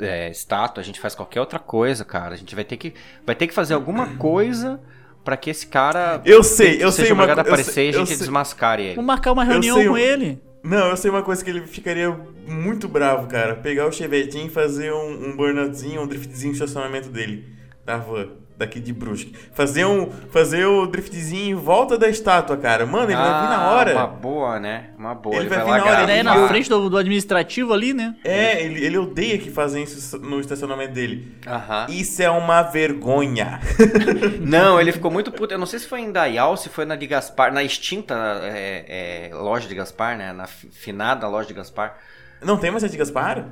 é, 0.00 0.30
estátua, 0.30 0.80
a 0.82 0.84
gente 0.84 1.00
faz 1.00 1.14
qualquer 1.14 1.40
outra 1.40 1.58
coisa, 1.58 2.04
cara. 2.04 2.34
A 2.34 2.36
gente 2.38 2.54
vai 2.54 2.64
ter 2.64 2.76
que, 2.76 2.92
vai 3.24 3.34
ter 3.34 3.46
que 3.46 3.54
fazer 3.54 3.74
alguma 3.74 4.16
coisa 4.16 4.78
pra 5.24 5.36
que 5.36 5.50
esse 5.50 5.66
cara 5.66 6.20
Eu 6.24 6.42
sei, 6.44 6.74
eu 6.76 6.92
seja 6.92 7.06
sei 7.08 7.12
uma 7.12 7.24
obrigado 7.24 7.40
a 7.40 7.42
co- 7.44 7.48
eu 7.48 7.54
aparecer 7.54 7.72
sei- 7.72 7.86
e 7.86 7.88
a 7.88 7.92
eu 7.92 7.98
gente 8.00 8.08
sei- 8.08 8.18
desmascare 8.18 8.82
ele. 8.82 8.94
Vamos 8.94 9.06
marcar 9.06 9.32
uma 9.32 9.42
Eu 9.44 9.48
reunião 9.52 9.76
sei 9.78 9.86
com 9.86 9.92
um- 9.94 9.98
ele. 9.98 10.40
Não, 10.66 10.90
eu 10.90 10.96
sei 10.96 11.12
uma 11.12 11.22
coisa 11.22 11.44
que 11.44 11.48
ele 11.48 11.64
ficaria 11.64 12.10
muito 12.48 12.88
bravo, 12.88 13.28
cara. 13.28 13.54
Pegar 13.54 13.86
o 13.86 13.92
chevetinho 13.92 14.48
e 14.48 14.50
fazer 14.50 14.92
um, 14.92 15.28
um 15.28 15.36
burnoutzinho, 15.36 16.02
um 16.02 16.08
driftzinho 16.08 16.48
no 16.48 16.54
estacionamento 16.54 17.08
dele. 17.08 17.54
Da 17.84 17.98
van, 17.98 18.30
daqui 18.56 18.80
de 18.80 18.92
Brusque. 18.92 19.34
Fazer, 19.52 19.84
um, 19.84 20.10
fazer 20.30 20.64
o 20.64 20.86
driftzinho 20.86 21.50
em 21.50 21.54
volta 21.60 21.98
da 21.98 22.08
estátua, 22.08 22.56
cara. 22.56 22.86
Mano, 22.86 23.04
ele 23.10 23.16
vai 23.16 23.24
vir 23.42 23.48
na 23.48 23.56
Ah, 23.58 23.70
hora. 23.72 23.92
Uma 23.94 24.06
boa, 24.06 24.58
né? 24.58 24.90
Uma 24.98 25.14
boa. 25.14 25.34
Ele 25.36 25.42
Ele, 25.44 25.48
vai 25.50 25.58
vai, 25.58 25.66
vir 25.66 25.70
na 25.72 25.84
hora, 25.84 25.96
gravar. 25.96 26.10
É, 26.12 26.14
ele 26.14 26.22
na 26.22 26.48
frente 26.48 26.68
do, 26.68 26.88
do 26.88 26.96
administrativo 26.96 27.72
ali, 27.74 27.92
né? 27.92 28.16
É, 28.24 28.62
ele, 28.62 28.84
ele 28.84 28.96
odeia 28.98 29.38
que 29.38 29.50
fazem 29.50 29.82
isso 29.82 30.18
no 30.18 30.40
estacionamento 30.40 30.94
dele. 30.94 31.36
Aham. 31.46 31.86
Isso 31.90 32.22
é 32.22 32.30
uma 32.30 32.62
vergonha. 32.62 33.60
Não, 34.40 34.80
ele 34.80 34.92
ficou 34.92 35.10
muito 35.10 35.30
puto. 35.30 35.52
Eu 35.54 35.58
não 35.58 35.66
sei 35.66 35.78
se 35.78 35.86
foi 35.86 36.00
em 36.00 36.10
Dayal, 36.12 36.56
se 36.56 36.68
foi 36.68 36.84
na 36.84 36.96
de 36.96 37.06
Gaspar, 37.06 37.52
na 37.52 37.62
extinta 37.62 38.14
é, 38.42 39.28
é, 39.30 39.34
loja 39.34 39.68
de 39.68 39.74
Gaspar, 39.74 40.16
né? 40.16 40.32
Na 40.32 40.46
fi- 40.46 40.68
finada 40.70 41.28
loja 41.28 41.48
de 41.48 41.54
Gaspar. 41.54 41.96
Não 42.42 42.56
tem 42.56 42.70
mais 42.70 42.82
a 42.84 42.88
de 42.88 42.96
Gaspar? 42.96 43.46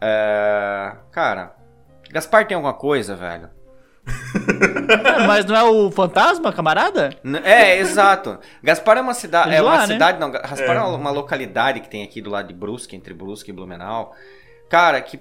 É, 0.00 0.92
cara, 1.10 1.54
Gaspar 2.10 2.46
tem 2.46 2.54
alguma 2.54 2.74
coisa, 2.74 3.14
velho? 3.16 3.48
É, 4.06 5.26
mas 5.26 5.44
não 5.44 5.54
é 5.56 5.62
o 5.62 5.90
fantasma, 5.90 6.52
camarada? 6.52 7.10
É, 7.44 7.78
exato. 7.78 8.38
Gaspar 8.62 8.98
é 8.98 9.00
uma 9.00 9.14
cidade. 9.14 9.50
É 9.52 9.56
É 9.56 9.62
uma 9.62 9.70
lá, 9.72 9.86
né? 9.86 9.94
cidade, 9.94 10.18
não. 10.18 10.30
Gaspar 10.30 10.76
é. 10.76 10.78
É. 10.78 10.82
uma 10.82 11.10
localidade 11.10 11.80
que 11.80 11.88
tem 11.88 12.02
aqui 12.02 12.20
do 12.20 12.30
lado 12.30 12.48
de 12.48 12.54
Brusque, 12.54 12.96
entre 12.96 13.14
Brusque 13.14 13.50
e 13.50 13.54
Blumenau. 13.54 14.14
Cara, 14.68 15.00
que. 15.00 15.20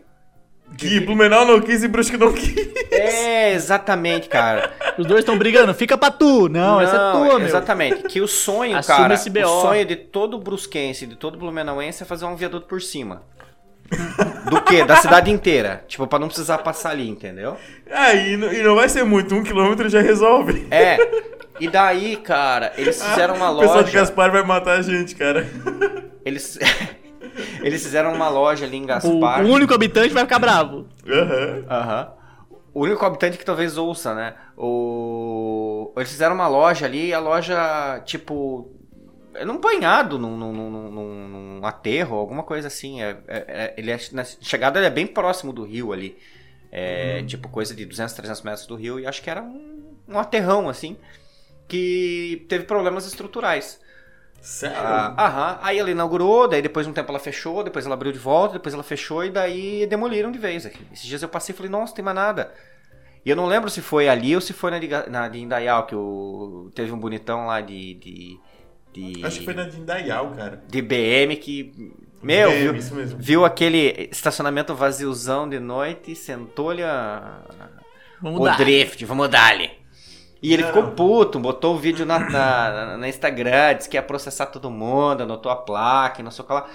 Que 0.77 1.01
Blumenau 1.01 1.45
não 1.45 1.59
quis 1.59 1.83
e 1.83 1.87
Brusque 1.87 2.15
não 2.17 2.31
quis. 2.33 2.55
É, 2.91 3.51
exatamente, 3.53 4.29
cara. 4.29 4.71
Os 4.97 5.05
dois 5.05 5.19
estão 5.19 5.37
brigando, 5.37 5.73
fica 5.73 5.97
pra 5.97 6.09
tu. 6.09 6.47
Não, 6.47 6.79
essa 6.79 6.95
é 6.95 7.11
tua, 7.11 7.39
meu. 7.39 7.47
Exatamente. 7.47 8.03
Que 8.03 8.21
o 8.21 8.27
sonho, 8.27 8.77
Assume 8.77 8.97
cara. 8.97 9.13
esse 9.13 9.29
BO. 9.29 9.41
O 9.41 9.61
sonho 9.61 9.85
de 9.85 9.95
todo 9.97 10.37
brusquense, 10.39 11.05
de 11.05 11.15
todo 11.17 11.37
blumenauense 11.37 12.03
é 12.03 12.05
fazer 12.05 12.23
um 12.25 12.35
viaduto 12.37 12.67
por 12.67 12.81
cima. 12.81 13.21
Do 14.49 14.61
quê? 14.61 14.83
Da 14.85 14.95
cidade 14.97 15.29
inteira. 15.31 15.83
Tipo, 15.87 16.07
pra 16.07 16.17
não 16.19 16.27
precisar 16.27 16.57
passar 16.59 16.91
ali, 16.91 17.09
entendeu? 17.09 17.57
Aí, 17.89 18.37
não- 18.37 18.51
e 18.51 18.61
não 18.63 18.75
vai 18.75 18.87
ser 18.89 19.03
muito, 19.03 19.33
um 19.35 19.43
quilômetro 19.43 19.87
já 19.89 20.01
resolve. 20.01 20.67
É. 20.71 20.97
E 21.59 21.67
daí, 21.69 22.15
cara, 22.17 22.73
eles 22.77 23.01
fizeram 23.03 23.35
uma 23.35 23.51
O 23.51 23.59
pessoal 23.59 23.79
de 23.83 23.85
loja. 23.85 23.99
Gaspar 23.99 24.31
vai 24.31 24.43
matar 24.43 24.79
a 24.79 24.81
gente, 24.81 25.15
cara. 25.15 25.45
Eles. 26.25 26.57
Eles 27.61 27.81
fizeram 27.81 28.13
uma 28.13 28.27
loja 28.27 28.65
ali 28.65 28.75
em 28.77 28.83
O, 28.83 28.87
Gaspar. 28.87 29.41
o 29.45 29.47
único 29.49 29.73
habitante 29.73 30.13
vai 30.13 30.23
ficar 30.23 30.37
bravo. 30.39 30.85
Aham. 31.07 31.63
Aham. 31.69 32.07
O 32.73 32.81
único 32.83 33.05
habitante 33.05 33.37
que 33.37 33.45
talvez 33.45 33.77
ouça, 33.77 34.13
né? 34.13 34.33
O... 34.57 35.93
Eles 35.95 36.09
fizeram 36.09 36.35
uma 36.35 36.47
loja 36.47 36.85
ali, 36.85 37.07
e 37.07 37.13
a 37.13 37.19
loja, 37.19 38.01
tipo. 38.05 38.69
É 39.35 39.45
num 39.45 39.59
banhado, 39.59 40.19
num, 40.19 40.35
num, 40.37 40.51
num, 40.53 40.91
num- 41.59 41.65
aterro, 41.65 42.15
alguma 42.17 42.43
coisa 42.43 42.67
assim. 42.67 43.01
É, 43.01 43.17
é- 43.27 43.45
é- 43.47 43.73
ele 43.77 43.91
é, 43.91 43.99
na 44.11 44.23
chegada 44.23 44.79
ele 44.79 44.87
é 44.87 44.89
bem 44.89 45.07
próximo 45.07 45.53
do 45.53 45.63
rio 45.63 45.93
ali. 45.93 46.17
É, 46.71 47.23
Tipo, 47.23 47.49
coisa 47.49 47.75
de 47.75 47.85
200, 47.85 48.13
300 48.13 48.41
metros 48.41 48.65
do 48.67 48.75
rio. 48.75 48.99
E 48.99 49.05
acho 49.05 49.21
que 49.21 49.29
era 49.29 49.41
um, 49.41 49.95
um 50.07 50.19
aterrão, 50.19 50.69
assim. 50.69 50.97
Que 51.67 52.45
teve 52.49 52.65
problemas 52.65 53.05
estruturais. 53.07 53.79
Sério? 54.41 54.77
Ah, 54.77 55.15
aham. 55.27 55.59
Aí 55.61 55.77
ela 55.79 55.91
inaugurou, 55.91 56.47
daí 56.47 56.61
depois 56.61 56.85
de 56.85 56.91
um 56.91 56.93
tempo 56.93 57.11
ela 57.11 57.19
fechou, 57.19 57.63
depois 57.63 57.85
ela 57.85 57.93
abriu 57.95 58.11
de 58.11 58.19
volta, 58.19 58.53
depois 58.55 58.73
ela 58.73 58.83
fechou 58.83 59.23
e 59.23 59.29
daí 59.29 59.85
demoliram 59.87 60.31
de 60.31 60.39
vez. 60.39 60.65
aqui. 60.65 60.85
Esses 60.91 61.05
dias 61.05 61.21
eu 61.21 61.29
passei 61.29 61.53
e 61.53 61.55
falei, 61.57 61.71
nossa, 61.71 61.91
não 61.91 61.95
tem 61.95 62.05
mais 62.05 62.15
nada. 62.15 62.51
E 63.25 63.29
eu 63.29 63.35
não 63.35 63.45
lembro 63.45 63.69
se 63.69 63.81
foi 63.81 64.09
ali 64.09 64.33
ou 64.35 64.41
se 64.41 64.53
foi 64.53 64.71
na 64.71 64.79
de, 64.79 64.87
na 65.09 65.27
de 65.27 65.39
Indaial, 65.39 65.85
que 65.85 65.95
o, 65.95 66.71
teve 66.73 66.91
um 66.91 66.99
bonitão 66.99 67.45
lá 67.47 67.61
de. 67.61 67.93
de, 67.95 68.39
de, 68.93 69.25
Acho 69.25 69.39
que 69.39 69.45
foi 69.45 69.53
na 69.53 69.63
de 69.63 69.79
Indaial, 69.79 70.31
cara. 70.31 70.63
de 70.67 70.81
BM 70.81 71.35
que. 71.37 71.93
Meu, 72.21 72.51
É, 72.51 72.59
viu, 72.61 72.75
isso 72.75 72.93
mesmo. 72.93 73.17
viu 73.19 73.43
aquele 73.45 74.09
estacionamento 74.11 74.75
vaziozão 74.75 75.49
de 75.49 75.59
noite, 75.59 76.15
sentou-lhe 76.15 76.83
a, 76.83 77.41
o 78.21 78.39
dar. 78.43 78.57
drift, 78.57 79.03
vamos 79.05 79.27
dar-lhe. 79.29 79.71
E 80.41 80.53
ele 80.53 80.63
Não. 80.63 80.69
ficou 80.69 80.91
puto, 80.91 81.39
botou 81.39 81.75
o 81.75 81.79
vídeo 81.79 82.05
na, 82.05 82.19
na, 82.19 82.97
na 82.97 83.07
Instagram, 83.09 83.75
disse 83.75 83.89
que 83.89 83.97
ia 83.97 84.03
processar 84.03 84.47
todo 84.47 84.69
mundo, 84.71 85.21
anotou 85.23 85.51
a 85.51 85.55
placa 85.55 86.21
e 86.21 86.23
não 86.23 86.31
sei 86.31 86.43
o 86.43 86.47
que 86.47 86.53
lá. 86.53 86.67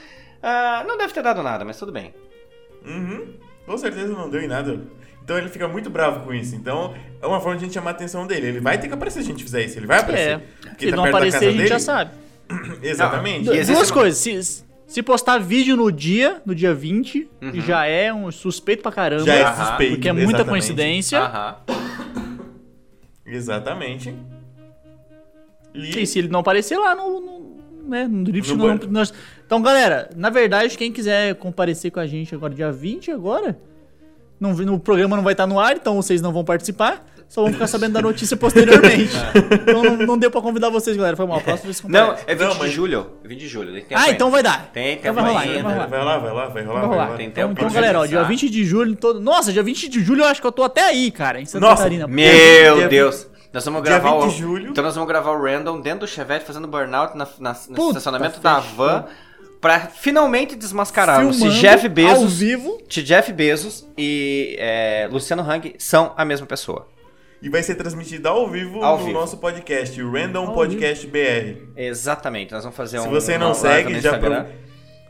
Ah, 0.42 0.84
não 0.86 0.96
deve 0.96 1.12
ter 1.12 1.22
dado 1.22 1.42
nada, 1.42 1.64
mas 1.64 1.78
tudo 1.78 1.92
bem. 1.92 2.14
Uhum. 2.84 3.34
Com 3.66 3.76
certeza 3.78 4.12
não 4.12 4.30
deu 4.30 4.40
em 4.40 4.46
nada. 4.48 4.80
Então 5.26 5.36
ele 5.36 5.48
fica 5.48 5.66
muito 5.66 5.90
bravo 5.90 6.24
com 6.24 6.32
isso. 6.32 6.54
Então 6.54 6.94
é 7.20 7.26
uma 7.26 7.40
forma 7.40 7.56
de 7.58 7.64
a 7.64 7.66
gente 7.66 7.74
chamar 7.74 7.90
a 7.90 7.94
atenção 7.94 8.28
dele. 8.28 8.46
Ele 8.46 8.60
vai 8.60 8.78
ter 8.78 8.86
que 8.86 8.94
aparecer 8.94 9.22
se 9.24 9.26
a 9.28 9.32
gente 9.32 9.42
fizer 9.42 9.64
isso. 9.64 9.76
Ele 9.76 9.84
vai 9.86 9.98
aparecer. 9.98 10.30
É. 10.30 10.40
Porque 10.68 10.84
Se 10.84 10.90
tá 10.92 10.96
não 10.96 11.02
perto 11.02 11.12
da 11.14 11.18
aparecer, 11.18 11.32
casa 11.40 11.46
a 11.46 11.50
gente 11.50 11.58
dele. 11.58 11.68
já 11.68 11.78
sabe. 11.80 12.10
Exatamente. 12.80 13.46
Não, 13.46 13.52
e 13.54 13.58
existe 13.58 13.74
Duas 13.76 13.90
uma- 13.90 13.94
coisas. 13.96 14.18
Se, 14.20 14.64
se 14.86 15.02
postar 15.02 15.38
vídeo 15.38 15.76
no 15.76 15.90
dia, 15.90 16.40
no 16.46 16.54
dia 16.54 16.72
20, 16.72 17.28
já 17.66 17.84
é 17.86 18.14
um 18.14 18.30
suspeito 18.30 18.84
pra 18.84 18.92
caramba. 18.92 19.24
Já 19.24 19.34
é 19.34 19.52
suspeito. 19.52 19.94
Porque 19.94 20.08
é 20.08 20.12
muita 20.12 20.28
exatamente. 20.28 20.48
coincidência. 20.48 21.18
Aham. 21.20 21.56
Exatamente. 23.24 24.14
E, 25.74 26.02
E 26.02 26.06
se 26.06 26.18
ele 26.20 26.28
não 26.28 26.40
aparecer 26.40 26.78
lá 26.78 26.94
no, 26.94 27.20
no, 27.20 27.56
né, 27.88 28.06
no 28.06 28.24
drift, 28.24 28.54
No 28.54 28.68
não- 28.76 28.78
nós- 28.90 29.12
Então, 29.44 29.60
galera, 29.60 30.08
na 30.16 30.30
verdade, 30.30 30.76
quem 30.78 30.92
quiser 30.92 31.34
comparecer 31.34 31.90
com 31.90 32.00
a 32.00 32.06
gente 32.06 32.34
agora, 32.34 32.54
dia 32.54 32.70
20 32.72 33.10
agora, 33.10 33.58
não, 34.40 34.52
no 34.52 34.78
programa 34.78 35.16
não 35.16 35.22
vai 35.24 35.32
estar 35.34 35.46
no 35.46 35.58
ar, 35.58 35.76
então 35.76 35.96
vocês 35.96 36.20
não 36.22 36.32
vão 36.32 36.44
participar. 36.44 37.04
Só 37.28 37.42
vão 37.42 37.52
ficar 37.52 37.66
sabendo 37.66 37.94
da 37.94 38.02
notícia 38.02 38.36
posteriormente. 38.36 39.10
então 39.62 39.82
não, 39.82 39.96
não 39.96 40.16
deu 40.18 40.30
pra 40.30 40.40
convidar 40.40 40.70
vocês, 40.70 40.96
galera. 40.96 41.16
Foi 41.16 41.26
mal. 41.26 41.40
Próximo 41.40 41.64
vez 41.72 41.82
Não, 41.88 42.12
é 42.24 42.34
20 42.36 42.38
Não, 42.46 42.52
de 42.52 42.58
mas- 42.60 42.70
julho. 42.72 43.10
É 43.24 43.26
20 43.28 43.38
de 43.40 43.48
julho. 43.48 43.72
tem 43.72 43.82
tempo 43.82 43.94
Ah, 43.96 44.02
ainda. 44.04 44.12
então 44.12 44.30
vai 44.30 44.42
dar. 44.44 44.70
Tem 44.72 44.92
Então 44.92 45.02
tempo 45.02 45.14
vai 45.16 45.24
rolar, 45.32 45.40
ainda. 45.40 45.54
então 45.58 45.64
vai 45.64 45.74
rolar. 45.74 45.86
vai 45.88 46.04
lá, 46.04 46.18
vai 46.18 46.32
lá, 46.32 46.46
vai 46.48 46.62
rolar, 46.64 46.80
Vai 46.80 46.88
vai 46.88 46.98
rolar. 47.06 47.16
Tem 47.16 47.26
Então, 47.26 47.50
então 47.50 47.68
galera, 47.68 47.98
ó, 47.98 48.06
dia 48.06 48.18
organizar. 48.20 48.28
20 48.46 48.48
de 48.52 48.64
julho. 48.64 48.94
Todo... 48.94 49.20
Nossa, 49.20 49.52
dia 49.52 49.62
20 49.64 49.88
de 49.88 50.00
julho 50.04 50.22
eu 50.22 50.26
acho 50.28 50.40
que 50.40 50.46
eu 50.46 50.52
tô 50.52 50.62
até 50.62 50.82
aí, 50.82 51.10
cara, 51.10 51.40
em 51.40 51.46
Santa 51.46 51.66
Nossa, 51.66 51.78
Catarina. 51.82 52.06
Meu 52.06 52.76
Dia 52.76 52.88
Deus. 52.88 53.26
Nós 53.52 53.64
vamos 53.64 53.82
dia 53.82 53.98
gravar 53.98 54.20
20 54.20 54.22
o... 54.24 54.28
de 54.28 54.38
julho. 54.38 54.70
Então 54.70 54.84
nós 54.84 54.94
vamos 54.94 55.08
gravar 55.08 55.30
o 55.32 55.42
Random 55.42 55.80
dentro 55.80 56.00
do 56.00 56.06
Chevette 56.06 56.44
fazendo 56.44 56.68
burnout 56.68 57.16
na, 57.16 57.26
na- 57.40 57.56
no 57.70 57.74
Puta, 57.74 57.88
estacionamento 57.98 58.38
da 58.38 58.60
van 58.60 59.04
pra 59.66 59.80
finalmente 59.88 60.54
desmascararmos 60.54 61.36
se 61.36 61.50
Jeff 61.50 61.86
Ao 61.86 61.92
Bezos, 61.92 62.38
vivo. 62.38 62.78
se 62.88 63.02
Jeff 63.02 63.32
Bezos 63.32 63.86
e 63.98 64.54
é, 64.58 65.08
Luciano 65.10 65.42
Hang 65.42 65.74
são 65.78 66.12
a 66.16 66.24
mesma 66.24 66.46
pessoa. 66.46 66.86
E 67.42 67.48
vai 67.50 67.62
ser 67.62 67.74
transmitido 67.74 68.28
ao 68.28 68.48
vivo 68.48 68.82
Ao 68.82 68.98
no 68.98 69.04
vivo. 69.06 69.18
nosso 69.18 69.36
podcast, 69.38 70.00
o 70.00 70.10
Random 70.10 70.46
Ao 70.46 70.52
Podcast 70.54 71.06
BR. 71.06 71.58
Exatamente. 71.76 72.52
Nós 72.52 72.62
vamos 72.64 72.76
fazer 72.76 72.98
Se 73.00 73.06
um 73.06 73.10
você 73.10 73.36
não 73.36 73.52
segue, 73.54 74.00
já 74.00 74.18
pro- 74.18 74.46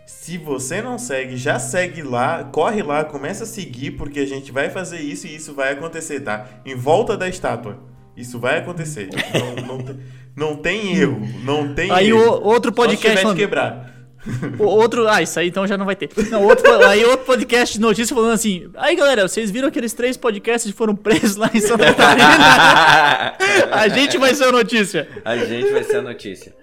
Se 0.06 0.36
você 0.38 0.80
não 0.82 0.98
segue, 0.98 1.36
já 1.36 1.58
segue 1.58 2.02
lá, 2.02 2.44
corre 2.44 2.82
lá, 2.82 3.04
começa 3.04 3.44
a 3.44 3.46
seguir, 3.46 3.92
porque 3.92 4.20
a 4.20 4.26
gente 4.26 4.50
vai 4.52 4.70
fazer 4.70 4.98
isso 5.00 5.26
e 5.26 5.34
isso 5.36 5.54
vai 5.54 5.72
acontecer, 5.72 6.20
tá? 6.20 6.46
Em 6.64 6.74
volta 6.74 7.16
da 7.16 7.28
estátua. 7.28 7.78
Isso 8.16 8.38
vai 8.40 8.58
acontecer. 8.58 9.08
não, 9.58 9.76
não, 9.76 9.84
tem, 9.84 9.98
não 10.34 10.56
tem 10.56 10.96
erro. 10.96 11.20
Não 11.44 11.74
tem 11.74 11.90
Aí 11.90 12.08
erro. 12.08 12.18
o- 12.18 12.44
outro 12.46 12.72
Só 12.74 12.82
se 12.88 12.96
tiver 12.96 13.10
podcast 13.12 13.28
de 13.28 13.34
quebrar. 13.40 13.95
O 14.58 14.64
outro. 14.64 15.08
Ah, 15.08 15.22
isso 15.22 15.38
aí 15.38 15.48
então 15.48 15.66
já 15.66 15.76
não 15.76 15.86
vai 15.86 15.96
ter. 15.96 16.10
Não, 16.30 16.42
outro, 16.44 16.70
aí 16.86 17.04
outro 17.04 17.24
podcast 17.26 17.74
de 17.74 17.80
notícia 17.80 18.14
falando 18.14 18.32
assim. 18.32 18.68
Aí 18.74 18.96
galera, 18.96 19.26
vocês 19.26 19.50
viram 19.50 19.68
aqueles 19.68 19.92
três 19.92 20.16
podcasts 20.16 20.70
que 20.70 20.76
foram 20.76 20.94
presos 20.94 21.36
lá 21.36 21.50
em 21.54 21.60
Santa 21.60 21.86
Catarina? 21.86 23.36
a 23.72 23.88
gente 23.88 24.18
vai 24.18 24.34
ser 24.34 24.44
a 24.44 24.52
notícia. 24.52 25.08
A 25.24 25.36
gente 25.36 25.70
vai 25.70 25.84
ser 25.84 25.96
a 25.96 26.02
notícia. 26.02 26.54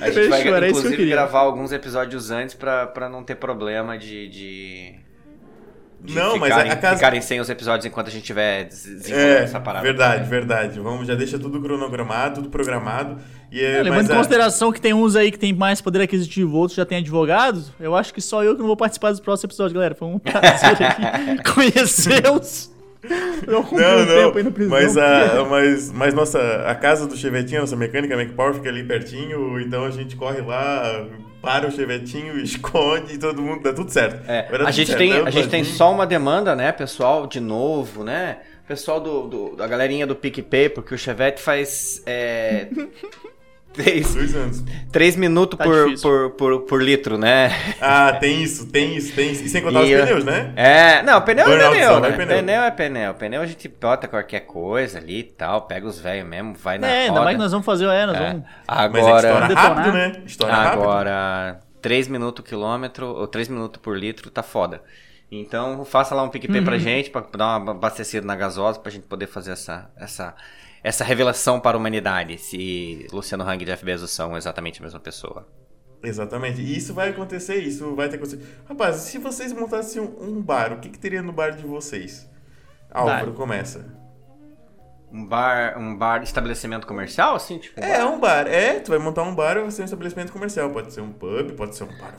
A 0.00 0.06
gente 0.06 0.14
Fechou, 0.14 0.30
vai, 0.30 0.42
que 0.42 0.68
inclusive, 0.68 0.96
queria. 0.96 1.14
gravar 1.14 1.40
alguns 1.40 1.72
episódios 1.72 2.30
antes 2.30 2.54
pra, 2.54 2.86
pra 2.86 3.08
não 3.08 3.24
ter 3.24 3.34
problema 3.34 3.98
de. 3.98 4.28
de... 4.28 4.94
de 6.06 6.14
Não, 6.14 6.36
mas 6.38 6.50
ficarem, 6.50 6.72
a 6.72 6.76
casa- 6.76 6.96
ficarem 6.96 7.20
sem 7.20 7.40
os 7.40 7.50
episódios 7.50 7.84
enquanto 7.84 8.06
a 8.08 8.10
gente 8.10 8.22
estiver 8.22 8.64
des- 8.64 8.84
desenvolvendo 8.84 9.38
É, 9.38 9.42
essa 9.42 9.60
parada. 9.60 9.84
verdade, 9.84 10.28
verdade. 10.28 10.80
Vamos, 10.80 11.06
já 11.06 11.14
deixa 11.14 11.38
tudo 11.38 11.60
cronogramado, 11.60 12.36
tudo 12.36 12.48
programado. 12.48 13.18
E 13.52 13.60
é, 13.60 13.78
É, 13.78 13.82
levando 13.82 13.96
mas 13.98 14.08
em 14.08 14.12
a- 14.12 14.16
consideração 14.16 14.72
que 14.72 14.80
tem 14.80 14.94
uns 14.94 15.14
aí 15.16 15.30
que 15.30 15.38
tem 15.38 15.52
mais 15.52 15.80
poder 15.80 16.00
aquisitivo, 16.02 16.56
outros 16.56 16.76
já 16.76 16.84
tem 16.86 16.98
advogados, 16.98 17.72
eu 17.78 17.94
acho 17.94 18.12
que 18.14 18.20
só 18.20 18.42
eu 18.42 18.54
que 18.54 18.60
não 18.60 18.66
vou 18.66 18.76
participar 18.76 19.10
dos 19.10 19.20
próximos 19.20 19.44
episódios, 19.52 19.72
galera. 19.74 19.94
Foi 19.94 20.08
um 20.08 20.18
prazer 20.20 20.76
aqui 20.82 21.42
conhecê-los. 21.52 22.74
Eu 23.46 23.52
Não, 23.52 23.60
um 23.60 23.66
tempo 24.06 24.38
aí 24.38 24.42
não, 24.42 24.44
na 24.44 24.50
prisão. 24.50 24.70
mas, 24.70 24.96
a, 24.96 25.44
mas, 25.48 25.92
mas 25.92 26.14
nossa, 26.14 26.40
a 26.66 26.74
casa 26.74 27.06
do 27.06 27.16
Chevetinho, 27.16 27.60
nossa 27.60 27.76
mecânica, 27.76 28.16
Mac 28.16 28.30
Power, 28.30 28.54
fica 28.54 28.68
ali 28.68 28.82
pertinho, 28.82 29.60
então 29.60 29.84
a 29.84 29.90
gente 29.92 30.16
corre 30.16 30.40
lá, 30.40 31.04
para 31.46 31.68
o 31.68 31.70
Chevetinho, 31.70 32.36
esconde 32.42 33.14
e 33.14 33.18
todo 33.18 33.40
mundo, 33.40 33.62
dá 33.62 33.72
tudo 33.72 33.88
certo. 33.88 34.28
É, 34.28 34.48
a 34.66 34.70
gente, 34.72 34.88
certo, 34.88 34.98
tem, 34.98 35.10
dá 35.10 35.28
a 35.28 35.30
gente 35.30 35.48
tem 35.48 35.62
só 35.62 35.92
uma 35.92 36.04
demanda, 36.04 36.56
né, 36.56 36.72
pessoal, 36.72 37.24
de 37.28 37.38
novo, 37.38 38.02
né? 38.02 38.38
Pessoal 38.66 39.00
do, 39.00 39.28
do- 39.28 39.54
da 39.56 39.64
galerinha 39.68 40.04
do 40.08 40.16
PicPay, 40.16 40.68
porque 40.70 40.92
o 40.92 40.98
Chevette 40.98 41.40
faz 41.40 42.02
é, 42.04 42.66
três, 43.76 44.14
Dois 44.14 44.34
anos. 44.34 44.64
três 44.90 45.14
minutos 45.16 45.56
Tá 45.58 45.64
por, 45.64 45.94
por, 46.00 46.30
por, 46.30 46.60
por 46.62 46.82
litro, 46.82 47.16
né? 47.16 47.50
Ah, 47.80 48.12
tem 48.14 48.42
isso, 48.42 48.66
tem 48.66 48.96
isso, 48.96 49.14
tem 49.14 49.30
isso. 49.32 49.44
E 49.44 49.48
sem 49.48 49.62
contar 49.62 49.82
os 49.82 49.88
E, 49.88 49.96
pneus, 49.96 50.24
né? 50.24 50.52
É, 50.56 51.02
não, 51.02 51.20
pneu 51.22 51.44
é 51.46 51.48
Burnout 51.48 51.70
pneu, 51.76 51.88
só, 51.88 52.00
né? 52.00 52.08
vai 52.08 52.12
Pneu. 52.26 52.38
pneu. 52.38 52.62
é 52.62 52.70
pneu. 52.70 53.14
Pneu 53.14 53.42
a 53.42 53.46
gente 53.46 53.68
bota 53.68 54.08
qualquer 54.08 54.40
coisa 54.40 54.98
ali 54.98 55.20
e 55.20 55.22
tal, 55.24 55.62
pega 55.62 55.86
os 55.86 56.00
velhos 56.00 56.28
mesmo, 56.28 56.54
vai 56.54 56.78
na 56.78 56.88
É, 56.88 57.00
ainda 57.02 57.12
roda. 57.12 57.24
mais 57.24 57.36
que 57.36 57.42
nós 57.42 57.52
vamos 57.52 57.66
fazer, 57.66 57.84
é, 57.86 58.06
nós 58.06 58.16
É. 58.16 58.26
vamos. 58.28 58.42
Mas 58.42 58.78
é 58.78 58.88
que 58.88 58.98
Agora, 58.98 59.28
estoura 59.28 59.48
Detonar. 59.48 59.76
rápido, 59.76 59.92
né? 59.92 60.12
Estoura 60.26 60.54
rápido. 60.54 60.82
agora 60.82 61.60
3 61.82 62.08
minutos 62.08 62.44
quilômetro, 62.44 63.06
ou 63.06 63.26
3 63.28 63.48
minutos 63.48 63.80
por 63.80 63.96
litro, 63.96 64.30
tá 64.30 64.42
foda. 64.42 64.82
Então, 65.30 65.84
faça 65.84 66.14
lá 66.14 66.22
um 66.22 66.28
PicPay 66.28 66.60
Uhum. 66.60 66.64
pra 66.64 66.78
gente, 66.78 67.10
pra 67.10 67.24
dar 67.36 67.58
uma 67.58 67.72
abastecida 67.72 68.24
na 68.26 68.36
gasosa, 68.36 68.78
pra 68.78 68.92
gente 68.92 69.06
poder 69.06 69.26
fazer 69.26 69.52
essa, 69.52 69.90
essa, 69.96 70.34
essa 70.86 71.02
revelação 71.02 71.58
para 71.58 71.76
a 71.76 71.80
humanidade, 71.80 72.38
se 72.38 73.08
Luciano 73.12 73.42
Hang 73.42 73.60
e 73.60 73.66
Jeff 73.66 73.84
Bezos 73.84 74.12
são 74.12 74.36
exatamente 74.36 74.78
a 74.78 74.84
mesma 74.84 75.00
pessoa. 75.00 75.44
Exatamente. 76.00 76.60
E 76.60 76.76
isso 76.76 76.94
vai 76.94 77.08
acontecer, 77.08 77.56
isso 77.56 77.92
vai 77.96 78.08
ter 78.08 78.14
acontecido. 78.14 78.46
Rapaz, 78.68 78.94
se 78.98 79.18
vocês 79.18 79.52
montassem 79.52 80.00
um, 80.00 80.40
bar, 80.40 80.74
o 80.74 80.78
que, 80.78 80.88
que 80.88 80.98
teria 80.98 81.20
no 81.22 81.32
bar 81.32 81.56
de 81.56 81.66
vocês? 81.66 82.30
Álvaro, 82.88 83.32
começa. 83.32 83.84
Um 85.12 85.26
bar, 85.26 85.76
um 85.76 85.96
bar 85.96 86.22
estabelecimento 86.22 86.86
comercial, 86.86 87.34
assim, 87.34 87.58
tipo... 87.58 87.80
É, 87.80 88.04
um 88.04 88.20
bar. 88.20 88.46
É, 88.46 88.78
tu 88.78 88.92
vai 88.92 89.00
montar 89.00 89.24
um 89.24 89.34
bar 89.34 89.56
ou 89.56 89.64
vai 89.64 89.72
ser 89.72 89.82
um 89.82 89.86
estabelecimento 89.86 90.32
comercial. 90.32 90.70
Pode 90.70 90.92
ser 90.92 91.00
um 91.00 91.12
pub, 91.12 91.50
pode 91.56 91.74
ser 91.74 91.82
um 91.82 91.98
bar 91.98 92.14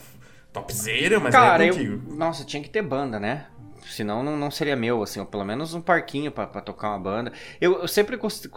topzera, 0.52 1.20
mas 1.20 1.32
Cara, 1.32 1.64
é 1.64 1.70
eu, 1.70 1.74
contigo. 1.74 2.16
nossa, 2.16 2.44
tinha 2.44 2.62
que 2.62 2.70
ter 2.70 2.82
banda, 2.82 3.20
né? 3.20 3.48
Senão 3.90 4.24
não, 4.24 4.38
não 4.38 4.52
seria 4.52 4.76
meu, 4.76 5.02
assim, 5.04 5.20
ou 5.20 5.26
pelo 5.26 5.44
menos 5.46 5.74
um 5.74 5.82
parquinho 5.82 6.32
pra, 6.32 6.48
pra 6.48 6.62
tocar 6.62 6.90
uma 6.90 7.00
banda. 7.00 7.32
Eu, 7.60 7.82
eu 7.82 7.88
sempre 7.88 8.18
gostei, 8.18 8.50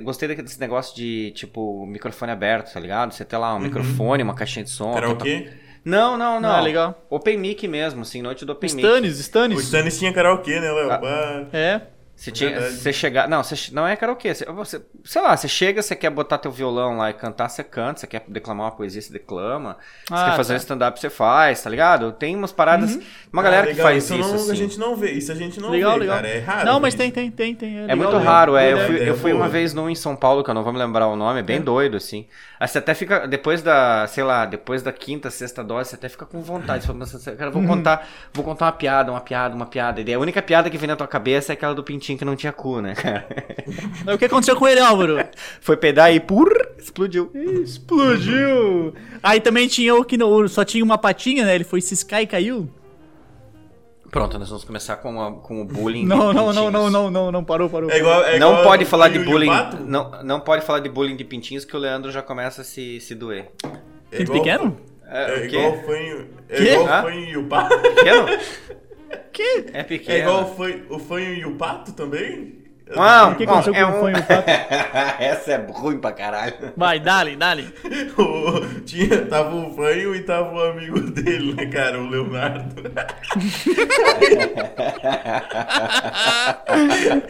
gostei, 0.00 0.34
desse 0.36 0.60
negócio 0.60 0.94
de, 0.96 1.32
tipo, 1.32 1.86
microfone 1.86 2.32
aberto, 2.32 2.72
tá 2.72 2.80
ligado? 2.80 3.12
Você 3.12 3.24
ter 3.24 3.36
lá 3.36 3.54
um 3.54 3.60
microfone, 3.60 4.22
uma 4.22 4.34
caixinha 4.34 4.64
de 4.64 4.70
som. 4.70 4.92
Karaokê? 4.92 5.50
Não, 5.84 6.16
não, 6.16 6.40
não. 6.40 6.50
Ah, 6.50 6.60
legal. 6.60 7.06
Open 7.08 7.38
mic 7.38 7.66
mesmo, 7.66 8.02
assim, 8.02 8.20
noite 8.20 8.44
do 8.44 8.52
Open 8.52 8.70
mic. 8.74 8.84
Stannis, 8.84 9.18
O 9.18 9.20
Stannis. 9.20 9.60
Stannis 9.64 9.98
tinha 9.98 10.12
karaokê, 10.12 10.60
né, 10.60 10.70
Léo? 10.70 10.90
Ah. 10.92 11.46
É. 11.52 11.80
Você, 12.20 12.30
tinha, 12.30 12.50
Verdade. 12.50 12.74
você 12.74 12.92
chegar. 12.92 13.26
Não, 13.30 13.42
você, 13.42 13.72
não 13.72 13.88
é 13.88 13.96
karaokê. 13.96 14.34
Você, 14.34 14.44
você, 14.44 14.82
sei 15.06 15.22
lá, 15.22 15.34
você 15.34 15.48
chega, 15.48 15.80
você 15.80 15.96
quer 15.96 16.10
botar 16.10 16.36
teu 16.36 16.50
violão 16.52 16.98
lá 16.98 17.08
e 17.08 17.14
cantar, 17.14 17.48
você 17.48 17.64
canta. 17.64 17.98
Você 18.00 18.06
quer 18.06 18.22
declamar 18.28 18.66
uma 18.66 18.72
poesia, 18.72 19.00
você 19.00 19.10
declama. 19.10 19.78
Você 20.06 20.12
Ah, 20.14 20.24
quer 20.30 20.36
fazer 20.36 20.48
tá. 20.52 20.54
um 20.54 20.58
stand-up, 20.58 21.00
você 21.00 21.08
faz, 21.08 21.62
tá 21.62 21.70
ligado? 21.70 22.12
Tem 22.12 22.36
umas 22.36 22.52
paradas. 22.52 22.98
Uma 23.32 23.42
galera 23.42 23.70
Ah, 23.70 23.74
que 23.74 23.80
faz 23.80 24.04
isso. 24.04 24.14
isso. 24.16 24.28
não- 24.28 24.34
assim. 24.34 24.50
A 24.50 24.54
gente 24.54 24.78
não 24.78 24.94
vê. 24.96 25.12
Isso 25.12 25.32
a 25.32 25.34
gente 25.34 25.58
não 25.58 25.70
legal, 25.70 25.94
vê, 25.94 26.00
legal. 26.00 26.16
cara. 26.16 26.28
É 26.28 26.38
raro. 26.40 26.66
Não, 26.66 26.78
mas 26.78 26.94
tem, 26.94 27.10
tem, 27.10 27.30
tem, 27.30 27.54
tem. 27.54 27.78
É 27.78 27.80
legal, 27.80 27.96
muito 27.96 28.16
legal. 28.18 28.22
raro, 28.34 28.54
é. 28.56 28.70
Eu 28.70 28.76
Boa 28.76 28.86
fui, 28.86 29.08
eu 29.08 29.16
fui 29.16 29.32
uma 29.32 29.48
vez 29.48 29.72
num 29.72 29.88
em 29.88 29.94
São 29.94 30.14
Paulo, 30.14 30.44
que 30.44 30.50
eu 30.50 30.54
não 30.54 30.62
vou 30.62 30.74
me 30.74 30.78
lembrar 30.78 31.06
o 31.06 31.16
nome, 31.16 31.40
é 31.40 31.42
bem 31.42 31.56
É. 31.56 31.60
doido, 31.60 31.96
assim. 31.96 32.26
Aí 32.60 32.68
você 32.68 32.76
até 32.76 32.92
fica, 32.92 33.26
depois 33.26 33.62
da, 33.62 34.06
sei 34.06 34.22
lá, 34.22 34.44
depois 34.44 34.82
da 34.82 34.92
quinta, 34.92 35.30
sexta 35.30 35.64
dose, 35.64 35.88
você 35.88 35.94
até 35.96 36.10
fica 36.10 36.26
com 36.26 36.42
vontade. 36.42 36.82
Você 36.82 36.86
fala, 36.88 36.98
"Nossa, 36.98 37.32
cara, 37.34 37.50
vou 37.50 37.64
contar, 37.66 38.06
vou 38.34 38.44
contar 38.44 38.66
uma 38.66 38.72
piada, 38.72 39.10
uma 39.10 39.22
piada, 39.22 39.54
uma 39.56 39.64
piada. 39.64 40.02
E 40.02 40.12
a 40.12 40.18
única 40.18 40.42
piada 40.42 40.68
que 40.68 40.76
vem 40.76 40.86
na 40.86 40.96
tua 40.96 41.08
cabeça 41.08 41.52
é 41.52 41.54
aquela 41.54 41.74
do 41.74 41.82
pintinho 41.82 42.09
que 42.16 42.24
não 42.24 42.36
tinha 42.36 42.52
cu, 42.52 42.80
né, 42.80 42.94
cara? 42.94 43.26
O 44.14 44.18
que 44.18 44.24
aconteceu 44.24 44.56
com 44.56 44.66
ele, 44.66 44.80
Álvaro? 44.80 45.18
Foi 45.60 45.76
pedar 45.76 46.10
e 46.12 46.18
pur, 46.20 46.50
explodiu. 46.78 47.30
Explodiu! 47.34 48.94
Aí 49.22 49.40
também 49.40 49.68
tinha 49.68 49.94
o 49.94 50.04
que 50.04 50.16
não- 50.16 50.46
só 50.48 50.64
tinha 50.64 50.82
uma 50.84 50.98
patinha, 50.98 51.44
né? 51.44 51.54
Ele 51.54 51.64
foi 51.64 51.80
ciscar 51.80 52.20
e 52.22 52.26
caiu. 52.26 52.68
Pronto, 54.10 54.36
nós 54.40 54.48
vamos 54.48 54.64
começar 54.64 54.96
com, 54.96 55.22
a- 55.22 55.32
com 55.32 55.62
o 55.62 55.64
bullying. 55.64 56.00
de 56.02 56.06
Não, 56.08 56.32
não, 56.32 56.52
não, 56.52 56.70
não, 56.70 56.90
não, 56.90 57.10
não, 57.10 57.30
não, 57.32 57.44
parou, 57.44 57.70
parou. 57.70 57.90
É 57.90 57.98
igual, 57.98 58.24
é 58.24 58.38
Não 58.40 58.50
igual 58.50 58.64
pode 58.64 58.84
falar 58.84 59.08
de 59.08 59.20
bullying. 59.20 59.50
Não, 59.86 60.22
não 60.24 60.40
pode 60.40 60.64
falar 60.64 60.80
de 60.80 60.88
bullying 60.88 61.14
de 61.16 61.22
pintinhos 61.24 61.64
que 61.64 61.76
o 61.76 61.78
Leandro 61.78 62.10
já 62.10 62.20
começa 62.20 62.62
a 62.62 62.64
se, 62.64 62.98
se 63.00 63.14
doer. 63.14 63.50
É 64.10 64.22
igual- 64.22 64.38
pequeno? 64.38 64.76
É, 65.06 65.40
É 65.40 65.46
igual 65.46 65.72
o 65.72 65.82
fanho. 65.86 66.26
É 66.48 66.62
igual 66.62 66.84
o 66.84 67.02
fanho 67.02 67.24
e 67.24 67.36
o 67.36 67.44
pato. 67.46 67.78
Pequeno? 67.78 68.26
Que? 69.32 69.66
É 69.72 69.82
pequeno. 69.82 70.18
É 70.18 70.20
igual 70.20 70.42
o 70.44 70.54
fanho, 70.54 70.84
o 70.90 70.98
fanho 70.98 71.34
e 71.34 71.44
o 71.44 71.54
pato 71.56 71.92
também? 71.92 72.58
Não, 72.92 73.30
O 73.30 73.36
que 73.36 73.46
Bom, 73.46 73.52
aconteceu 73.52 73.74
é 73.74 73.84
com 73.84 73.92
o 73.92 73.96
um- 73.98 74.00
fã 74.00 74.10
e 74.10 74.14
o 74.20 74.24
pato? 74.24 74.50
Essa 75.22 75.52
é 75.52 75.56
ruim 75.70 75.98
pra 75.98 76.10
caralho. 76.10 76.72
Vai, 76.76 76.98
dale, 76.98 77.36
dale. 77.36 77.72
O- 78.18 78.80
tinha, 78.84 79.24
tava 79.26 79.54
o 79.54 79.72
fanho 79.74 80.12
e 80.14 80.22
tava 80.24 80.52
o 80.52 80.60
amigo 80.60 80.98
dele, 81.00 81.54
né, 81.54 81.66
cara? 81.66 82.00
O 82.00 82.08
Leonardo. 82.10 82.82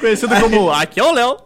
Conhecido 0.01 0.35
como 0.41 0.71
Aqui 0.71 1.01
é 1.01 1.05
o 1.05 1.13
Léo. 1.13 1.37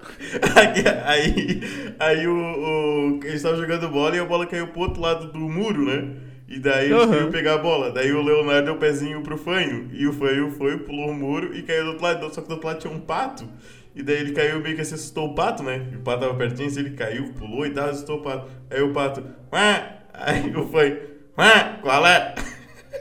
Aí, 0.56 0.84
aí, 1.04 1.60
aí 1.98 2.26
o, 2.26 2.34
o, 2.36 3.20
eles 3.24 3.34
estavam 3.36 3.58
jogando 3.58 3.88
bola 3.88 4.16
e 4.16 4.20
a 4.20 4.24
bola 4.24 4.46
caiu 4.46 4.68
pro 4.68 4.82
outro 4.82 5.00
lado 5.02 5.26
do 5.32 5.38
muro, 5.38 5.84
né? 5.86 6.08
E 6.54 6.58
daí 6.60 6.92
eles 6.92 7.04
Uhum. 7.06 7.30
pegar 7.32 7.54
a 7.54 7.58
bola. 7.58 7.90
Daí 7.90 8.12
o 8.12 8.22
Leonardo 8.22 8.66
deu 8.66 8.74
o 8.74 8.78
pezinho 8.78 9.22
pro 9.22 9.36
fanho. 9.36 9.88
E 9.92 10.06
o 10.06 10.12
fanho 10.12 10.52
foi, 10.52 10.78
pulou 10.78 11.10
o 11.10 11.14
muro 11.14 11.52
e 11.56 11.62
caiu 11.62 11.82
do 11.84 11.88
outro 11.90 12.04
lado. 12.04 12.32
Só 12.34 12.40
que 12.40 12.46
do 12.48 12.52
outro 12.52 12.68
lado 12.68 12.78
tinha 12.78 12.92
um 12.92 13.00
pato. 13.00 13.48
E 13.94 14.02
daí 14.04 14.16
ele 14.20 14.32
caiu 14.32 14.60
meio 14.60 14.76
que 14.76 14.82
assim, 14.82 14.94
assustou 14.94 15.30
o 15.30 15.34
pato, 15.34 15.62
né? 15.64 15.88
E 15.92 15.96
o 15.96 16.00
pato 16.00 16.20
tava 16.20 16.34
pertinho, 16.34 16.68
assim, 16.68 16.80
ele 16.80 16.90
caiu, 16.90 17.32
pulou 17.32 17.66
e 17.66 17.70
tal, 17.70 17.88
assustou 17.88 18.18
o 18.18 18.22
pato. 18.22 18.48
Aí 18.70 18.80
o 18.82 18.92
pato, 18.92 19.24
Ué! 19.52 19.98
Aí 20.12 20.56
o 20.56 20.68
fanho, 20.68 20.96
Ué, 21.36 21.78
qual 21.82 22.06
é? 22.06 22.34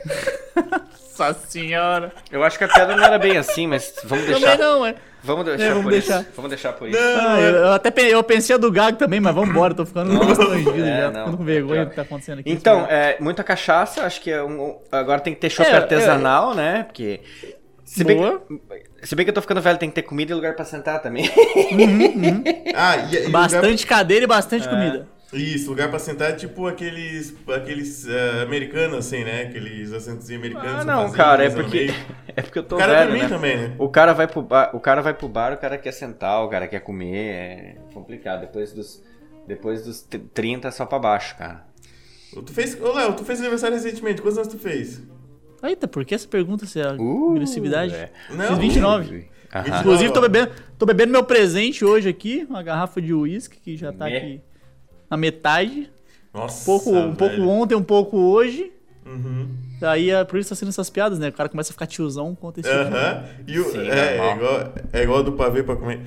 Nossa 1.19 1.47
senhora. 1.47 2.11
Eu 2.31 2.43
acho 2.43 2.57
que 2.57 2.63
a 2.63 2.67
piada 2.67 2.95
não 2.95 3.03
era 3.03 3.17
bem 3.19 3.37
assim, 3.37 3.67
mas 3.67 3.93
vamos 4.03 4.25
Também 4.25 4.41
deixar. 4.41 4.57
não, 4.57 4.85
é. 4.85 4.95
Vamos 5.25 5.45
deixar 5.45 5.63
É, 5.63 5.69
vamos 5.69 5.83
por 5.83 5.91
deixar. 5.91 6.21
isso. 6.21 6.29
Vamos 6.35 6.49
deixar 6.49 6.73
por 6.73 6.89
isso. 6.89 6.99
Não, 6.99 7.29
Ah, 7.29 7.39
eu, 7.39 7.55
eu 7.55 7.71
até 7.71 7.93
eu 8.11 8.23
pensei 8.23 8.53
a 8.55 8.57
do 8.59 8.69
Gago 8.71 8.97
também, 8.97 9.19
mas 9.21 9.33
vamos 9.33 9.49
embora, 9.51 9.73
tô 9.73 9.85
ficando 9.85 10.19
constrangido 10.19 10.83
É, 10.83 11.01
já, 11.01 11.11
não. 11.11 11.19
ficando 11.21 11.37
com 11.37 11.43
vergonha 11.45 11.85
do 11.85 11.89
que 11.91 11.95
tá 11.95 12.01
acontecendo 12.01 12.39
aqui. 12.39 12.51
Então, 12.51 12.85
é, 12.89 13.15
muita 13.21 13.41
cachaça, 13.43 14.03
acho 14.05 14.19
que 14.19 14.29
é 14.31 14.43
um. 14.43 14.77
Agora 14.91 15.21
tem 15.21 15.33
que 15.33 15.39
ter 15.39 15.49
chopp 15.49 15.69
É, 15.69 15.75
artesanal, 15.75 16.53
né? 16.53 16.83
Porque. 16.83 17.21
Se 17.85 18.03
bem, 18.03 18.17
que, 18.17 19.07
se 19.07 19.15
bem 19.15 19.23
que 19.25 19.29
eu 19.29 19.33
tô 19.35 19.41
ficando 19.41 19.61
velho, 19.61 19.77
tem 19.77 19.87
que 19.89 19.95
ter 19.95 20.01
comida 20.01 20.31
e 20.31 20.35
lugar 20.35 20.55
pra 20.55 20.65
sentar 20.65 20.99
também. 21.01 21.29
Ah, 22.75 22.97
e, 22.97 23.15
e 23.15 23.17
o 23.19 23.25
lugar- 23.27 23.31
bastante 23.31 23.85
cadeira 23.85 24.23
e 24.23 24.27
bastante 24.27 24.67
comida. 24.67 25.07
Isso, 25.33 25.69
lugar 25.69 25.89
pra 25.89 25.97
sentar 25.99 26.29
é 26.31 26.33
tipo 26.33 26.67
aqueles, 26.67 27.33
aqueles 27.47 28.07
eh, 28.07 28.41
americanos, 28.43 28.99
assim, 28.99 29.23
né? 29.23 29.43
Aqueles 29.43 29.91
assentos 29.91 30.29
americanos. 30.29 30.81
Ah, 30.81 30.83
não, 30.85 31.11
cara, 31.11 31.43
é 31.45 31.49
porque. 31.49 31.87
É 32.35 32.41
porque 32.41 32.57
eu 32.57 32.63
tô 32.63 32.77
O 32.77 32.79
cara 32.79 32.93
velho, 32.93 33.07
dormir 33.11 33.23
né? 33.23 33.29
também, 33.29 33.57
né? 33.57 33.75
O 33.77 33.89
cara 33.89 34.11
vai 34.11 34.27
pro 34.27 34.41
bar, 34.41 34.71
o 34.75 34.79
cara 34.79 35.03
vai 35.03 35.13
pro 35.13 35.27
bar, 35.27 35.53
o 35.53 35.57
cara 35.57 35.77
quer 35.77 35.91
sentar, 35.91 36.43
o 36.43 36.49
cara 36.49 36.67
quer 36.67 36.79
comer, 36.79 37.27
é 37.27 37.75
complicado. 37.93 38.41
Depois 38.41 38.73
dos 38.73 39.03
depois 39.47 39.83
dos 39.85 40.01
30 40.33 40.67
é 40.69 40.71
só 40.71 40.83
pra 40.85 40.97
baixo, 40.97 41.37
cara. 41.37 41.63
Tu 42.31 42.51
fez, 42.51 42.79
ô 42.81 42.91
Léo, 42.91 43.13
tu 43.13 43.23
fez 43.23 43.39
aniversário 43.39 43.75
recentemente, 43.75 44.19
quantos 44.19 44.39
anos 44.39 44.51
tu 44.51 44.57
fez? 44.57 44.99
Eita, 45.61 45.87
por 45.87 46.03
que 46.05 46.15
essa 46.15 46.27
pergunta, 46.27 46.65
se 46.65 46.79
é 46.79 46.87
agressividade? 46.87 47.93
é. 47.93 48.11
Não, 48.31 48.47
Fiz 48.47 48.57
29. 48.57 49.27
Aham. 49.53 49.79
Inclusive, 49.79 50.11
tô 50.11 50.21
bebendo, 50.21 50.51
tô 50.79 50.85
bebendo 50.87 51.11
meu 51.11 51.23
presente 51.23 51.85
hoje 51.85 52.09
aqui, 52.09 52.47
uma 52.49 52.63
garrafa 52.63 52.99
de 52.99 53.13
uísque 53.13 53.59
que 53.59 53.77
já 53.77 53.93
tá 53.93 54.05
Me- 54.05 54.17
aqui 54.17 54.41
na 55.13 55.17
metade. 55.17 55.91
Nossa, 56.33 56.61
Um 56.61 56.65
pouco, 56.65 56.97
um 56.97 57.15
pouco 57.15 57.41
ontem, 57.43 57.75
um 57.75 57.83
pouco 57.83 58.17
hoje. 58.17 58.71
Uhum. 59.05 59.47
Daí 59.79 60.09
é 60.09 60.23
por 60.23 60.39
isso 60.39 60.49
tá 60.49 60.55
sendo 60.55 60.69
essas 60.69 60.89
piadas, 60.89 61.19
né? 61.19 61.29
O 61.29 61.33
cara 61.33 61.49
começa 61.49 61.69
a 61.71 61.73
ficar 61.73 61.85
tiozão 61.85 62.33
conta 62.33 62.61
esse 62.61 62.69
Aham. 62.69 63.23
E 63.45 63.59
o, 63.59 63.65
Sim, 63.65 63.87
é, 63.89 64.17
é, 64.17 64.35
igual, 64.35 64.73
é 64.91 65.03
igual 65.03 65.23
do 65.23 65.33
pavê 65.33 65.61
pra 65.61 65.75
comer. 65.75 66.01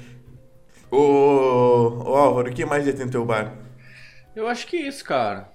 Ô, 0.91 2.03
ô 2.05 2.17
Álvaro, 2.17 2.51
o 2.51 2.53
que 2.53 2.65
mais 2.65 2.85
tem 2.85 3.07
no 3.07 3.13
teu 3.13 3.25
bar? 3.25 3.55
Eu 4.35 4.49
acho 4.49 4.67
que 4.67 4.77
é 4.77 4.89
isso, 4.89 5.05
cara. 5.05 5.53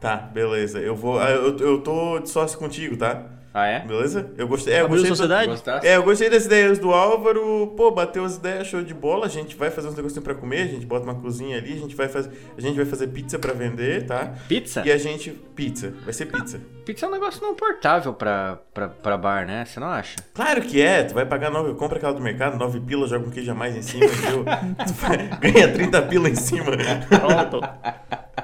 Tá, 0.00 0.16
beleza. 0.16 0.78
Eu 0.78 0.94
vou. 0.94 1.18
ah, 1.18 1.30
Eu, 1.30 1.56
eu 1.58 1.80
tô 1.82 2.18
de 2.20 2.30
sócio 2.30 2.58
contigo, 2.58 2.96
tá? 2.96 3.26
Ah, 3.58 3.66
é? 3.66 3.80
Beleza? 3.80 4.30
Eu 4.38 4.46
gostei. 4.46 4.72
É, 4.74 4.80
eu 4.80 4.84
Abriu 4.84 4.98
gostei 5.00 5.16
sociedade? 5.16 5.50
Gostasse? 5.50 5.86
É, 5.86 5.96
eu 5.96 6.02
gostei 6.04 6.30
das 6.30 6.44
ideias 6.46 6.78
do 6.78 6.92
Álvaro. 6.92 7.74
Pô, 7.76 7.90
bateu 7.90 8.24
as 8.24 8.36
ideias, 8.36 8.66
show 8.68 8.82
de 8.82 8.94
bola. 8.94 9.26
A 9.26 9.28
gente 9.28 9.56
vai 9.56 9.70
fazer 9.70 9.88
uns 9.88 9.96
negocinhos 9.96 10.22
pra 10.22 10.34
comer, 10.34 10.62
a 10.62 10.66
gente 10.66 10.86
bota 10.86 11.04
uma 11.04 11.14
cozinha 11.16 11.56
ali, 11.58 11.72
a 11.72 11.76
gente 11.76 11.96
vai 11.96 12.06
fazer, 12.08 12.30
a 12.56 12.60
gente 12.60 12.76
vai 12.76 12.84
fazer 12.84 13.08
pizza 13.08 13.38
pra 13.38 13.52
vender, 13.52 14.06
tá? 14.06 14.32
Pizza? 14.46 14.82
E 14.86 14.92
a 14.92 14.96
gente 14.96 15.30
pizza, 15.30 15.92
vai 16.04 16.12
ser 16.14 16.26
pizza. 16.26 16.60
Pizza 16.84 17.04
é 17.04 17.08
um 17.08 17.12
negócio 17.12 17.42
não 17.42 17.54
portável 17.54 18.14
pra, 18.14 18.58
pra, 18.72 18.88
pra 18.88 19.16
bar, 19.18 19.46
né? 19.46 19.64
Você 19.64 19.80
não 19.80 19.88
acha? 19.88 20.16
Claro 20.32 20.62
que 20.62 20.80
é, 20.80 21.02
tu 21.02 21.14
vai 21.14 21.26
pagar 21.26 21.50
nove, 21.50 21.74
compra 21.74 21.96
aquela 21.98 22.14
do 22.14 22.20
mercado, 22.22 22.56
nove 22.56 22.80
pila, 22.80 23.06
joga 23.08 23.26
um 23.26 23.30
queijo 23.30 23.50
a 23.50 23.54
mais 23.54 23.76
em 23.76 23.82
cima, 23.82 24.04
entendeu? 24.06 24.44
Tu 24.86 24.92
vai- 24.94 25.28
ganha 25.40 25.72
30 25.72 26.02
pila 26.02 26.28
em 26.30 26.34
cima. 26.34 26.70
Pronto. 27.08 27.60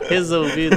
Resolvido. 0.09 0.77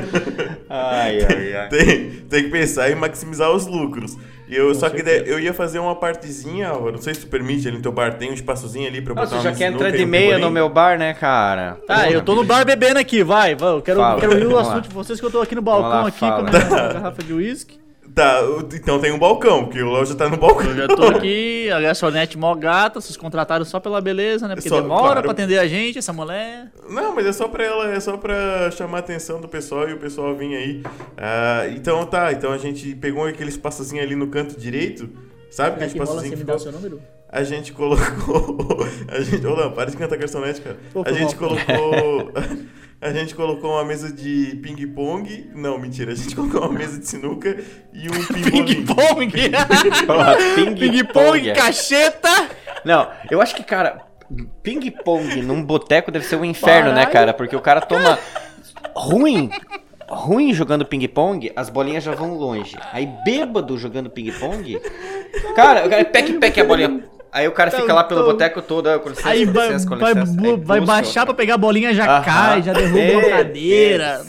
Ai, 0.78 1.20
ai, 1.22 1.56
ai. 1.56 1.70
Tem, 1.70 2.10
tem 2.30 2.44
que 2.44 2.50
pensar 2.50 2.90
em 2.92 2.96
maximizar 2.96 3.52
os 3.52 3.65
lucros. 3.65 4.17
E 4.48 4.56
eu, 4.56 4.73
só 4.73 4.90
que 4.90 4.98
certeza. 4.98 5.23
daí 5.23 5.30
eu 5.34 5.40
ia 5.40 5.54
fazer 5.54 5.78
uma 5.80 5.94
partezinha, 5.96 6.69
Álvaro, 6.69 6.94
não 6.94 7.02
sei 7.02 7.13
se 7.13 7.21
tu 7.21 7.28
permite 7.28 7.67
ali 7.67 7.75
no 7.78 7.84
teu 7.84 7.92
bar, 7.92 8.13
tem 8.13 8.32
um 8.32 8.34
espaçozinho 8.34 8.88
ali 8.88 9.02
pra 9.02 9.12
eu 9.12 9.15
botar 9.15 9.36
Nossa, 9.36 9.36
uma 9.36 9.52
já 9.52 9.58
quer 9.58 9.73
entrar 9.73 9.92
de 9.92 10.06
meia 10.06 10.38
no 10.38 10.50
meu 10.50 10.69
bar, 10.69 10.98
né, 10.98 11.13
cara? 11.13 11.78
Tá, 11.86 12.10
eu 12.10 12.21
tô 12.21 12.34
no 12.34 12.46
bar 12.46 12.65
bebendo 12.65 12.98
aqui, 12.98 13.23
vai, 13.23 13.56
vai. 13.56 13.71
Eu 13.71 13.82
quero, 13.82 14.00
Fala, 14.00 14.19
quero 14.21 14.32
ouvir 14.32 14.48
o 14.48 14.58
assunto 14.58 14.75
lá. 14.75 14.80
de 14.82 14.90
vocês 14.90 15.19
que 15.19 15.25
eu 15.25 15.32
tô 15.32 15.42
aqui 15.42 15.54
no 15.54 15.62
balcão 15.62 15.90
lá, 15.90 16.08
aqui 16.08 16.19
fala. 16.19 16.50
com 16.50 16.56
a 16.56 16.60
minha 16.60 16.94
garrafa 16.94 17.23
de 17.23 17.34
uísque. 17.34 17.78
Tá, 18.18 18.42
então 18.74 19.00
tem 19.00 19.12
um 19.12 19.20
balcão, 19.20 19.65
porque 19.65 19.80
o 19.80 19.92
Léo 19.94 20.04
já 20.04 20.15
tá 20.15 20.28
no 20.28 20.38
balcão. 20.38 20.65
Eu 20.72 20.76
já 20.76 20.88
tô 20.88 21.04
aqui, 21.04 21.70
a 21.70 21.80
garçonete 21.80 22.36
mó 22.36 22.56
gata, 22.56 23.00
vocês 23.00 23.15
contrataram 23.15 23.63
só 23.63 23.80
pela 23.80 24.02
beleza, 24.02 24.48
né? 24.48 24.56
Porque 24.56 24.70
Só- 24.70 24.82
demora 24.82 25.04
claro. 25.04 25.22
pra 25.22 25.32
atender 25.34 25.60
a 25.60 25.68
gente, 25.68 26.00
essa 26.00 26.12
mulher. 26.12 26.72
Não, 26.90 27.13
mas 27.13 27.28
é 27.28 27.32
só 27.32 27.48
pra 27.48 27.63
ela, 27.63 27.94
é 27.94 28.00
só 28.00 28.18
pra 28.18 28.72
chamar 28.72 28.98
a 28.98 29.00
atenção 29.02 29.40
do 29.40 29.48
pessoal 29.48 29.88
e 29.88 29.94
o 29.94 29.98
pessoal 30.00 30.36
vir 30.36 30.56
aí. 30.56 30.84
Ah, 31.15 31.68
então 31.70 32.04
tá, 32.08 32.32
então 32.34 32.52
a 32.52 32.58
gente 32.58 32.96
pegou 32.96 33.24
aquele 33.28 33.50
espaçozinho 33.50 34.02
ali 34.02 34.15
no 34.15 34.26
canto 34.30 34.60
direito, 34.60 35.08
sabe? 35.52 35.76
Aquele 35.76 35.92
Que 35.92 36.00
você 36.00 36.30
que 36.32 36.36
me 36.38 36.44
dá 36.44 36.56
o 36.56 36.58
ficou? 36.58 36.60
seu 36.60 36.82
número? 36.82 37.00
A 37.30 37.44
gente 37.44 37.72
colocou. 37.72 38.80
A 39.10 39.22
gente. 39.22 39.46
Ô, 39.46 39.54
Léo, 39.56 39.72
para 39.74 39.92
de 39.92 39.98
cantar 39.98 40.18
garçonete, 40.18 40.60
cara. 40.62 40.78
Pô, 40.92 41.04
A 41.06 41.12
gente 41.12 41.36
colocou. 41.36 42.32
A 43.00 43.12
gente 43.12 43.35
colocou 43.35 43.73
uma 43.73 43.85
mesa 43.85 44.12
de 44.12 44.60
ping-pong. 44.62 45.52
Não, 45.54 45.77
mentira. 45.77 46.13
A 46.13 46.15
gente 46.15 46.35
colocou 46.35 46.62
uma 46.62 46.79
mesa 46.79 46.98
de 47.00 47.08
sinuca 47.08 47.56
e 47.93 48.10
um 48.10 48.25
ping-pong. 48.25 49.31
Ping-pong! 49.31 49.31
Ping-pong, 50.79 51.54
cacheta! 51.54 52.50
Não, 52.83 53.08
eu 53.29 53.39
acho 53.39 53.56
que, 53.56 53.63
cara, 53.63 54.02
ping-pong 54.63 55.43
num 55.43 55.63
boteco 55.63 56.12
deve 56.12 56.25
ser 56.25 56.37
um 56.37 56.45
inferno, 56.45 56.91
né, 56.91 57.06
cara? 57.06 57.33
Porque 57.33 57.56
o 57.56 57.62
cara 57.62 57.81
toma 57.81 58.17
ruim. 58.95 59.52
Ruim 60.10 60.54
jogando 60.54 60.85
ping-pong, 60.85 61.52
as 61.56 61.69
bolinhas 61.69 62.04
já 62.04 62.15
vão 62.15 62.33
longe. 62.33 62.75
Aí 62.91 63.08
bêbado 63.23 63.77
jogando 63.77 64.10
ping-pong. 64.10 64.81
Cara, 65.56 65.85
o 65.85 65.89
cara 65.89 66.04
pec, 66.06 66.33
pec 66.39 66.62
a 66.62 66.63
bolinha. 66.63 67.04
Aí 67.32 67.48
o 67.48 67.52
cara 67.52 67.69
fica 67.69 67.94
lá 67.94 68.04
pelo 68.04 68.21
Então, 68.21 68.32
boteco 68.32 68.62
todo, 68.62 69.00
com 69.00 69.10
licença, 69.10 69.30
Aí 69.30 69.46
com 69.46 69.52
vai, 69.54 69.67
licença, 69.67 69.88
com 69.90 69.98
vai, 69.98 70.13
licença. 70.13 70.32
bu- 70.34 70.48
Aí 70.48 70.58
vai 70.58 70.82
baixar 70.82 71.25
pra 71.25 71.34
pegar 71.36 71.54
a 71.56 71.58
bolinha, 71.58 71.94
já 71.94 72.21
cai, 72.21 72.63
já 72.63 72.73
derruba 72.73 73.00
uma 73.12 73.21
Deus 73.21 73.32
cadeira. 73.34 74.21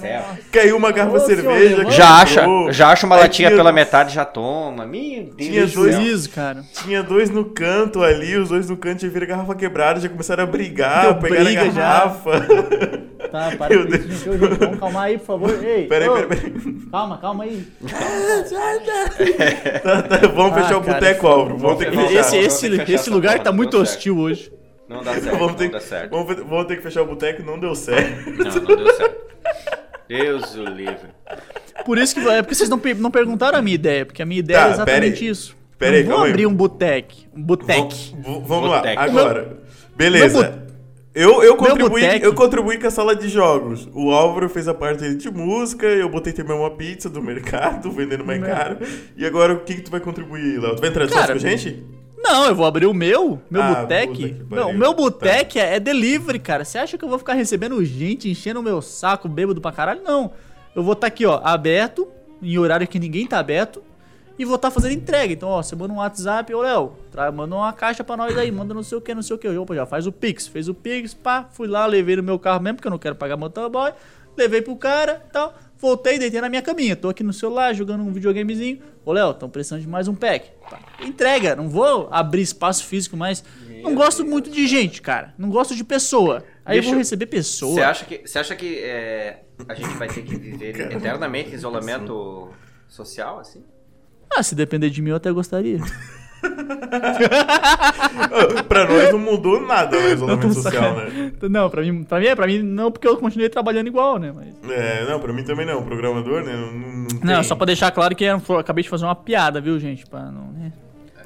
Caiu 0.52 0.76
uma 0.76 0.90
garrafa 0.92 1.18
de 1.20 1.26
cerveja. 1.26 1.90
Já 1.90 2.20
acha, 2.20 2.44
já 2.70 2.88
acha 2.90 3.06
uma 3.06 3.16
Aí 3.16 3.22
latinha 3.22 3.48
tinha- 3.48 3.56
pela 3.58 3.72
metade, 3.72 4.14
já 4.14 4.24
toma. 4.24 4.84
Meu 4.84 5.24
Deus 5.24 5.34
Tinha 5.36 5.66
do 5.66 5.72
dois- 5.74 6.26
cara. 6.26 6.62
Tinha 6.74 7.02
dois 7.02 7.30
no 7.30 7.44
canto 7.46 8.02
ali, 8.02 8.36
os 8.36 8.48
dois 8.50 8.68
no 8.68 8.76
canto 8.76 9.02
já 9.02 9.08
viram 9.08 9.24
a 9.26 9.28
garrafa 9.28 9.54
quebrada, 9.54 10.00
já 10.00 10.08
começaram 10.08 10.42
a 10.44 10.46
brigar, 10.46 11.02
Deu 11.02 11.14
pegar 11.16 11.40
a 11.48 11.64
garrafa. 11.66 12.46
Tá, 13.32 13.52
para 13.58 13.74
Meu 13.76 13.86
com 13.86 13.94
isso, 13.94 14.30
Vamos 14.58 14.78
calmar 14.78 15.02
aí, 15.02 15.18
por 15.18 15.26
favor. 15.26 15.50
Ei, 15.62 15.86
Peraí, 15.86 16.08
peraí, 16.08 16.26
peraí. 16.28 16.52
Calma, 16.90 17.18
calma 17.18 17.44
aí. 17.44 17.66
Tá, 19.82 20.02
tá, 20.02 20.26
vamos 20.28 20.52
Ah, 20.56 20.62
fechar 20.62 20.76
o 20.78 20.80
boteco, 20.80 21.26
Álvaro. 21.26 21.58
Vamos 21.58 21.78
ter 21.78 21.90
que 21.90 21.96
fechar. 21.96 22.20
Esse, 22.20 22.36
esse, 22.38 22.80
esse 23.00 23.10
lugar 23.10 23.32
porra, 23.32 23.44
tá 23.44 23.52
muito 23.52 23.76
certo. 23.76 23.82
hostil 23.96 24.18
hoje. 24.18 24.52
Não 24.88 25.02
dá 25.02 25.12
certo, 25.20 25.30
Vamos 25.32 25.46
não 25.48 25.54
ter, 25.54 25.70
dá 25.70 25.80
certo. 25.80 26.10
vamos, 26.10 26.36
vamos 26.36 26.64
ter 26.66 26.76
que 26.76 26.82
fechar 26.82 27.02
o 27.02 27.06
boteco, 27.06 27.42
não 27.42 27.58
deu 27.58 27.74
certo. 27.74 28.30
Não, 28.30 28.44
não 28.76 28.76
deu 28.84 28.94
certo. 28.94 29.28
Deus 30.08 30.54
o 30.54 30.64
livre. 30.64 31.08
Por 31.84 31.98
isso 31.98 32.14
que 32.14 32.26
é 32.28 32.42
porque 32.42 32.54
vocês 32.54 32.68
não, 32.70 32.80
não 32.98 33.10
perguntaram 33.10 33.58
a 33.58 33.62
minha 33.62 33.74
ideia, 33.74 34.06
porque 34.06 34.22
a 34.22 34.26
minha 34.26 34.40
ideia 34.40 34.58
Tá, 34.60 34.68
é 34.68 34.70
exatamente 34.72 35.00
pera 35.00 35.16
aí. 35.24 35.28
isso. 35.28 35.56
Pera 35.78 35.96
aí, 35.96 36.02
aí. 36.10 36.30
abrir 36.30 36.46
um 36.46 36.54
boteque. 36.54 37.26
Um 37.34 37.42
boteque. 37.42 38.14
Vamos 38.46 38.70
lá, 38.70 38.78
Boteco. 38.78 39.00
agora. 39.00 39.58
Beleza. 39.94 40.50
Meu 40.50 40.68
Eu, 41.14 41.42
eu, 41.42 41.56
contribuí, 41.56 42.02
boteco. 42.02 42.24
eu 42.26 42.34
contribuí 42.34 42.78
com 42.78 42.86
a 42.86 42.90
sala 42.90 43.14
de 43.14 43.28
jogos. 43.28 43.88
O 43.92 44.10
Álvaro 44.10 44.48
fez 44.48 44.66
a 44.68 44.74
parte 44.74 45.14
de 45.14 45.30
música, 45.30 45.86
eu 45.86 46.08
botei 46.08 46.32
também 46.32 46.56
uma 46.56 46.70
pizza 46.70 47.08
do 47.08 47.20
mercado, 47.22 47.90
vendendo 47.92 48.24
mais 48.24 48.42
caro. 48.42 48.78
E 49.16 49.26
agora 49.26 49.52
o 49.54 49.60
que, 49.60 49.74
que 49.76 49.82
tu 49.82 49.90
vai 49.90 50.00
contribuir, 50.00 50.58
Léo? 50.60 50.74
Tu 50.76 50.80
vai 50.80 50.90
entrar 50.90 51.06
de 51.06 51.12
Cara, 51.12 51.26
com 51.28 51.32
a 51.32 51.38
gente? 51.38 51.84
Não, 52.20 52.46
eu 52.46 52.54
vou 52.54 52.66
abrir 52.66 52.86
o 52.86 52.94
meu, 52.94 53.40
meu 53.48 53.62
Ah, 53.62 53.86
que 54.14 54.44
Não, 54.50 54.70
o 54.70 54.78
meu 54.78 54.92
boteque 54.92 55.58
é, 55.58 55.76
é 55.76 55.80
delivery, 55.80 56.38
cara. 56.38 56.64
Você 56.64 56.78
acha 56.78 56.98
que 56.98 57.04
eu 57.04 57.08
vou 57.08 57.18
ficar 57.18 57.34
recebendo 57.34 57.82
gente, 57.84 58.28
enchendo 58.28 58.60
o 58.60 58.62
meu 58.62 58.82
saco, 58.82 59.28
bêbado 59.28 59.60
pra 59.60 59.72
caralho? 59.72 60.02
Não. 60.02 60.32
Eu 60.74 60.82
vou 60.82 60.94
estar 60.94 61.06
aqui, 61.06 61.24
ó, 61.24 61.40
aberto, 61.42 62.08
em 62.42 62.58
horário 62.58 62.86
que 62.86 62.98
ninguém 62.98 63.26
tá 63.26 63.38
aberto, 63.38 63.82
e 64.38 64.44
vou 64.44 64.56
estar 64.56 64.70
fazendo 64.70 64.92
entrega. 64.92 65.32
Então, 65.32 65.48
ó, 65.48 65.62
você 65.62 65.74
manda 65.74 65.92
um 65.92 65.96
WhatsApp, 65.96 66.54
ô 66.54 66.60
Léo, 66.60 66.92
manda 67.34 67.56
uma 67.56 67.72
caixa 67.72 68.04
pra 68.04 68.16
nós 68.16 68.36
aí, 68.38 68.50
manda 68.52 68.72
não 68.72 68.84
sei 68.84 68.96
o 68.96 69.00
que, 69.00 69.14
não 69.14 69.22
sei 69.22 69.34
o 69.34 69.38
que. 69.38 69.48
Opa, 69.48 69.74
já 69.74 69.84
faz 69.84 70.06
o 70.06 70.12
Pix. 70.12 70.46
Fez 70.46 70.68
o 70.68 70.74
Pix, 70.74 71.12
pá, 71.12 71.48
fui 71.50 71.66
lá, 71.66 71.84
levei 71.86 72.14
no 72.16 72.22
meu 72.22 72.38
carro 72.38 72.62
mesmo, 72.62 72.76
porque 72.76 72.86
eu 72.86 72.92
não 72.92 72.98
quero 72.98 73.16
pagar 73.16 73.36
motoboy. 73.36 73.92
Levei 74.36 74.62
pro 74.62 74.76
cara 74.76 75.24
e 75.28 75.32
tal. 75.32 75.52
Voltei, 75.78 76.18
deitei 76.18 76.40
na 76.40 76.48
minha 76.48 76.60
caminha. 76.62 76.96
Tô 76.96 77.08
aqui 77.08 77.22
no 77.22 77.32
celular 77.32 77.72
jogando 77.74 78.02
um 78.02 78.12
videogamezinho. 78.12 78.80
Ô, 79.04 79.12
Léo, 79.12 79.32
tão 79.34 79.48
precisando 79.48 79.80
de 79.80 79.88
mais 79.88 80.08
um 80.08 80.14
pack. 80.14 80.50
Pá, 80.68 80.80
Entrega, 81.00 81.54
não 81.54 81.68
vou 81.68 82.08
abrir 82.10 82.42
espaço 82.42 82.84
físico, 82.84 83.16
mas 83.16 83.44
não 83.82 83.94
gosto 83.94 84.24
muito 84.26 84.50
de 84.50 84.66
gente, 84.66 85.00
cara. 85.00 85.32
Não 85.38 85.48
gosto 85.50 85.76
de 85.76 85.84
pessoa. 85.84 86.44
Aí 86.64 86.76
eu 86.76 86.80
Deixa 86.80 86.86
vou 86.88 86.94
eu- 86.94 86.98
receber 86.98 87.26
pessoa. 87.26 87.74
Você 87.74 87.80
acha 87.82 88.04
que, 88.04 88.26
você 88.26 88.38
acha 88.38 88.56
que 88.56 88.78
é, 88.80 89.44
a 89.68 89.74
gente 89.74 89.94
vai 89.96 90.08
ter 90.08 90.22
que 90.22 90.36
viver 90.36 90.92
eternamente 90.92 91.50
em 91.50 91.54
isolamento 91.54 92.50
social, 92.88 93.38
assim? 93.38 93.62
Ah, 94.30 94.42
se 94.42 94.54
depender 94.56 94.90
de 94.90 95.00
mim, 95.00 95.10
eu 95.10 95.16
até 95.16 95.30
gostaria. 95.30 95.78
Ah, 96.42 98.62
pra 98.68 98.84
nós 98.86 99.12
não 99.12 99.18
mudou 99.18 99.60
nada 99.66 99.96
o 99.96 100.08
isolamento 100.08 100.54
social, 100.54 100.94
né? 100.96 101.32
Não, 101.48 101.70
pra 101.70 101.82
mim, 101.82 102.04
pra 102.04 102.20
mim, 102.20 102.26
é, 102.26 102.34
pra 102.34 102.46
mim 102.46 102.62
não, 102.62 102.90
porque 102.90 103.06
eu 103.06 103.16
continuei 103.16 103.48
trabalhando 103.48 103.86
igual, 103.86 104.18
né? 104.18 104.32
Mas... 104.34 104.70
É, 104.70 105.04
não, 105.08 105.20
pra 105.20 105.32
mim 105.32 105.44
também 105.44 105.66
não. 105.66 105.82
Programador, 105.82 106.42
né? 106.44 106.52
Não, 106.54 106.72
não, 106.72 107.06
não 107.36 107.42
só 107.42 107.54
pra 107.54 107.66
deixar 107.66 107.90
claro 107.90 108.14
que 108.14 108.24
eu 108.24 108.40
acabei 108.58 108.82
de 108.82 108.90
fazer 108.90 109.04
uma 109.04 109.14
piada, 109.14 109.60
viu, 109.60 109.78
gente? 109.78 110.06
Pra 110.06 110.20
não, 110.30 110.50
né? 110.52 110.72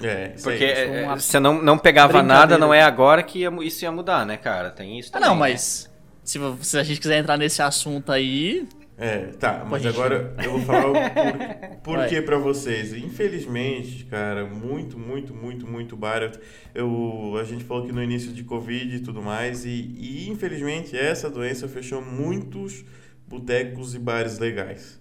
É, 0.03 0.33
Porque 0.43 0.65
é, 0.65 1.05
uma 1.05 1.19
você 1.19 1.39
não, 1.39 1.63
não 1.63 1.79
pegava 1.79 2.23
nada, 2.23 2.59
não 2.59 2.75
é 2.75 2.83
agora 2.83 3.23
que 3.23 3.41
ia 3.41 3.53
isso 3.63 3.85
ia 3.85 3.93
mudar, 3.93 4.27
né, 4.27 4.37
cara? 4.37 4.71
Tem 4.71 4.99
isso 4.99 5.11
Ah, 5.11 5.13
também, 5.15 5.29
não, 5.29 5.35
né? 5.37 5.41
mas 5.41 5.91
se, 6.25 6.39
vo- 6.39 6.59
se 6.61 6.77
a 6.79 6.83
gente 6.83 7.01
quiser 7.01 7.19
entrar 7.19 7.37
nesse 7.37 7.63
assunto 7.63 8.11
aí. 8.11 8.67
É, 9.05 9.32
tá, 9.36 9.66
mas 9.68 9.84
agora 9.84 10.32
eu 10.44 10.53
vou 10.53 10.61
falar 10.61 10.86
o 10.88 10.92
por, 10.92 11.76
por 11.82 11.96
Vai. 11.96 12.09
que 12.09 12.22
pra 12.22 12.38
vocês. 12.38 12.92
Infelizmente, 12.94 14.05
cara, 14.05 14.44
muito, 14.44 14.96
muito, 14.96 15.34
muito, 15.34 15.66
muito 15.66 15.96
barato. 15.96 16.38
Eu, 16.72 17.34
a 17.36 17.42
gente 17.42 17.64
falou 17.64 17.84
que 17.84 17.90
no 17.90 18.00
início 18.00 18.32
de 18.32 18.44
Covid 18.44 18.94
e 18.94 19.00
tudo 19.00 19.20
mais, 19.20 19.64
e, 19.64 19.70
e 19.98 20.28
infelizmente 20.30 20.96
essa 20.96 21.28
doença 21.28 21.66
fechou 21.66 22.00
muitos 22.00 22.84
botecos 23.26 23.92
e 23.96 23.98
bares 23.98 24.38
legais. 24.38 25.00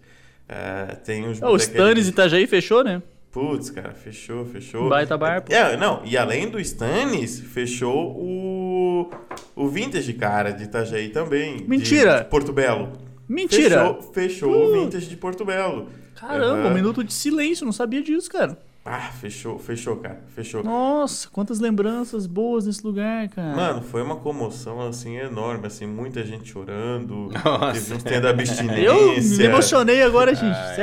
Ah, 0.50 0.96
tem 1.06 1.26
os 1.26 1.34
os 1.34 1.40
botecos- 1.40 1.68
Tannes 1.68 2.08
Itajaí 2.08 2.48
fechou, 2.48 2.84
né? 2.84 3.04
Putz, 3.32 3.70
cara, 3.70 3.94
fechou, 3.94 4.46
fechou. 4.46 4.90
Baita 4.90 5.16
bar, 5.16 5.44
pô. 5.44 5.54
É, 5.54 5.78
não, 5.78 6.02
e 6.04 6.18
além 6.18 6.50
do 6.50 6.60
Stannis, 6.60 7.40
fechou 7.40 8.18
o, 8.18 9.10
o 9.56 9.68
Vintage, 9.70 10.12
cara, 10.14 10.50
de 10.52 10.64
Itajaí 10.64 11.10
também. 11.10 11.64
Mentira! 11.68 12.22
De, 12.24 12.30
Porto 12.30 12.52
Belo. 12.52 13.11
Mentira! 13.32 13.96
Fechou, 13.96 14.14
fechou 14.14 14.52
o 14.52 14.74
Vintage 14.74 15.08
de 15.08 15.16
Porto 15.16 15.46
Belo. 15.46 15.88
Caramba, 16.16 16.68
um 16.68 16.74
minuto 16.74 17.04
de 17.04 17.14
silêncio, 17.14 17.66
não 17.66 17.72
sabia 17.72 18.04
disso, 18.04 18.30
cara. 18.30 18.58
Ah, 18.84 19.12
fechou, 19.12 19.60
fechou, 19.60 19.98
cara, 19.98 20.22
fechou. 20.36 20.64
Nossa, 20.64 21.30
quantas 21.30 21.60
lembranças 21.60 22.26
boas 22.26 22.66
nesse 22.66 22.84
lugar, 22.84 23.30
cara. 23.30 23.56
Mano, 23.56 23.82
foi 23.84 24.02
uma 24.02 24.16
comoção, 24.16 24.82
assim, 24.82 25.18
enorme, 25.18 25.68
assim, 25.68 25.86
muita 25.86 26.26
gente 26.26 26.50
chorando. 26.52 27.30
Nossa. 27.46 27.74
Teve 27.74 27.94
uns 27.94 28.04
tendo 28.04 28.28
abstinência. 28.28 28.82
eu 28.82 29.14
me 29.14 29.44
emocionei 29.44 30.02
agora, 30.02 30.34
gente, 30.34 30.58
Ah, 30.58 30.74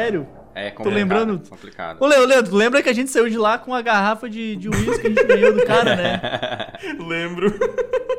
é. 0.54 0.68
É 0.68 0.70
Tô 0.70 0.88
lembrando- 0.88 1.40
Complicado. 1.48 1.98
Ô, 2.00 2.06
Leandro, 2.06 2.54
lembra 2.56 2.82
que 2.82 2.88
a 2.88 2.92
gente 2.92 3.10
saiu 3.10 3.28
de 3.28 3.36
lá 3.38 3.58
com 3.58 3.74
a 3.74 3.80
garrafa 3.82 4.28
de 4.28 4.56
de 4.56 4.68
uísque 4.68 5.00
que 5.00 5.06
a 5.06 5.10
gente 5.10 5.24
ganhou 5.24 5.52
do 5.54 5.64
cara, 5.64 5.96
né? 5.96 6.20
Lembro. 6.98 7.52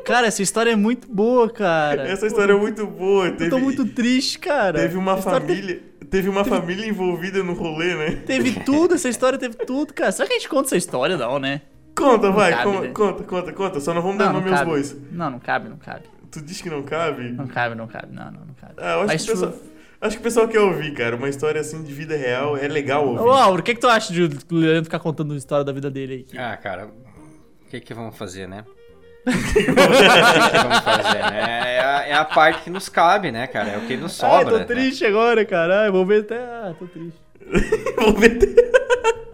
Cara, 0.04 0.26
essa 0.26 0.42
história 0.42 0.70
é 0.72 0.76
muito 0.76 1.06
boa, 1.12 1.48
cara. 1.50 2.02
Essa 2.08 2.26
história 2.26 2.52
é 2.52 2.56
muito 2.56 2.86
boa. 2.86 3.26
Eu 3.26 3.36
Teve, 3.36 3.50
tô 3.50 3.58
muito 3.58 3.84
triste, 3.86 4.38
cara. 4.38 4.78
teve 4.80 4.96
uma 4.96 5.16
família. 5.16 5.82
Teve 6.10 6.28
uma 6.28 6.44
família 6.44 6.86
envolvida 6.86 7.42
no 7.42 7.52
rolê, 7.52 7.94
né? 7.94 8.22
Teve 8.26 8.52
tudo, 8.64 8.94
essa 8.94 9.08
história 9.08 9.38
teve 9.38 9.54
tudo, 9.56 9.94
cara. 9.94 10.10
Será 10.10 10.26
que 10.26 10.34
a 10.34 10.38
gente 10.38 10.48
conta 10.48 10.68
essa 10.68 10.76
história, 10.76 11.16
não, 11.16 11.38
né? 11.38 11.62
Conta, 11.96 12.30
vai, 12.30 12.50
cabe, 12.50 12.62
con- 12.64 12.80
né? 12.80 12.88
conta, 12.88 13.22
conta, 13.24 13.52
conta. 13.52 13.80
Só 13.80 13.94
não 13.94 14.02
vamos 14.02 14.18
dar 14.18 14.26
Não, 14.26 14.34
não 14.34 14.40
nome 14.40 14.52
aos 14.56 14.64
bois. 14.66 14.96
Não, 15.12 15.30
não 15.30 15.38
cabe, 15.38 15.68
não 15.68 15.76
cabe. 15.76 16.04
Tu 16.30 16.40
diz 16.40 16.60
que 16.60 16.70
não 16.70 16.82
cabe? 16.82 17.30
Não 17.30 17.46
cabe, 17.46 17.74
não 17.76 17.86
cabe. 17.86 18.12
Não, 18.12 18.24
não, 18.24 18.40
não 18.46 18.54
cabe. 18.60 18.74
Ah, 18.78 18.92
eu 18.94 18.98
acho 19.00 19.06
Mas 19.08 19.24
que 19.24 19.30
o 19.30 19.34
pessoal, 19.34 19.52
Acho 20.00 20.16
que 20.16 20.20
o 20.20 20.24
pessoal 20.24 20.48
quer 20.48 20.60
ouvir, 20.60 20.92
cara. 20.94 21.14
Uma 21.16 21.28
história 21.28 21.60
assim 21.60 21.82
de 21.82 21.92
vida 21.92 22.16
real 22.16 22.56
é 22.56 22.66
legal 22.66 23.06
ouvir. 23.06 23.20
Ô, 23.22 23.30
Álvaro, 23.32 23.60
o 23.60 23.62
que, 23.62 23.74
que 23.74 23.80
tu 23.80 23.88
acha 23.88 24.12
de 24.12 24.22
o 24.22 24.28
Leandro 24.54 24.84
ficar 24.84 24.98
contando 24.98 25.34
a 25.34 25.36
história 25.36 25.64
da 25.64 25.72
vida 25.72 25.90
dele 25.90 26.26
aí? 26.32 26.38
Ah, 26.38 26.56
cara, 26.56 26.86
o 26.86 27.68
que 27.70 27.80
que 27.80 27.92
vamos 27.92 28.16
fazer, 28.16 28.48
né? 28.48 28.64
O 29.26 29.30
que 29.52 29.64
que 29.64 29.70
vamos 29.72 30.78
fazer, 30.80 31.18
né? 31.30 31.74
É 31.76 31.80
a, 31.80 32.06
é 32.08 32.12
a 32.14 32.24
parte 32.24 32.62
que 32.64 32.70
nos 32.70 32.88
cabe, 32.88 33.30
né, 33.30 33.46
cara? 33.46 33.68
É 33.72 33.76
o 33.78 33.82
que 33.82 33.94
nos 33.96 34.22
Ai, 34.24 34.30
sobra. 34.30 34.52
tô 34.54 34.58
né? 34.60 34.64
triste 34.64 35.04
agora, 35.04 35.44
cara. 35.44 35.82
Ai, 35.82 35.90
vou 35.90 36.06
ver 36.06 36.22
até. 36.22 36.38
Ah, 36.38 36.74
tô 36.78 36.86
triste. 36.86 37.18
Vou 38.00 38.18
meter- 38.18 38.70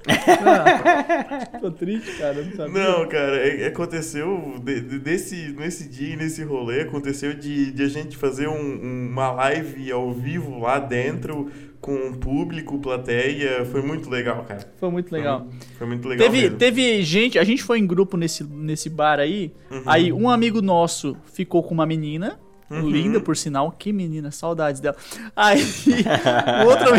Ah, 0.26 1.45
tô 1.70 1.76
triste, 1.78 2.12
cara. 2.18 2.42
Não 2.42 2.52
sabia. 2.56 2.72
Não, 2.82 3.08
cara, 3.08 3.36
é- 3.36 3.66
aconteceu 3.66 4.54
de- 4.62 4.80
de- 4.80 4.98
desse, 4.98 5.54
nesse 5.58 5.88
dia 5.88 6.14
e 6.14 6.16
nesse 6.16 6.42
rolê, 6.44 6.82
aconteceu 6.82 7.34
de, 7.34 7.70
de 7.72 7.82
a 7.82 7.88
gente 7.88 8.16
fazer 8.16 8.48
um- 8.48 9.08
uma 9.10 9.30
live 9.32 9.90
ao 9.92 10.12
vivo 10.12 10.58
lá 10.60 10.78
dentro, 10.78 11.50
com 11.80 12.12
público, 12.14 12.78
plateia. 12.78 13.64
Foi 13.66 13.82
muito 13.82 14.10
legal, 14.10 14.44
cara. 14.44 14.66
Foi 14.78 14.90
muito 14.90 15.12
legal. 15.12 15.46
Foi 15.78 15.86
muito 15.86 16.08
legal. 16.08 16.26
Teve, 16.26 16.42
mesmo. 16.42 16.56
teve 16.56 17.02
gente, 17.02 17.38
a 17.38 17.44
gente 17.44 17.62
foi 17.62 17.78
em 17.78 17.86
grupo 17.86 18.16
nesse, 18.16 18.42
nesse 18.42 18.88
bar 18.90 19.20
aí. 19.20 19.52
Aí 19.84 20.12
um 20.12 20.28
amigo 20.28 20.60
nosso 20.60 21.16
ficou 21.32 21.62
com 21.62 21.72
uma 21.74 21.86
menina. 21.86 22.38
Linda, 22.68 23.20
por 23.20 23.36
sinal. 23.36 23.70
Que 23.70 23.92
menina, 23.92 24.32
saudades 24.32 24.80
dela. 24.80 24.96
Aí 25.36 25.60
o 26.64 26.68
outro, 26.68 26.90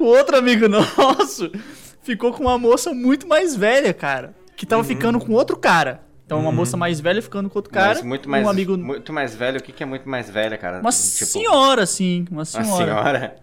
o 0.00 0.04
outro 0.06 0.36
amigo 0.38 0.66
nosso 0.68 1.50
ficou 2.08 2.32
com 2.32 2.44
uma 2.44 2.58
moça 2.58 2.92
muito 2.94 3.28
mais 3.28 3.54
velha, 3.54 3.92
cara. 3.92 4.34
Que 4.56 4.64
tava 4.64 4.82
ficando 4.82 5.18
com 5.20 5.32
outro 5.32 5.56
cara. 5.58 6.00
Então, 6.24 6.40
uma 6.40 6.50
moça 6.52 6.76
mais 6.76 7.00
velha 7.00 7.22
ficando 7.22 7.48
com 7.48 7.58
outro 7.58 7.72
cara. 7.72 7.94
Mas 7.94 8.02
muito 8.02 8.28
mais, 8.28 8.46
um 8.46 8.50
amigo. 8.50 8.76
muito 8.76 9.12
mais 9.12 9.34
velho. 9.34 9.58
O 9.58 9.62
que 9.62 9.72
que 9.72 9.82
é 9.82 9.86
muito 9.86 10.08
mais 10.08 10.28
velha, 10.28 10.56
cara? 10.58 10.80
Uma 10.80 10.90
Tipo, 10.90 11.26
senhora, 11.26 11.82
assim. 11.82 12.24
Uma 12.30 12.38
Uma 12.38 12.44
senhora. 12.44 12.84
senhora. 12.84 13.36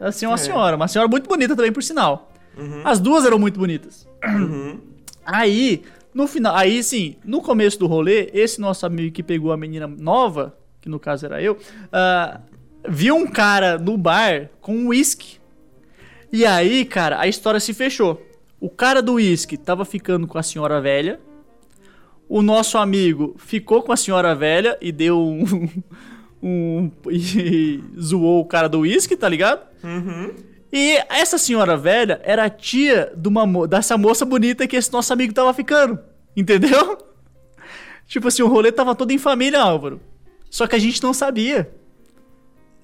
Assim, 0.00 0.26
uma 0.26 0.36
senhora. 0.38 0.76
Uma 0.76 0.88
senhora 0.88 1.08
muito 1.08 1.28
bonita 1.28 1.54
também, 1.54 1.72
por 1.72 1.82
sinal. 1.82 2.30
As 2.84 2.98
duas 2.98 3.24
eram 3.26 3.38
muito 3.38 3.58
bonitas. 3.60 4.06
Aí, 5.24 5.82
no 6.14 6.26
final, 6.26 6.54
aí 6.54 6.82
sim, 6.82 7.16
no 7.24 7.40
começo 7.42 7.78
do 7.78 7.86
rolê, 7.86 8.30
esse 8.32 8.60
nosso 8.60 8.86
amigo 8.86 9.12
que 9.14 9.22
pegou 9.22 9.52
a 9.52 9.56
menina 9.56 9.86
nova, 9.86 10.56
que 10.80 10.88
no 10.88 10.98
caso 11.00 11.26
era 11.26 11.42
eu, 11.42 11.58
ah, 11.92 12.40
viu 12.88 13.16
um 13.16 13.26
cara 13.26 13.76
no 13.78 13.96
bar 13.98 14.48
com 14.60 14.74
um 14.76 14.88
uísque. 14.88 15.38
E 16.32 16.44
aí, 16.44 16.84
cara, 16.84 17.20
a 17.20 17.26
história 17.26 17.60
se 17.60 17.72
fechou. 17.72 18.20
O 18.60 18.70
cara 18.70 19.02
do 19.02 19.14
uísque 19.14 19.56
tava 19.56 19.84
ficando 19.84 20.26
com 20.26 20.38
a 20.38 20.42
senhora 20.42 20.80
velha. 20.80 21.20
O 22.28 22.42
nosso 22.42 22.76
amigo 22.78 23.36
ficou 23.38 23.82
com 23.82 23.92
a 23.92 23.96
senhora 23.96 24.34
velha 24.34 24.76
e 24.80 24.90
deu 24.90 25.18
um. 25.18 25.68
um 26.42 26.90
e 27.10 27.82
zoou 28.00 28.40
o 28.40 28.46
cara 28.46 28.68
do 28.68 28.80
uísque, 28.80 29.16
tá 29.16 29.28
ligado? 29.28 29.66
E 30.72 30.98
essa 31.08 31.38
senhora 31.38 31.76
velha 31.76 32.20
era 32.24 32.44
a 32.44 32.50
tia 32.50 33.12
de 33.16 33.28
uma 33.28 33.66
dessa 33.68 33.96
moça 33.96 34.24
bonita 34.24 34.66
que 34.66 34.76
esse 34.76 34.92
nosso 34.92 35.12
amigo 35.12 35.32
tava 35.32 35.54
ficando. 35.54 35.98
Entendeu? 36.36 36.98
Tipo 38.06 38.28
assim, 38.28 38.42
o 38.42 38.48
rolê 38.48 38.70
tava 38.70 38.94
todo 38.94 39.10
em 39.10 39.18
família, 39.18 39.60
Álvaro. 39.60 40.00
Só 40.50 40.66
que 40.66 40.76
a 40.76 40.78
gente 40.78 41.02
não 41.02 41.12
sabia. 41.12 41.70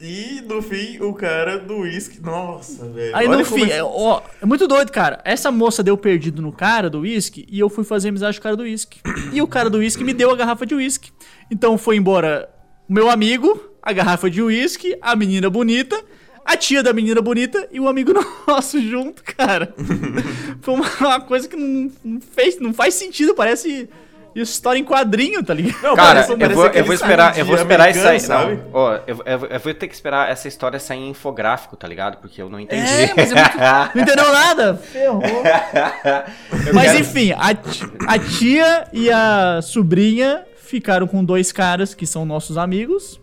E 0.05 0.42
no 0.48 0.61
fim, 0.61 0.98
o 1.00 1.14
cara 1.14 1.59
do 1.59 1.76
uísque. 1.78 2.20
Nossa, 2.20 2.88
velho. 2.88 3.14
Aí 3.14 3.28
Olha 3.28 3.38
no 3.38 3.44
fim, 3.44 3.70
é, 3.70 3.84
ó, 3.84 4.20
é 4.40 4.44
muito 4.44 4.66
doido, 4.66 4.90
cara. 4.90 5.20
Essa 5.24 5.53
moça 5.53 5.80
deu 5.80 5.96
perdido 5.96 6.42
no 6.42 6.50
cara 6.50 6.90
do 6.90 7.00
uísque 7.00 7.46
e 7.48 7.61
eu 7.61 7.70
fui 7.70 7.84
fazer 7.84 8.09
amizade 8.09 8.36
com 8.36 8.40
o 8.40 8.42
cara 8.42 8.57
do 8.57 8.64
uísque. 8.64 8.98
E 9.32 9.40
o 9.40 9.46
cara 9.46 9.70
do 9.70 9.78
uísque 9.78 10.03
me 10.03 10.12
deu 10.12 10.32
a 10.32 10.36
garrafa 10.36 10.66
de 10.66 10.74
uísque. 10.74 11.12
Então 11.48 11.78
foi 11.78 11.96
embora 11.96 12.53
o 12.88 12.92
meu 12.92 13.09
amigo, 13.09 13.62
a 13.80 13.92
garrafa 13.92 14.28
de 14.28 14.42
uísque, 14.42 14.98
a 15.00 15.14
menina 15.14 15.48
bonita, 15.48 16.03
a 16.44 16.57
tia 16.57 16.82
da 16.82 16.92
menina 16.92 17.22
bonita 17.22 17.68
e 17.70 17.78
o 17.78 17.86
amigo 17.86 18.12
nosso 18.44 18.82
junto, 18.82 19.22
cara. 19.22 19.72
foi 20.62 20.74
uma, 20.74 20.90
uma 20.98 21.20
coisa 21.20 21.46
que 21.46 21.55
não, 21.55 21.92
não 22.03 22.20
fez, 22.20 22.59
não 22.59 22.74
faz 22.74 22.94
sentido, 22.94 23.36
parece 23.36 23.88
história 24.35 24.78
em 24.78 24.85
quadrinho, 24.85 25.43
tá 25.43 25.53
ligado? 25.55 25.83
Não, 25.83 25.95
Cara, 25.97 26.09
parece- 26.14 26.33
eu 26.33 26.39
parece 26.39 26.55
vou, 26.55 26.66
eu 26.68 26.85
vou 26.85 26.95
esperar, 26.95 27.39
eu 27.39 27.45
vou 27.45 27.55
esperar 27.57 27.91
isso 27.91 28.07
aí. 28.07 28.18
Não, 28.20 28.26
sabe? 28.26 28.61
ó, 28.72 28.95
eu, 29.07 29.22
eu, 29.24 29.47
eu 29.47 29.61
vou 29.61 29.74
ter 29.74 29.89
que 29.89 29.95
esperar 29.95 30.30
essa 30.30 30.49
história 30.49 30.78
sair 30.78 30.99
em 31.01 31.11
infográfico, 31.11 31.76
tá 31.76 31.87
ligado? 31.87 32.18
Porque 32.18 32.41
eu 32.41 32.49
não 32.49 32.59
entendi. 32.61 32.83
É, 32.87 33.12
mas 33.16 33.33
é 33.33 33.35
muito... 33.35 33.59
Não 33.95 34.03
entendeu 34.03 34.33
nada? 34.33 34.74
Ferrou. 34.76 35.22
Eu 36.66 36.74
Mas 36.74 36.93
quero- 36.93 36.99
enfim, 37.01 37.33
a, 37.33 37.51
a 38.14 38.18
tia 38.18 38.85
e 38.93 39.11
a 39.11 39.61
sobrinha 39.62 40.45
ficaram 40.57 41.07
com 41.07 41.24
dois 41.24 41.53
caras 41.53 41.95
que 41.95 42.07
são 42.07 42.24
nossos 42.24 42.57
amigos. 42.59 43.20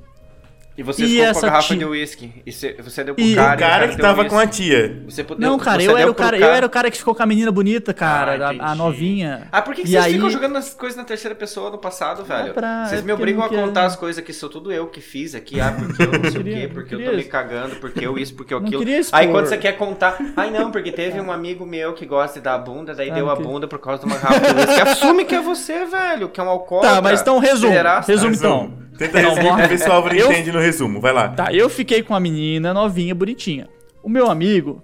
E 0.79 0.83
você 0.83 1.03
E 1.03 1.07
ficou 1.09 1.33
com 1.33 1.39
a 1.39 1.41
garrafa 1.49 1.67
tia- 1.67 1.77
de 1.77 1.83
uísque. 1.85 2.31
E 2.45 2.51
você, 2.53 2.73
você 2.79 3.03
deu 3.03 3.13
pro 3.13 3.21
E- 3.21 3.35
cara. 3.35 3.53
O 3.55 3.59
cara 3.59 3.87
que 3.89 3.97
tava 3.97 4.21
uísque. 4.21 4.29
com 4.33 4.39
a 4.39 4.47
tia. 4.47 5.01
Você 5.09 5.23
pudeu, 5.25 5.49
Não, 5.49 5.59
cara, 5.59 5.81
você 5.81 5.89
eu 5.89 5.97
era, 5.97 6.09
o 6.09 6.13
pro 6.13 6.23
cara, 6.23 6.37
eu 6.37 6.47
era 6.47 6.65
o 6.65 6.69
cara 6.69 6.89
que 6.89 6.97
ficou 6.97 7.13
com 7.13 7.21
a 7.21 7.25
menina 7.25 7.51
bonita, 7.51 7.93
cara, 7.93 8.47
Ah, 8.47 8.65
a- 8.67 8.71
a, 8.71 8.75
novinha. 8.75 9.49
Ah, 9.51 9.61
por 9.61 9.75
que, 9.75 9.81
que 9.81 9.89
vocês 9.89 10.01
aí- 10.05 10.13
ficam 10.13 10.29
jogando 10.29 10.57
as 10.57 10.73
coisas 10.73 10.95
na 10.97 11.03
terceira 11.03 11.35
pessoa 11.35 11.69
no 11.69 11.77
passado, 11.77 12.23
velho? 12.23 12.53
pra- 12.53 12.85
vocês 12.85 13.01
é 13.01 13.03
me 13.03 13.09
porque 13.09 13.11
obrigam 13.21 13.43
a 13.43 13.49
contar 13.49 13.85
as 13.87 13.97
coisas 13.97 14.23
que 14.23 14.31
sou 14.31 14.47
tudo 14.47 14.71
eu 14.71 14.87
que 14.87 15.01
fiz 15.01 15.35
aqui. 15.35 15.59
Ah, 15.59 15.75
porque 15.77 16.01
eu 16.01 16.11
não 16.23 16.31
sei 16.31 16.39
o 16.41 16.43
quê, 16.45 16.69
porque 16.73 16.95
eu 16.95 17.03
tô 17.03 17.11
me 17.11 17.23
cagando, 17.25 17.75
porque 17.75 18.07
eu 18.07 18.17
isso, 18.17 18.33
porque 18.35 18.53
eu 18.53 18.59
aquilo. 18.59 18.81
Aí 19.11 19.27
quando 19.27 19.47
você 19.47 19.57
quer 19.57 19.73
contar, 19.73 20.17
ai 20.37 20.49
não, 20.49 20.71
porque 20.71 20.93
teve 20.93 21.19
um 21.19 21.29
amigo 21.29 21.65
meu 21.65 21.91
que 21.91 22.05
gosta 22.05 22.39
de 22.39 22.45
dar 22.45 22.57
bunda, 22.57 22.95
daí 22.95 23.09
Ah, 23.11 23.15
deu 23.15 23.29
a 23.29 23.35
bunda 23.35 23.67
por 23.67 23.79
causa 23.79 23.99
de 23.99 24.05
uma 24.05 24.17
garrafa 24.17 24.53
de 24.53 24.59
uísque. 24.61 24.81
Assume 24.81 25.25
que 25.25 25.35
é 25.35 25.41
você, 25.41 25.83
velho, 25.83 26.29
que 26.29 26.39
é 26.39 26.43
um 26.43 26.47
alcoólatra. 26.47 26.95
Tá, 26.95 27.01
mas 27.01 27.19
então 27.19 27.37
resumo. 27.37 27.73
Resumo 28.07 28.33
então. 28.33 28.88
Tenta 28.99 29.21
Não, 29.21 29.33
resumir 29.33 29.67
ver 29.67 29.79
se 29.79 29.89
o 29.89 29.91
Álvaro 29.91 30.15
Eu- 30.15 30.31
entende 30.31 30.51
no 30.51 30.59
resumo. 30.59 30.99
Vai 31.01 31.13
lá. 31.13 31.29
Tá, 31.29 31.51
eu 31.53 31.69
fiquei 31.69 32.03
com 32.03 32.13
a 32.13 32.19
menina 32.19 32.73
novinha, 32.73 33.15
bonitinha. 33.15 33.67
O 34.03 34.09
meu 34.09 34.29
amigo 34.29 34.83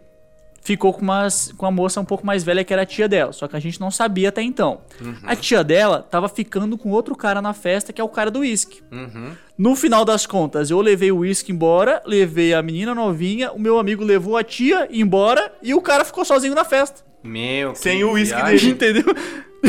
ficou 0.63 0.91
com, 0.91 1.01
umas, 1.03 1.51
com 1.55 1.65
a 1.67 1.69
moça 1.71 2.01
um 2.01 2.05
pouco 2.05 2.25
mais 2.25 2.43
velha 2.43 2.63
que 2.63 2.73
era 2.73 2.81
a 2.81 2.85
tia 2.87 3.07
dela, 3.07 3.31
só 3.31 3.47
que 3.47 3.55
a 3.55 3.59
gente 3.59 3.79
não 3.79 3.91
sabia 3.91 4.29
até 4.29 4.41
então. 4.41 4.81
A 5.23 5.35
tia 5.35 5.63
dela 5.63 6.01
tava 6.01 6.27
ficando 6.27 6.75
com 6.75 6.89
outro 6.89 7.15
cara 7.15 7.39
na 7.39 7.53
festa, 7.53 7.93
que 7.93 8.01
é 8.01 8.03
o 8.03 8.09
cara 8.09 8.31
do 8.31 8.39
uísque. 8.39 8.81
Uhum. 8.91 9.33
No 9.55 9.75
final 9.75 10.03
das 10.03 10.25
contas, 10.25 10.71
eu 10.71 10.81
levei 10.81 11.11
o 11.11 11.17
uísque 11.19 11.51
embora, 11.51 12.01
levei 12.03 12.53
a 12.55 12.63
menina 12.63 12.95
novinha, 12.95 13.51
o 13.51 13.59
meu 13.59 13.77
amigo 13.77 14.03
levou 14.03 14.37
a 14.37 14.43
tia 14.43 14.87
embora 14.91 15.53
e 15.61 15.73
o 15.75 15.81
cara 15.81 16.03
ficou 16.03 16.25
sozinho 16.25 16.55
na 16.55 16.65
festa. 16.65 17.03
Meu, 17.23 17.73
que 17.73 17.79
Sem 17.79 18.03
o 18.03 18.13
uísque 18.13 18.41
dele. 18.41 18.69
Entendeu? 18.71 19.03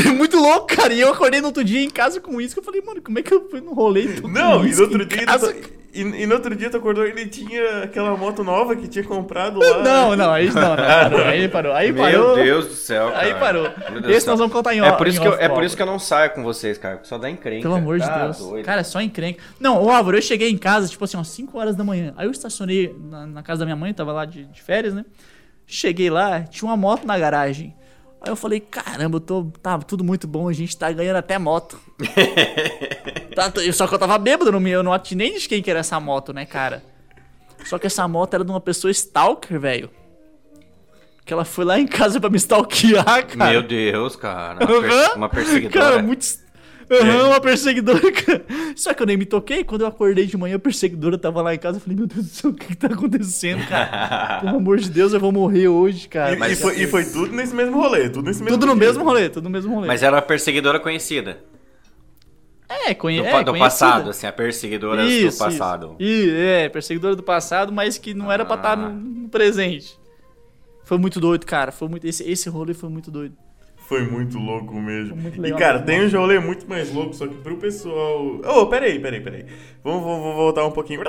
Muito 0.15 0.37
louco, 0.37 0.67
cara. 0.67 0.93
E 0.93 0.99
eu 1.01 1.11
acordei 1.11 1.41
no 1.41 1.47
outro 1.47 1.63
dia 1.63 1.81
em 1.83 1.89
casa 1.89 2.19
com 2.21 2.35
uísque. 2.35 2.59
Eu 2.59 2.63
falei, 2.63 2.81
mano, 2.81 3.01
como 3.01 3.17
é 3.19 3.21
que 3.23 3.33
eu 3.33 3.49
fui 3.49 3.61
no 3.61 3.73
rolê 3.73 4.19
com 4.21 4.27
Não, 4.27 4.65
e 4.65 4.73
no 4.75 4.81
outro 4.81 5.05
dia. 5.05 5.25
casa? 5.25 5.53
tu- 5.53 5.77
E, 5.93 6.01
e 6.01 6.27
no 6.27 6.35
outro 6.35 6.55
dia 6.55 6.69
tu 6.69 6.77
acordou 6.77 7.07
e 7.07 7.09
ele 7.09 7.25
tinha 7.27 7.83
aquela 7.83 8.15
moto 8.15 8.43
nova 8.43 8.75
que 8.75 8.87
tinha 8.87 9.03
comprado 9.03 9.59
lá. 9.59 9.81
Não, 9.81 10.15
não, 10.15 10.31
aí 10.31 10.47
não, 10.51 10.61
não, 10.61 10.75
parou, 11.09 11.21
aí 11.25 11.47
parou. 11.47 11.73
Aí 11.73 11.91
Meu 11.91 12.03
parou. 12.03 12.35
Deus 12.35 12.67
do 12.67 12.73
céu, 12.75 13.07
cara. 13.11 13.25
Aí 13.25 13.33
parou. 13.33 13.63
Meu 14.01 14.11
Esse 14.11 14.21
céu. 14.21 14.31
nós 14.33 14.39
vamos 14.39 14.53
contar 14.53 14.75
em 14.75 14.79
É 14.79 14.83
off- 14.83 14.97
por 14.97 15.07
isso 15.07 15.17
em 15.17 15.21
que 15.23 15.27
eu, 15.27 15.33
é 15.33 15.49
por 15.49 15.63
isso 15.63 15.75
que 15.75 15.81
eu 15.81 15.87
não 15.87 15.97
saio 15.97 16.29
com 16.31 16.43
vocês, 16.43 16.77
cara. 16.77 16.99
Só 17.03 17.17
dá 17.17 17.27
encrenca. 17.29 17.63
Pelo 17.63 17.75
amor 17.75 17.97
de 17.99 18.05
Tá 18.05 18.25
Deus. 18.25 18.37
doido. 18.37 18.63
Cara, 18.65 18.81
é 18.81 18.83
só 18.83 19.01
encrenca. 19.01 19.41
Não, 19.59 19.81
ô 19.83 19.89
Álvaro, 19.89 20.17
eu 20.17 20.21
cheguei 20.21 20.51
em 20.51 20.57
casa, 20.57 20.87
tipo 20.87 21.03
assim, 21.03 21.17
umas 21.17 21.29
5 21.29 21.57
horas 21.57 21.75
da 21.75 21.83
manhã. 21.83 22.13
Aí 22.15 22.27
eu 22.27 22.31
estacionei 22.31 22.95
na, 23.09 23.25
na 23.25 23.41
casa 23.41 23.59
da 23.61 23.65
minha 23.65 23.75
mãe, 23.75 23.91
tava 23.91 24.11
lá 24.11 24.25
de, 24.25 24.43
de 24.45 24.61
férias, 24.61 24.93
né? 24.93 25.03
Cheguei 25.65 26.09
lá, 26.11 26.41
tinha 26.41 26.69
uma 26.69 26.77
moto 26.77 27.05
na 27.07 27.17
garagem. 27.17 27.75
Aí 28.21 28.29
eu 28.31 28.35
falei, 28.35 28.59
caramba, 28.59 29.17
eu 29.17 29.21
tô, 29.21 29.45
tá 29.61 29.77
tudo 29.79 30.03
muito 30.03 30.27
bom, 30.27 30.49
a 30.49 30.53
gente 30.53 30.75
tá 30.77 30.91
ganhando 30.91 31.17
até 31.17 31.37
moto. 31.37 31.79
Tá, 33.35 33.53
só 33.71 33.85
que 33.85 33.93
eu 33.93 33.99
tava 33.99 34.17
bêbado, 34.17 34.51
não 34.51 34.59
me- 34.59 34.71
eu 34.71 34.81
não 34.81 34.91
atinei 34.91 35.37
de 35.37 35.47
quem 35.47 35.61
que 35.61 35.69
era 35.69 35.81
essa 35.81 35.99
moto, 35.99 36.33
né, 36.33 36.43
cara? 36.43 36.83
Só 37.65 37.77
que 37.77 37.85
essa 37.85 38.07
moto 38.07 38.33
era 38.33 38.43
de 38.43 38.49
uma 38.49 38.59
pessoa 38.59 38.89
stalker, 38.89 39.59
velho. 39.59 39.91
Que 41.23 41.33
ela 41.33 41.45
foi 41.45 41.63
lá 41.63 41.77
em 41.79 41.85
casa 41.85 42.19
pra 42.19 42.31
me 42.31 42.37
stalkear, 42.37 43.05
cara. 43.27 43.51
Meu 43.51 43.61
Deus, 43.61 44.15
cara. 44.15 44.65
Uma, 44.65 44.81
per- 44.81 45.15
uma 45.17 45.29
perseguidora. 45.29 45.85
Cara, 45.91 46.01
muito. 46.01 46.25
Aham, 46.89 47.27
uma 47.27 47.41
perseguidora. 47.41 47.99
Só 48.75 48.93
que 48.93 49.01
eu 49.03 49.07
nem 49.07 49.17
me 49.17 49.25
toquei. 49.25 49.63
Quando 49.63 49.81
eu 49.81 49.87
acordei 49.87 50.25
de 50.25 50.37
manhã, 50.37 50.55
a 50.55 50.59
perseguidora 50.59 51.17
tava 51.17 51.41
lá 51.41 51.53
em 51.53 51.57
casa. 51.59 51.77
Eu 51.77 51.81
falei, 51.81 51.97
meu 51.97 52.07
Deus 52.07 52.25
do 52.25 52.29
céu, 52.31 52.51
o 52.51 52.53
que, 52.53 52.67
que 52.67 52.75
tá 52.77 52.87
acontecendo, 52.87 53.67
cara? 53.67 54.39
Pelo 54.45 54.57
amor 54.57 54.77
de 54.77 54.89
Deus, 54.89 55.11
eu 55.13 55.19
vou 55.19 55.31
morrer 55.31 55.67
hoje, 55.67 56.07
cara. 56.07 56.33
E, 56.47 56.53
e 56.53 56.55
foi, 56.55 56.79
e 56.81 56.87
foi 56.87 57.03
tudo 57.05 57.33
nesse 57.33 57.53
mesmo 57.53 57.75
rolê, 57.79 58.09
tudo 58.09 58.25
nesse 58.27 58.41
mesmo 58.41 58.57
Tudo 58.57 58.67
no 58.67 58.73
dia. 58.79 58.87
mesmo 58.87 59.03
rolê, 59.03 59.29
tudo 59.29 59.43
no 59.43 59.49
mesmo 59.49 59.73
rolê. 59.75 59.87
Mas 59.87 60.01
era 60.01 60.15
uma 60.15 60.21
perseguidora 60.21 60.79
conhecida. 60.79 61.39
é, 62.69 62.93
conhe... 62.93 63.19
Do, 63.21 63.27
é, 63.27 63.43
do 63.43 63.57
passado, 63.57 64.09
assim, 64.09 64.25
a 64.27 64.31
perseguidora 64.31 65.03
do 65.05 65.37
passado. 65.37 65.95
Isso, 65.99 66.35
é, 66.35 66.69
perseguidora 66.69 67.15
do 67.15 67.23
passado, 67.23 67.73
mas 67.73 67.97
que 67.97 68.13
não 68.13 68.31
era 68.31 68.45
pra 68.45 68.55
estar 68.55 68.77
no, 68.77 68.85
Ah. 68.85 68.89
no 68.89 69.29
presente. 69.29 69.97
Foi 70.85 70.97
muito 70.97 71.19
doido, 71.19 71.45
cara. 71.45 71.71
Foi 71.73 71.89
muito, 71.89 72.07
esse, 72.07 72.23
esse 72.23 72.47
rolê 72.47 72.73
foi 72.73 72.87
muito 72.89 73.11
doido. 73.11 73.35
Foi 73.87 74.01
muito 74.03 74.37
louco 74.37 74.73
mesmo. 74.81 75.15
Muito 75.15 75.37
e 75.37 75.39
legal 75.39 75.57
cara, 75.59 75.73
mesmo. 75.79 75.85
tem 75.85 76.05
um 76.05 76.21
rolê 76.21 76.39
muito 76.39 76.67
mais 76.69 76.91
louco, 76.93 77.13
só 77.13 77.25
que 77.25 77.35
pro 77.35 77.55
pessoal. 77.55 78.41
Oh, 78.45 78.65
peraí, 78.65 78.99
peraí, 78.99 79.21
peraí. 79.21 79.45
Vamos, 79.81 80.03
vamos, 80.03 80.19
vamos 80.23 80.35
voltar 80.35 80.65
um 80.65 80.71
pouquinho. 80.71 81.01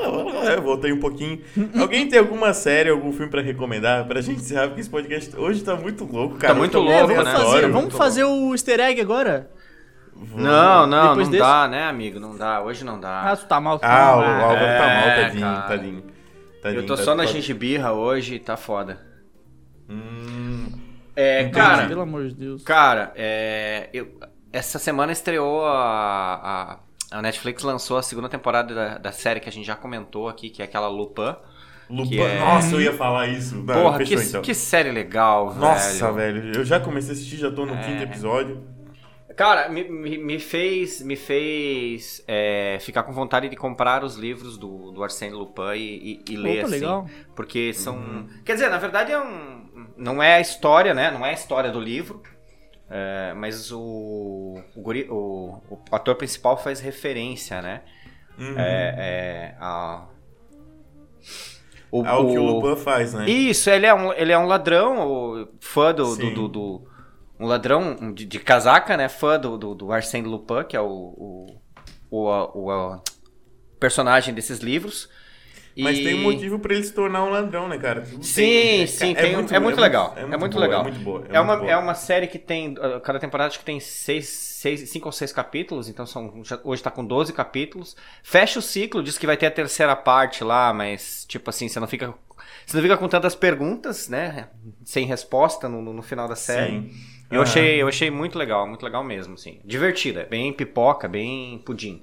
Eu 0.54 0.62
voltei 0.62 0.92
um 0.92 1.00
pouquinho. 1.00 1.40
Alguém 1.76 2.08
tem 2.08 2.20
alguma 2.20 2.54
série, 2.54 2.88
algum 2.90 3.12
filme 3.12 3.30
pra 3.32 3.42
recomendar? 3.42 4.06
Pra 4.06 4.20
gente 4.20 4.42
encerrar, 4.42 4.68
porque 4.68 4.80
esse 4.80 4.88
podcast 4.90 5.36
hoje 5.36 5.64
tá 5.64 5.74
muito 5.74 6.04
louco, 6.04 6.36
cara. 6.36 6.54
Tá 6.54 6.58
muito 6.58 6.78
louco, 6.78 6.92
muito 7.08 7.14
vamos 7.16 7.24
né? 7.24 7.32
fazer, 7.32 7.68
vamos 7.70 7.94
fazer 7.96 8.24
o 8.24 8.52
easter 8.52 8.78
egg 8.78 9.00
agora? 9.00 9.50
Não, 10.36 10.86
não, 10.86 11.08
Depois 11.10 11.26
não 11.26 11.32
desse? 11.32 11.42
dá, 11.44 11.68
né, 11.68 11.84
amigo? 11.88 12.20
Não 12.20 12.36
dá. 12.36 12.62
Hoje 12.62 12.84
não 12.84 13.00
dá. 13.00 13.22
Ah, 13.32 13.36
tu 13.36 13.46
tá 13.46 13.60
mal. 13.60 13.78
tu 13.78 13.82
tá 13.82 13.88
Ah, 13.88 14.16
mal. 14.16 14.18
o 14.18 14.22
Álvaro 14.22 14.58
tá 14.60 14.86
mal, 14.86 15.08
É, 15.08 15.22
tadinho, 15.24 15.40
cara. 15.42 15.60
tadinho. 15.62 16.02
Tadinho, 16.62 16.82
Eu 16.82 16.86
tô 16.86 16.96
tá- 16.96 17.02
só 17.02 17.14
na 17.14 17.24
tá- 17.24 17.30
gengibirra 17.30 17.92
hoje 17.92 18.34
e 18.36 18.38
tá 18.38 18.56
foda. 18.56 19.00
Hum, 19.88 20.66
É, 21.20 21.48
cara, 21.48 21.86
Pelo 21.88 22.02
amor 22.02 22.28
de 22.28 22.34
Deus. 22.34 22.62
Cara, 22.62 23.12
é, 23.16 23.88
eu- 23.92 24.18
essa 24.52 24.78
semana 24.78 25.10
estreou 25.12 25.64
a, 25.66 26.78
a, 27.10 27.18
a 27.18 27.22
Netflix 27.22 27.62
lançou 27.64 27.96
a 27.98 28.02
segunda 28.02 28.28
temporada 28.28 28.74
da, 28.74 28.98
da 28.98 29.12
série 29.12 29.40
que 29.40 29.48
a 29.48 29.52
gente 29.52 29.66
já 29.66 29.74
comentou 29.74 30.28
aqui, 30.28 30.48
que 30.48 30.62
é 30.62 30.64
aquela 30.64 30.88
Lupin. 30.88 31.34
Lupin. 31.90 32.20
É- 32.20 32.38
Nossa, 32.38 32.74
eu 32.74 32.80
ia 32.80 32.92
falar 32.92 33.26
isso. 33.28 33.56
Não, 33.56 33.64
Porra, 33.82 33.98
fechou, 33.98 34.16
que, 34.18 34.24
então. 34.28 34.42
que 34.42 34.54
série 34.54 34.92
legal, 34.92 35.54
Nossa, 35.54 36.12
velho. 36.12 36.40
velho. 36.42 36.56
Eu 36.60 36.64
já 36.64 36.78
comecei 36.78 37.10
a 37.10 37.14
assistir, 37.14 37.36
já 37.38 37.50
tô 37.50 37.66
no 37.66 37.74
É. 37.74 37.82
quinto 37.82 38.02
episódio. 38.04 38.62
Cara, 39.36 39.68
me, 39.68 39.84
me, 39.88 40.18
me 40.18 40.38
fez, 40.40 41.00
me 41.00 41.14
fez 41.14 42.24
é, 42.26 42.78
ficar 42.80 43.04
com 43.04 43.12
vontade 43.12 43.48
de 43.48 43.54
comprar 43.56 44.02
os 44.02 44.16
livros 44.16 44.58
do, 44.58 44.90
do 44.90 45.02
Arsène 45.04 45.32
Lupin 45.32 45.74
e, 45.76 46.22
e, 46.28 46.32
e 46.32 46.36
ler, 46.36 46.58
Opa, 46.58 46.62
assim. 46.66 46.70
legal. 46.74 47.06
Porque 47.36 47.72
são... 47.72 47.96
Uhum. 47.96 48.28
Quer 48.44 48.54
dizer, 48.54 48.68
na 48.68 48.78
verdade 48.78 49.12
é 49.12 49.20
um... 49.20 49.57
Não 49.96 50.22
é 50.22 50.34
a 50.34 50.40
história, 50.40 50.94
né? 50.94 51.10
Não 51.10 51.24
é 51.24 51.30
a 51.30 51.32
história 51.32 51.70
do 51.70 51.80
livro. 51.80 52.22
é, 52.90 53.34
mas 53.34 53.70
o, 53.70 54.60
o, 54.74 54.80
guri- 54.80 55.06
o- 55.10 55.60
o 55.70 55.78
ator 55.92 56.14
principal 56.16 56.56
faz 56.56 56.80
referência, 56.80 57.60
né? 57.60 57.82
Uhum. 58.38 58.58
É, 58.58 58.94
é, 58.98 59.56
a... 59.60 60.06
O, 61.90 62.04
É 62.04 62.12
o 62.12 62.28
que 62.30 62.38
o 62.38 62.42
Lupin 62.42 62.76
faz, 62.82 63.14
né? 63.14 63.28
Isso, 63.28 63.70
ele 63.70 63.86
é 63.86 63.94
um, 63.94 64.12
ele 64.12 64.32
é 64.32 64.38
um 64.38 64.46
ladrão, 64.46 65.06
o 65.06 65.48
fã 65.60 65.92
do, 65.94 66.14
do, 66.16 66.34
do- 66.34 66.48
do- 66.48 66.88
Um 67.40 67.46
ladrão 67.46 68.12
de, 68.12 68.24
de 68.26 68.38
casaca, 68.38 68.96
né? 68.96 69.08
Fã 69.08 69.38
do, 69.38 69.56
do, 69.56 69.74
do 69.74 69.92
Arsène 69.92 70.26
Lupin, 70.28 70.64
que 70.68 70.76
é 70.76 70.80
o, 70.80 70.86
o, 70.86 71.60
o- 72.10 72.94
o 72.94 73.00
personagem 73.80 74.34
desses 74.34 74.58
livros. 74.58 75.08
Mas 75.78 75.98
E- 75.98 76.02
tem 76.02 76.14
um 76.14 76.22
motivo 76.22 76.58
pra 76.58 76.74
ele 76.74 76.82
se 76.84 76.92
tornar 76.92 77.22
um 77.24 77.30
ladrão, 77.30 77.68
né, 77.68 77.78
cara? 77.78 78.02
Tudo 78.02 78.24
Sim, 78.24 78.42
tem- 78.42 78.86
sim, 78.86 79.10
é, 79.12 79.14
tem 79.14 79.36
um- 79.36 79.46
é 79.48 79.58
muito 79.60 79.80
legal, 79.80 80.14
é 80.16 80.36
muito 80.36 80.54
boa, 80.54 80.66
legal. 80.66 80.80
É 80.80 80.82
muito 80.82 81.00
boa. 81.00 81.24
É, 81.30 81.40
uma, 81.40 81.56
muito 81.56 81.68
é 81.70 81.72
boa. 81.74 81.82
uma 81.84 81.94
série 81.94 82.26
que 82.26 82.38
tem. 82.38 82.72
uh, 82.74 83.00
Cada 83.00 83.18
temporada 83.18 83.48
acho 83.48 83.58
que 83.60 83.64
tem 83.64 83.78
seis, 83.78 84.28
seis, 84.28 84.90
cinco 84.90 85.06
ou 85.06 85.12
seis 85.12 85.32
capítulos, 85.32 85.88
então 85.88 86.04
são, 86.04 86.42
hoje 86.64 86.82
tá 86.82 86.90
com 86.90 87.04
12 87.04 87.32
capítulos. 87.32 87.96
Fecha 88.22 88.58
o 88.58 88.62
ciclo, 88.62 89.02
diz 89.02 89.16
que 89.16 89.26
vai 89.26 89.36
ter 89.36 89.46
a 89.46 89.50
terceira 89.50 89.94
parte 89.94 90.42
lá, 90.42 90.72
mas, 90.74 91.24
tipo 91.28 91.48
assim, 91.50 91.68
você 91.68 91.78
não 91.78 91.86
fica. 91.86 92.12
Você 92.66 92.76
não 92.76 92.82
fica 92.82 92.96
com 92.96 93.08
tantas 93.08 93.34
perguntas, 93.34 94.08
né? 94.08 94.48
Sem 94.84 95.06
resposta 95.06 95.68
no, 95.68 95.80
no- 95.80 96.02
final 96.02 96.26
da 96.28 96.36
série. 96.36 96.72
Sim. 96.80 96.90
Eu, 97.30 97.36
Aham. 97.40 97.42
achei, 97.42 97.82
eu 97.82 97.88
achei 97.88 98.10
muito 98.10 98.38
legal, 98.38 98.66
muito 98.66 98.82
legal 98.84 99.04
mesmo, 99.04 99.34
assim. 99.34 99.60
Divertida, 99.64 100.26
bem 100.30 100.52
pipoca, 100.52 101.06
bem 101.08 101.58
pudim. 101.64 102.02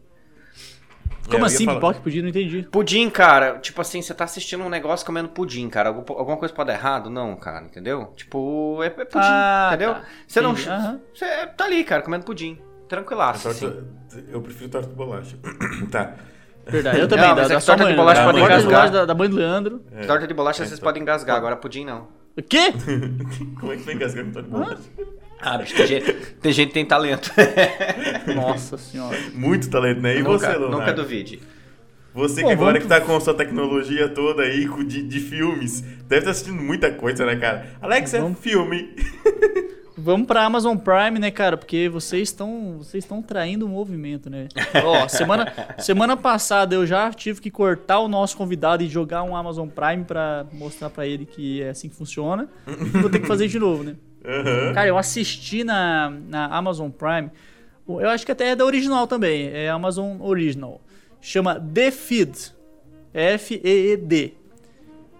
É, 1.28 1.32
Como 1.32 1.40
ia 1.44 1.46
assim, 1.48 1.66
falar- 1.66 1.80
pipoca 1.80 2.00
podia? 2.02 2.22
Não 2.22 2.30
entendi. 2.30 2.68
Pudim, 2.72 3.10
cara, 3.10 3.58
tipo 3.60 3.82
assim, 3.82 4.02
você 4.02 4.14
tá 4.14 4.24
assistindo 4.26 4.64
um 4.64 4.70
negócio 4.70 5.06
comendo 5.06 5.30
pudim, 5.30 5.68
cara. 5.70 5.90
Algum- 5.90 6.14
Alguma 6.18 6.38
coisa 6.38 6.54
pode 6.54 6.68
dar 6.68 6.74
errado? 6.74 7.10
Não, 7.10 7.36
cara, 7.36 7.66
entendeu? 7.66 8.14
Tipo, 8.16 8.80
é, 8.84 8.88
é 8.88 8.90
pudim, 8.90 9.10
Ah, 9.26 9.70
entendeu? 9.70 9.94
tá. 9.96 10.04
Você 10.28 10.42
não. 10.42 10.52
Aham. 10.52 11.00
Você 11.14 11.26
tá 11.58 11.66
ali, 11.66 11.84
cara, 11.84 12.02
comendo 12.04 12.24
pudim. 12.26 12.60
Tranquilaço, 12.88 13.48
assim. 13.50 13.70
Torta- 13.70 13.96
Eu 14.32 14.42
prefiro 14.42 14.70
torta 14.70 14.88
de 14.88 14.94
bolacha. 14.96 15.36
tá. 15.92 16.14
Verdade, 16.68 17.00
eu 17.00 17.08
também. 17.10 17.28
Não, 17.28 17.36
da, 17.36 17.42
mas 17.42 17.52
é 17.52 17.54
da 17.56 17.60
que 17.60 17.66
torta 17.66 17.66
sua 17.66 17.76
de 17.76 17.84
mãe, 17.84 17.96
bolacha 17.96 18.22
da 18.22 18.26
pode 18.26 18.38
torta 18.40 18.54
de 18.56 18.62
engasgar. 18.62 18.80
bolacha 18.82 18.94
da, 18.94 19.06
da 19.06 19.16
mãe 19.16 19.30
do 19.30 19.36
Leandro. 19.36 19.82
É. 19.92 20.06
Torta 20.06 20.28
de 20.28 20.34
bolacha 20.34 20.64
É, 20.64 20.66
vocês 20.68 20.80
podem 20.80 21.02
engasgar, 21.02 21.36
agora 21.38 21.56
pudim 21.58 21.84
não. 21.86 22.08
O 22.38 22.42
quê? 22.44 22.74
Como 23.60 23.72
é 23.72 23.78
que 23.78 23.84
vai 23.84 23.96
engasgar 23.96 24.26
com 24.26 24.42
bolacha? 24.42 24.82
Ah, 25.40 25.58
bicho, 25.58 25.76
tem 25.76 25.88
gente, 25.88 26.14
tem 26.42 26.52
gente 26.52 26.68
que 26.70 26.74
tem 26.74 26.86
talento. 26.86 27.32
Nossa 28.36 28.78
senhora. 28.78 29.18
Muito 29.34 29.70
talento, 29.70 30.02
né? 30.02 30.18
E 30.18 30.24
nunca, 30.24 30.40
você, 30.40 30.48
Leonardo? 30.48 30.78
nunca 30.78 30.94
duvide. 30.94 31.42
Você 32.14 32.42
Pô, 32.42 32.48
que 32.48 32.54
agora 32.54 32.80
vamos- 32.80 32.84
que 32.84 32.88
tá 32.88 33.02
com 33.02 33.16
a 33.16 33.20
sua 33.20 33.34
tecnologia 33.34 34.08
toda 34.08 34.44
aí 34.44 34.66
com- 34.68 34.84
de, 34.84 35.04
de 35.04 35.20
filmes, 35.20 35.82
deve 35.82 36.20
estar 36.20 36.32
assistindo 36.32 36.62
muita 36.62 36.90
coisa, 36.92 37.26
né, 37.26 37.36
cara? 37.36 37.74
Alex, 37.82 38.14
é 38.14 38.20
Vamos- 38.22 38.40
filme. 38.40 38.96
Vamos 39.98 40.28
pra 40.28 40.44
Amazon 40.44 40.76
Prime, 40.78 41.20
né, 41.20 41.32
cara? 41.32 41.56
Porque 41.56 41.88
vocês 41.88 42.30
estão 42.30 42.78
vocês 42.80 43.04
estão 43.04 43.22
traindo 43.22 43.66
o 43.66 43.70
movimento, 43.70 44.30
né? 44.30 44.48
Ó, 44.84 45.08
semana, 45.08 45.54
semana 45.78 46.18
passada 46.18 46.76
eu 46.76 46.86
já 46.86 47.12
tive 47.12 47.40
que 47.40 47.50
cortar 47.50 48.00
o 48.00 48.08
nosso 48.08 48.36
convidado 48.36 48.84
e 48.84 48.88
jogar 48.88 49.24
um 49.24 49.36
Amazon 49.36 49.70
Prime 49.70 50.04
pra 50.04 50.46
mostrar 50.52 50.90
pra 50.90 51.08
ele 51.08 51.26
que 51.26 51.62
é 51.62 51.70
assim 51.70 51.88
que 51.88 51.96
funciona. 51.96 52.50
Vou 53.02 53.10
ter 53.10 53.20
que 53.20 53.28
fazer 53.28 53.48
de 53.48 53.58
novo, 53.58 53.84
né? 53.84 53.96
Aham. 54.26 54.74
Cara, 54.74 54.88
eu 54.88 54.98
assisti 54.98 55.64
na, 55.64 56.10
na 56.10 56.46
Amazon 56.48 56.90
Prime. 56.90 57.30
Eu 57.88 58.10
acho 58.10 58.26
que 58.26 58.32
até 58.32 58.50
é 58.50 58.56
da 58.56 58.66
original 58.66 59.08
também. 59.08 59.48
É 59.48 59.70
Amazon 59.70 60.20
Original. 60.20 60.82
Chama 61.22 61.60
The 61.60 61.92
Feed. 61.92 62.54
F-E-E-D. 63.14 64.34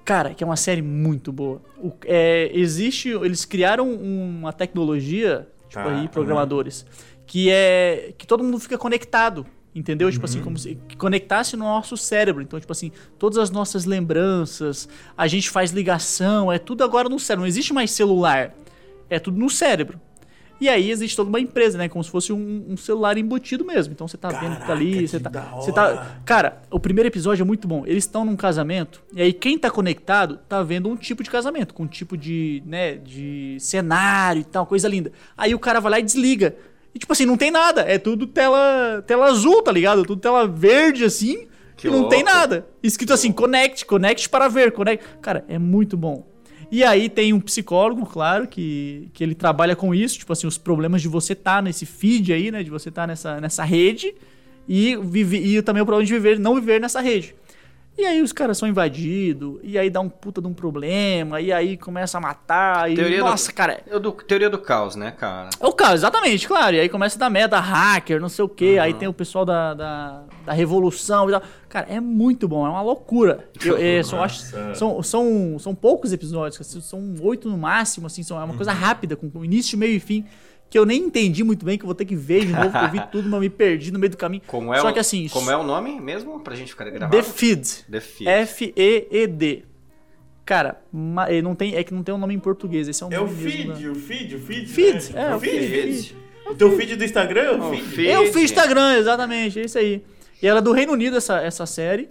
Cara, 0.06 0.34
que 0.36 0.44
é 0.44 0.48
uma 0.48 0.56
série 0.56 0.82
muito 0.84 1.32
boa. 1.32 1.62
O- 1.78 1.92
é, 2.06 2.50
existe. 2.54 3.10
Eles 3.10 3.44
criaram 3.44 3.92
uma 3.92 4.54
tecnologia, 4.54 5.48
tipo 5.68 5.84
Tá, 5.84 6.00
aí, 6.00 6.08
programadores, 6.08 6.86
que 7.26 7.50
é. 7.52 8.14
que 8.18 8.26
todo 8.28 8.44
mundo 8.44 8.60
fica 8.60 8.78
conectado. 8.78 9.46
Entendeu? 9.74 10.10
Tipo 10.10 10.22
Uhum. 10.26 10.30
assim, 10.30 10.42
como 10.42 10.58
se 10.58 10.78
conectasse 10.98 11.58
no 11.58 11.66
nosso 11.66 11.98
cérebro. 11.98 12.42
Então, 12.42 12.58
tipo 12.58 12.72
assim, 12.72 12.94
todas 13.20 13.38
as 13.38 13.50
nossas 13.52 13.84
lembranças, 13.84 14.88
a 15.18 15.28
gente 15.28 15.50
faz 15.50 15.72
ligação, 15.72 16.50
é 16.50 16.58
tudo 16.58 16.82
agora 16.82 17.10
no 17.10 17.20
cérebro. 17.20 17.42
Não 17.42 17.48
existe 17.48 17.74
mais 17.74 17.92
celular. 17.92 18.56
É 19.10 19.20
tudo 19.20 19.38
no 19.38 19.50
cérebro. 19.50 20.00
E 20.60 20.70
aí 20.70 20.90
existe 20.90 21.16
toda 21.16 21.30
uma 21.30 21.40
empresa, 21.40 21.78
né? 21.78 21.90
Como 21.90 22.04
se 22.04 22.10
fosse 22.10 22.32
um, 22.32 22.66
um 22.70 22.78
celular 22.78 23.18
embutido 23.18 23.66
mesmo. 23.66 23.94
Então 23.94 24.08
você 24.08 24.18
tá 24.18 24.30
vendo 24.30 24.56
que 24.58 24.66
tá 24.66 24.72
ali, 24.72 25.08
Caraca, 25.08 25.08
você 25.08 25.20
tá. 25.20 25.42
Você 25.56 25.72
tá. 25.72 26.18
Cara, 26.26 26.62
o 26.72 26.80
primeiro 26.80 27.08
episódio 27.08 27.44
é 27.44 27.46
muito 27.46 27.68
bom. 27.68 27.84
Eles 27.86 28.06
estão 28.06 28.24
num 28.24 28.36
casamento, 28.36 29.04
e 29.14 29.22
aí 29.22 29.34
quem 29.34 29.58
tá 29.58 29.70
conectado 29.70 30.40
tá 30.48 30.64
vendo 30.64 30.90
um 30.90 30.96
tipo 30.96 31.24
de 31.24 31.30
casamento, 31.30 31.74
com 31.74 31.84
um 31.84 31.88
tipo 31.88 32.18
de, 32.18 32.64
né, 32.66 32.96
de 32.96 33.58
cenário 33.60 34.42
e 34.42 34.46
tal, 34.46 34.66
coisa 34.66 34.88
linda. 34.88 35.12
Aí 35.38 35.54
o 35.54 35.60
cara 35.60 35.80
vai 35.80 35.92
lá 35.92 36.00
e 36.00 36.04
desliga. 36.04 36.56
E 36.94 37.00
tipo 37.00 37.12
assim, 37.12 37.26
não 37.26 37.36
tem 37.36 37.52
nada. 37.52 37.82
É 37.82 37.98
tudo 37.98 38.26
tela, 38.26 39.04
tela 39.06 39.26
azul, 39.26 39.62
tá 39.62 39.72
ligado? 39.72 40.04
Tudo 40.04 40.22
tela 40.22 40.48
verde 40.48 41.04
assim. 41.04 41.48
Que 41.76 41.88
e 41.90 41.92
não 41.92 42.08
tem 42.08 42.24
louco. 42.24 42.38
nada. 42.38 42.68
Escrito 42.82 43.12
assim, 43.12 43.34
connect, 43.34 43.86
connect 43.86 44.30
para 44.30 44.48
ver, 44.48 44.72
connect. 44.72 45.06
Cara, 45.22 45.44
é 45.50 45.60
muito 45.60 45.98
bom. 45.98 46.26
E 46.72 46.84
aí 46.84 47.10
tem 47.10 47.34
um 47.34 47.40
psicólogo, 47.40 48.06
claro, 48.06 48.48
que, 48.48 49.10
que 49.14 49.24
ele 49.24 49.36
trabalha 49.36 49.76
com 49.76 49.94
isso, 49.94 50.18
tipo 50.20 50.34
assim, 50.34 50.48
os 50.48 50.58
problemas 50.58 51.02
de 51.02 51.08
você 51.08 51.34
estar 51.34 51.62
nesse 51.62 51.86
feed 51.86 52.34
aí, 52.34 52.52
né? 52.52 52.64
De 52.64 52.70
você 52.70 52.90
estar 52.90 53.08
nessa, 53.08 53.40
nessa 53.40 53.64
rede 53.64 54.14
e, 54.68 54.96
vive, 54.98 55.38
e 55.38 55.62
também 55.62 55.82
o 55.82 55.86
problema 55.86 56.06
de 56.06 56.14
viver, 56.14 56.40
não 56.40 56.56
viver 56.56 56.82
nessa 56.82 57.00
rede. 57.02 57.36
E 57.98 58.06
aí 58.06 58.22
os 58.22 58.34
caras 58.34 58.58
são 58.58 58.68
invadidos, 58.68 59.58
e 59.64 59.78
aí 59.78 59.90
dá 59.90 60.02
um 60.02 60.10
puta 60.10 60.42
de 60.42 60.48
um 60.48 60.54
problema, 60.54 61.40
e 61.40 61.54
aí 61.54 61.78
começa 61.78 62.18
a 62.18 62.22
matar, 62.22 62.92
e 62.92 62.96
Teoria 62.96 63.20
do- 63.20 63.26
nossa, 63.30 63.54
cara, 63.54 63.80
Eu 63.88 64.02
do- 64.02 64.12
teoria 64.12 64.50
do 64.50 64.58
caos, 64.60 64.98
né, 64.98 65.12
cara? 65.12 65.50
é 65.58 65.66
o 65.66 65.72
caso, 65.72 65.94
exatamente, 65.94 66.46
claro. 66.46 66.76
E 66.76 66.80
aí 66.82 66.90
começa 66.90 67.18
a 67.18 67.20
dar 67.20 67.30
merda, 67.30 67.58
hacker, 67.58 68.20
não 68.20 68.28
sei 68.28 68.44
o 68.44 68.50
quê. 68.50 68.76
Uhum. 68.76 68.82
Aí 68.84 68.94
tem 68.94 69.08
o 69.08 69.14
pessoal 69.14 69.46
da, 69.46 69.74
da, 69.74 70.24
da 70.46 70.52
Revolução 70.52 71.30
e 71.30 71.32
tal. 71.32 71.42
Cara, 71.70 71.88
é 71.90 72.02
muito 72.02 72.50
bom, 72.50 72.66
é 72.68 72.70
uma 72.70 72.82
loucura. 72.82 73.48
Eu, 73.64 73.78
é, 73.78 74.04
são, 74.04 74.22
acho- 74.22 74.44
são, 74.76 75.02
são, 75.02 75.58
são 75.58 75.74
poucos 75.74 76.12
episódios, 76.12 76.68
são 76.84 77.16
oito 77.22 77.50
no 77.50 77.58
máximo, 77.58 78.08
assim, 78.08 78.24
são, 78.24 78.40
é 78.40 78.44
uma 78.44 78.56
coisa 78.56 78.72
Uhum. 78.74 78.78
rápida, 78.78 79.16
com, 79.16 79.30
com 79.30 79.44
início, 79.46 79.78
meio 79.78 79.94
e 79.96 80.00
fim. 80.02 80.26
Que 80.70 80.78
eu 80.80 80.86
nem 80.86 81.04
entendi 81.04 81.44
muito 81.44 81.64
bem, 81.66 81.78
que 81.78 81.84
eu 81.84 81.88
vou 81.88 81.96
ter 81.96 82.06
que 82.06 82.16
ver 82.16 82.46
de 82.46 82.52
novo, 82.52 82.72
que 82.72 82.78
eu 82.86 82.92
vi 82.92 83.02
tudo, 83.12 83.30
mas 83.30 83.40
me 83.40 83.50
perdi 83.50 83.92
no 83.92 84.00
meio 84.00 84.10
do 84.10 84.18
caminho. 84.18 84.42
Como 84.48 84.74
é 84.74 84.80
Só 84.82 84.90
o, 84.90 84.94
que 84.94 85.00
assim, 85.00 85.28
Como 85.30 85.50
é 85.50 85.56
o 85.56 85.64
nome 85.64 86.00
mesmo? 86.02 86.40
Pra 86.40 86.56
gente 86.56 86.70
ficar 86.72 86.86
gravado? 86.90 87.16
The 87.16 87.24
Feed. 87.24 87.86
The 87.90 88.02
Feed. 88.02 88.28
F-E-E-D. 88.30 89.64
Cara, 90.46 90.80
ma- 90.92 91.30
é, 91.30 91.42
não 91.42 91.56
tem, 91.56 91.76
é 91.76 91.84
que 91.84 91.94
não 91.94 92.04
tem 92.04 92.14
um 92.14 92.18
nome 92.18 92.34
em 92.36 92.40
português, 92.40 92.88
esse 92.88 93.02
é 93.04 93.08
o 93.08 93.12
É 93.14 93.20
o 93.20 93.26
nome 93.26 93.42
mesmo 93.42 93.68
da- 93.70 93.76
feed, 93.76 93.90
o 93.90 93.96
feed, 93.96 94.36
o 94.36 94.40
feed. 94.40 94.68
Feed, 94.68 95.14
né? 95.14 95.22
é, 95.30 95.34
o 95.34 95.38
o 95.38 95.40
feed. 95.40 95.68
feed. 95.68 96.16
O 96.48 96.54
teu 96.54 96.78
feed 96.78 96.96
do 96.96 97.04
Instagram 97.04 97.42
é 97.42 97.52
o 97.54 97.60
O 97.68 97.70
feed. 97.72 97.84
feed. 97.88 98.08
Eu 98.10 98.26
fiz 98.32 98.44
Instagram, 98.44 98.98
exatamente, 98.98 99.60
é 99.60 99.66
isso 99.66 99.78
aí. 99.80 100.04
E 100.42 100.48
ela 100.48 100.60
é 100.60 100.62
do 100.62 100.72
Reino 100.72 100.94
Unido, 100.94 101.18
essa, 101.18 101.42
essa 101.42 101.66
série. 101.66 102.10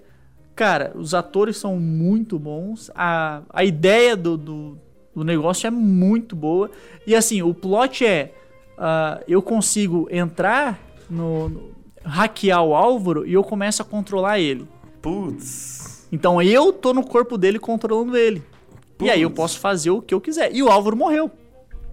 Cara, 0.56 0.92
os 0.96 1.14
atores 1.14 1.56
são 1.56 1.76
muito 1.76 2.38
bons. 2.38 2.90
A, 2.94 3.42
a 3.50 3.62
ideia 3.64 4.16
do, 4.16 4.36
do, 4.36 4.78
do 5.14 5.22
negócio 5.24 5.66
é 5.66 5.70
muito 5.70 6.34
boa. 6.34 6.70
E 7.06 7.14
assim, 7.14 7.42
o 7.42 7.54
plot 7.54 8.04
é: 8.04 8.32
ah, 8.78 9.20
eu 9.28 9.40
consigo 9.42 10.08
entrar 10.10 10.78
no, 11.08 11.48
no- 11.48 11.70
hackear 12.04 12.62
o 12.62 12.74
Álvaro 12.74 13.26
e 13.26 13.32
eu 13.32 13.42
começo 13.42 13.82
a 13.82 13.84
controlar 13.84 14.38
ele. 14.38 14.66
Putz. 15.00 16.06
Então 16.10 16.40
eu 16.42 16.72
tô 16.72 16.92
no 16.94 17.04
corpo 17.06 17.36
dele 17.38 17.58
controlando 17.58 18.16
ele. 18.16 18.42
E 19.00 19.10
aí 19.10 19.22
eu 19.22 19.30
Putz. 19.30 19.36
posso 19.36 19.58
fazer 19.58 19.90
o 19.90 20.00
que 20.02 20.14
eu 20.14 20.20
quiser. 20.20 20.54
E 20.54 20.62
o 20.62 20.70
Álvaro 20.70 20.96
morreu. 20.96 21.30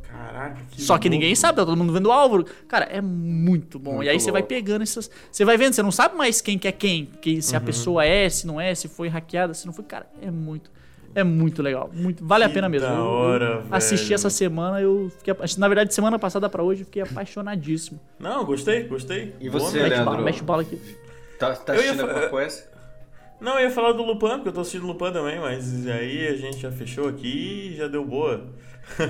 Caraca, 0.04 0.58
que 0.72 0.82
Só 0.82 0.98
que 0.98 1.08
louco. 1.08 1.20
ninguém 1.20 1.36
sabe, 1.36 1.56
tá 1.58 1.66
todo 1.66 1.78
mundo 1.78 1.92
vendo 1.94 2.08
o 2.08 2.12
Álvaro. 2.12 2.46
Cara, 2.68 2.86
é 2.86 3.02
muito 3.02 3.80
bom. 3.80 3.94
Muito 3.96 4.06
e 4.06 4.10
aí 4.10 4.20
você 4.20 4.32
vai 4.32 4.42
louco. 4.42 4.50
pegando 4.54 4.82
essas. 4.82 5.10
Você 5.32 5.44
vai 5.46 5.58
vendo, 5.58 5.74
você 5.74 5.82
não 5.82 5.92
sabe 5.92 6.16
mais 6.16 6.42
quem 6.42 6.58
que 6.60 6.68
é 6.68 6.72
quem. 6.72 7.06
Que, 7.22 7.42
se 7.42 7.56
a 7.56 7.60
Uhum. 7.60 7.66
pessoa 7.66 8.06
é, 8.06 8.30
se 8.30 8.46
não 8.46 8.60
é, 8.60 8.76
se 8.76 8.88
foi 8.88 9.08
hackeada, 9.08 9.54
se 9.54 9.66
não 9.66 9.74
foi. 9.74 9.86
Cara, 9.86 10.06
é 10.22 10.30
muito. 10.30 10.70
É 11.16 11.24
muito 11.24 11.62
legal. 11.62 11.90
Muito, 11.94 12.26
vale 12.26 12.44
a 12.44 12.48
Que 12.48 12.54
pena 12.56 12.70
mesmo. 12.70 12.88
da 12.88 12.94
Eu- 12.94 13.00
eu 13.00 13.06
hora, 13.06 13.64
assisti 13.72 14.14
essa 14.14 14.30
semana, 14.30 14.80
eu 14.82 15.12
fiquei. 15.18 15.34
Na 15.58 15.68
verdade, 15.68 15.94
semana 15.94 16.18
passada 16.20 16.48
pra 16.50 16.64
hoje, 16.64 16.82
eu 16.82 16.86
fiquei 16.86 17.02
apaixonadíssimo. 17.02 18.00
Não, 18.20 18.46
gostei, 18.46 18.84
gostei. 18.84 19.36
E 19.40 19.50
você, 19.50 19.80
noite. 19.80 19.90
Mete 19.90 19.98
bala, 19.98 20.10
Leandro? 20.12 20.24
mete 20.26 20.44
bala 20.44 20.62
aqui. 20.62 20.80
Tá, 21.40 21.54
tá 21.56 21.74
Eu 21.74 21.82
ia 21.82 21.92
assistindo 21.92 22.08
alguma 22.10 22.28
coisa? 22.30 22.72
Não, 23.40 23.54
eu 23.60 23.62
ia 23.62 23.72
falar 23.72 23.94
do 23.94 24.04
Lupin, 24.04 24.28
porque 24.36 24.50
eu 24.50 24.54
tô 24.54 24.62
assistindo 24.62 24.86
Lupin 24.86 25.12
também, 25.12 25.40
mas 25.40 25.88
aí 25.88 26.28
a 26.28 26.36
gente 26.38 26.60
já 26.60 26.72
fechou 26.72 27.08
aqui 27.10 27.72
e 27.74 27.76
já 27.76 27.88
deu 27.88 28.06
boa. 28.06 28.46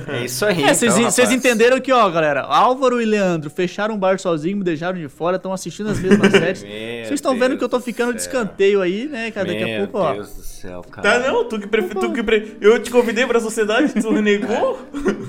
É 0.07 0.23
isso 0.25 0.45
aí. 0.45 0.63
É, 0.63 0.73
vocês 0.73 0.97
então, 0.99 1.31
entenderam 1.33 1.81
que, 1.81 1.91
ó, 1.91 2.09
galera, 2.09 2.41
Álvaro 2.41 3.01
e 3.01 3.05
Leandro 3.05 3.49
fecharam 3.49 3.95
o 3.95 3.97
bar 3.97 4.17
sozinho, 4.19 4.57
me 4.57 4.63
deixaram 4.63 4.97
de 4.97 5.09
fora, 5.09 5.35
estão 5.35 5.51
assistindo 5.51 5.89
as 5.89 5.99
mesmas 5.99 6.31
séries. 6.31 6.59
Vocês 6.61 7.11
estão 7.13 7.37
vendo 7.37 7.57
que 7.57 7.63
eu 7.63 7.69
tô 7.69 7.77
do 7.77 7.83
ficando 7.83 8.13
de 8.13 8.21
escanteio 8.21 8.81
aí, 8.81 9.05
né, 9.07 9.31
cara? 9.31 9.47
Daqui 9.47 9.63
a 9.73 9.77
pouco, 9.79 9.97
ó. 9.97 10.13
Deus 10.13 10.33
do 10.33 10.43
céu, 10.62 10.86
cara. 10.91 11.20
Tá 11.22 11.28
não, 11.28 11.43
tu 11.45 11.59
que 11.59 11.68
prefere. 11.68 11.99
Tu 11.99 12.12
que 12.14 12.24
pre... 12.24 12.57
Eu 12.62 12.80
te 12.82 12.89
convidei 12.91 13.26
pra 13.26 13.39
sociedade, 13.39 13.93
tu 14.01 14.09
renegou? 14.14 14.80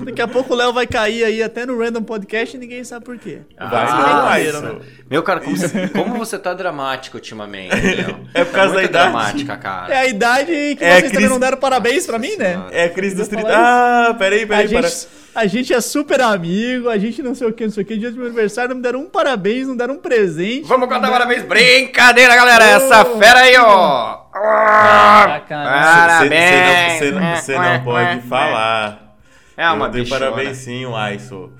Daqui 0.05 0.21
a 0.21 0.27
pouco 0.27 0.53
o 0.53 0.55
Léo 0.57 0.71
vai 0.73 0.85
cair 0.87 1.23
aí 1.23 1.41
até 1.43 1.65
no 1.65 1.77
Random 1.79 2.03
Podcast 2.03 2.55
e 2.55 2.59
ninguém 2.59 2.83
sabe 2.83 3.05
por 3.05 3.17
quê. 3.17 3.39
Vai, 3.57 3.85
Ah, 3.87 4.21
vai, 4.25 4.45
isso. 4.47 4.57
isso. 4.57 4.77
Meu, 5.09 5.23
cara, 5.23 5.39
como 5.41 5.55
você, 5.57 5.87
como 5.93 6.15
você 6.17 6.37
tá 6.39 6.53
dramático 6.53 7.17
ultimamente, 7.17 7.75
Léo? 7.75 8.19
É 8.33 8.43
por 8.43 8.53
causa 8.53 8.73
Muito 8.73 8.83
da 8.83 8.89
idade. 8.89 9.11
dramática, 9.11 9.57
cara. 9.57 9.93
É 9.93 9.97
a 9.97 10.07
idade 10.07 10.45
que 10.77 10.83
É, 10.83 10.91
vocês 10.91 11.03
também 11.03 11.17
Cris- 11.17 11.29
não 11.29 11.39
deram 11.39 11.57
parabéns 11.57 12.05
pra 12.05 12.17
mim, 12.19 12.35
né? 12.37 12.63
É 12.71 12.85
a 12.85 12.89
crise 12.89 13.15
dos 13.15 13.27
Vou 13.27 13.37
30. 13.39 13.51
falar 13.51 14.09
Ah, 14.09 14.13
peraí, 14.13 14.43
A 14.43 14.47
peraí, 14.47 14.69
para. 14.69 14.87
gente, 14.87 15.07
a 15.35 15.45
gente 15.47 15.73
é 15.73 15.81
super 15.81 16.21
amigo, 16.21 16.89
a 16.89 16.97
gente 16.97 17.21
não 17.23 17.33
sei 17.35 17.47
o 17.47 17.53
que, 17.53 17.63
não 17.65 17.71
sei 17.71 17.83
o 17.83 17.85
que. 17.85 17.97
Dia 17.97 18.11
do 18.11 18.17
meu 18.17 18.27
aniversário 18.27 18.69
não 18.69 18.77
me 18.77 18.81
deram 18.83 19.01
um 19.01 19.09
parabéns, 19.09 19.67
não 19.67 19.75
deram 19.75 19.95
um 19.95 19.97
presente. 19.99 20.67
Vamos 20.67 20.87
cantar 20.89 21.09
parabéns. 21.11 21.43
Brincadeira, 21.43 22.35
galera. 22.35 22.65
Essa 22.65 23.03
fera 23.05 23.39
aí, 23.41 23.55
ó. 23.57 24.22
Sacanagem. 24.33 26.29
Parabéns. 26.29 26.99
Você 26.99 27.11
não, 27.11 27.35
você 27.35 27.57
não 27.59 27.83
pode 27.83 28.21
falar. 28.21 29.17
É 29.55 29.69
uma 29.69 29.85
eu 29.85 29.91
dei 29.91 30.03
bichona. 30.03 30.31
parabéns 30.31 30.57
sim, 30.57 30.85
o 30.85 30.95
Aiso. 30.95 31.51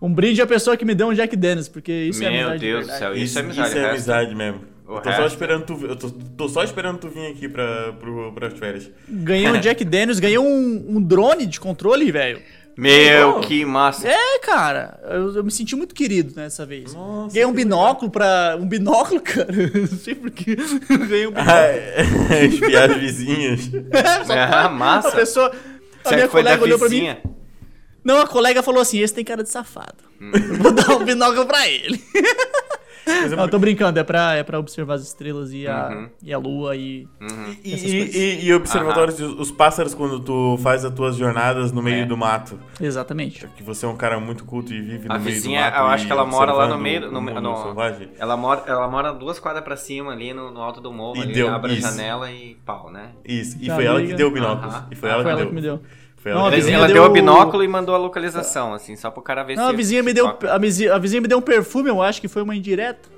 Um 0.00 0.12
brinde 0.12 0.40
à 0.40 0.46
pessoa 0.46 0.76
que 0.76 0.84
me 0.84 0.94
deu 0.94 1.08
um 1.08 1.14
Jack 1.14 1.34
Dennis, 1.36 1.68
porque 1.68 1.92
isso 1.92 2.22
é 2.24 2.30
Meu 2.30 2.38
amizade 2.48 2.58
de 2.60 2.66
Deus 2.66 2.86
do 2.86 2.90
verdade. 2.92 2.98
céu, 2.98 3.14
isso, 3.14 3.24
Isso, 3.24 3.38
é 3.38 3.42
amizade. 3.42 3.68
isso 3.68 3.78
é 3.78 3.90
amizade 3.90 4.34
mesmo. 4.34 4.60
o 4.86 4.94
Eu 4.96 5.00
tô 5.02 5.12
só 5.12 5.26
esperando 5.26 5.64
tu, 5.64 5.86
eu 5.86 5.96
tô, 5.96 6.10
tô 6.10 6.48
só 6.48 6.62
esperando 6.64 6.98
tu 6.98 7.08
vir 7.08 7.26
aqui 7.30 7.48
pra, 7.48 7.92
pro, 7.92 8.32
pras 8.32 8.58
férias. 8.58 8.90
Ganhei 9.08 9.48
um 9.50 9.56
Jack 9.60 9.84
Daniels, 9.84 10.18
ganhei 10.18 10.38
um, 10.38 10.86
um 10.96 11.02
drone 11.02 11.44
de 11.46 11.60
controle, 11.60 12.10
velho. 12.10 12.40
Meu, 12.80 13.36
Oh. 13.36 13.40
que 13.40 13.64
massa. 13.64 14.08
É, 14.08 14.38
cara, 14.38 14.98
eu, 15.04 15.34
eu 15.36 15.44
me 15.44 15.50
senti 15.50 15.76
muito 15.76 15.94
querido 15.94 16.32
nessa 16.34 16.64
vez. 16.64 16.94
Nossa, 16.94 17.34
ganhei 17.34 17.44
um 17.46 17.52
binóculo 17.52 18.10
pra. 18.10 18.56
Um 18.58 18.66
binóculo, 18.66 19.20
cara. 19.22 19.48
Não 19.52 19.86
sei 19.98 20.14
porquê. 20.14 20.56
Ganhei 20.88 21.26
um 21.26 21.30
binóculo. 21.32 21.54
Ah, 21.54 21.66
é, 21.66 22.44
espiar 22.46 22.90
as 22.92 22.96
vizinhas. 22.96 23.60
Só 24.26 24.32
Ah, 24.32 24.68
massa. 24.70 25.08
A 25.08 25.12
pessoa. 25.12 25.52
A 26.02 26.08
Será 26.08 26.16
minha 26.16 26.28
colega 26.28 26.62
olhou 26.62 26.78
pra 26.78 26.88
mim. 26.88 27.14
Não, 28.02 28.18
a 28.22 28.26
colega 28.26 28.62
falou 28.62 28.80
assim: 28.80 28.98
esse 29.00 29.12
tem 29.12 29.24
cara 29.24 29.42
de 29.42 29.50
safado. 29.50 30.02
Vou 30.58 30.72
dar 30.72 30.96
um 30.96 31.04
binóculo 31.04 31.44
pra 31.46 31.68
ele. 31.68 32.02
Mas 33.22 33.30
eu- 33.32 33.36
Não, 33.36 33.44
eu 33.44 33.50
tô 33.50 33.58
brincando, 33.58 33.98
é 33.98 34.04
pra, 34.04 34.34
é 34.34 34.42
pra 34.42 34.58
observar 34.58 34.94
as 34.94 35.02
estrelas 35.02 35.52
e 35.52 35.66
a, 35.66 35.88
Uhum. 35.88 36.08
e 36.22 36.32
a 36.32 36.38
lua 36.38 36.76
e. 36.76 37.08
E, 37.64 37.74
essas 37.74 37.90
e, 37.90 38.18
e, 38.18 38.44
e 38.46 38.54
observatórios, 38.54 39.16
de- 39.16 39.24
os 39.24 39.50
pássaros 39.50 39.94
quando 39.94 40.20
tu 40.20 40.58
faz 40.62 40.84
as 40.84 40.92
tuas 40.94 41.16
jornadas 41.16 41.72
no 41.72 41.82
meio 41.82 42.02
É. 42.02 42.06
do 42.06 42.16
mato. 42.16 42.58
Exatamente. 42.80 43.46
Que 43.56 43.62
você 43.62 43.84
é 43.86 43.88
um 43.88 43.96
cara 43.96 44.18
muito 44.20 44.44
culto 44.44 44.72
e 44.72 44.80
vive 44.80 45.08
no 45.08 45.14
A 45.14 45.18
meio 45.18 45.34
vizinha, 45.34 45.60
do 45.60 45.64
mato. 45.72 45.78
eu 45.78 45.86
acho 45.86 46.06
que 46.06 46.12
ela 46.12 46.24
mora 46.26 46.52
lá 46.52 46.66
no 46.68 46.78
meio- 46.78 47.10
no- 47.10 47.20
mundo 47.20 47.40
no- 47.40 47.62
selvagem. 47.62 48.08
Ela 48.18 48.36
mora, 48.36 48.62
ela 48.66 48.88
mora 48.88 49.12
duas 49.12 49.38
quadras 49.38 49.62
pra 49.64 49.76
cima 49.76 50.12
ali 50.12 50.32
no, 50.32 50.50
no 50.50 50.60
alto 50.60 50.80
do 50.80 50.92
morro. 50.92 51.16
E 51.18 51.22
ali, 51.22 51.32
deu 51.32 51.48
abre 51.52 51.74
isso. 51.74 51.86
a 51.86 51.90
janela 51.90 52.30
e 52.30 52.56
pau, 52.64 52.90
né? 52.90 53.10
Isso, 53.24 53.56
e 53.60 53.66
Já 53.66 53.74
foi 53.74 53.84
ela 53.84 54.00
que 54.02 54.14
deu 54.14 54.28
o 54.28 54.30
binóculos. 54.30 54.74
Aham. 54.74 54.86
E 54.90 54.94
foi 54.96 55.10
Ah, 55.10 55.12
ela, 55.14 55.22
foi 55.22 55.30
que, 55.32 55.32
ela 55.32 55.40
deu. 55.40 55.48
que 55.48 55.54
me 55.54 55.60
deu. 55.62 55.80
Não, 56.24 56.32
ela 56.32 56.40
Ela, 56.40 56.50
vizinha 56.56 56.72
deu. 56.76 56.84
ela 56.84 56.86
deu- 56.86 57.02
deu 57.02 57.10
o 57.10 57.12
binóculo 57.14 57.64
e 57.64 57.68
mandou 57.68 57.94
a 57.94 57.98
localização, 57.98 58.74
assim, 58.74 58.94
só 58.96 59.10
pro 59.10 59.22
cara 59.22 59.42
ver 59.42 59.56
Não, 59.56 59.68
se. 59.68 59.70
a 59.72 59.76
vizinha 59.76 60.02
me 60.02 60.12
deu. 60.12 60.26
A 60.48 60.58
vizinha, 60.58 60.94
a 60.94 60.98
vizinha 60.98 61.20
me 61.22 61.28
deu 61.28 61.38
um 61.38 61.42
perfume, 61.42 61.88
eu 61.88 62.02
acho 62.02 62.20
que 62.20 62.28
foi 62.28 62.42
uma 62.42 62.54
indireta. 62.54 63.08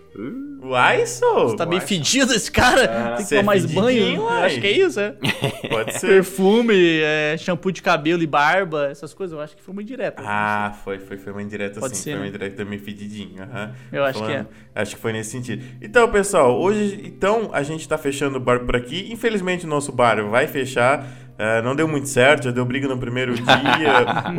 Uai, 0.62 1.06
sou. 1.06 1.56
Tá 1.56 1.64
meio 1.64 1.80
fedido 1.80 2.34
esse 2.34 2.50
cara. 2.52 3.16
Tem 3.16 3.26
que 3.26 3.34
é 3.34 3.38
tomar 3.38 3.42
mais 3.52 3.64
banho. 3.64 3.86
fedidinho, 3.98 4.28
acho 4.28 4.60
que 4.60 4.66
é 4.66 4.70
isso, 4.70 5.00
é. 5.00 5.14
Pode 5.70 5.98
ser. 5.98 6.06
Perfume, 6.06 7.00
é, 7.02 7.34
shampoo 7.38 7.72
de 7.72 7.80
cabelo 7.82 8.22
e 8.22 8.26
barba, 8.26 8.88
essas 8.90 9.14
coisas, 9.14 9.34
eu 9.34 9.42
acho 9.42 9.56
que 9.56 9.62
foi 9.62 9.72
uma 9.72 9.82
indireta. 9.82 10.22
Ah, 10.24 10.76
foi, 10.84 10.98
foi, 10.98 11.16
foi 11.16 11.32
uma 11.32 11.42
indireta 11.42 11.80
Pode 11.80 11.96
sim. 11.96 12.02
ser, 12.02 12.10
foi 12.10 12.18
uma 12.18 12.22
né? 12.24 12.28
indireta 12.28 12.64
meio 12.64 12.80
fedidinha. 12.82 13.44
aham. 13.44 13.72
Eu 13.90 14.04
acho 14.04 14.22
que 14.24 14.32
é. 14.32 14.46
Acho 14.74 14.94
que 14.96 15.00
foi 15.02 15.12
nesse 15.14 15.30
sentido. 15.30 15.64
Então, 15.80 16.06
pessoal, 16.10 16.60
hoje 16.60 17.00
então 17.04 17.48
a 17.52 17.62
gente 17.62 17.88
tá 17.88 17.96
fechando 17.98 18.36
o 18.36 18.40
bar 18.40 18.60
por 18.60 18.76
aqui. 18.76 19.08
Infelizmente 19.10 19.64
o 19.64 19.68
nosso 19.68 19.90
bar 19.92 20.22
vai 20.28 20.46
fechar. 20.46 21.06
É, 21.38 21.60
não 21.62 21.74
deu 21.74 21.88
muito 21.88 22.08
certo, 22.08 22.44
já 22.44 22.50
deu 22.50 22.64
briga 22.64 22.86
no 22.86 22.98
primeiro 22.98 23.34
dia. 23.34 23.44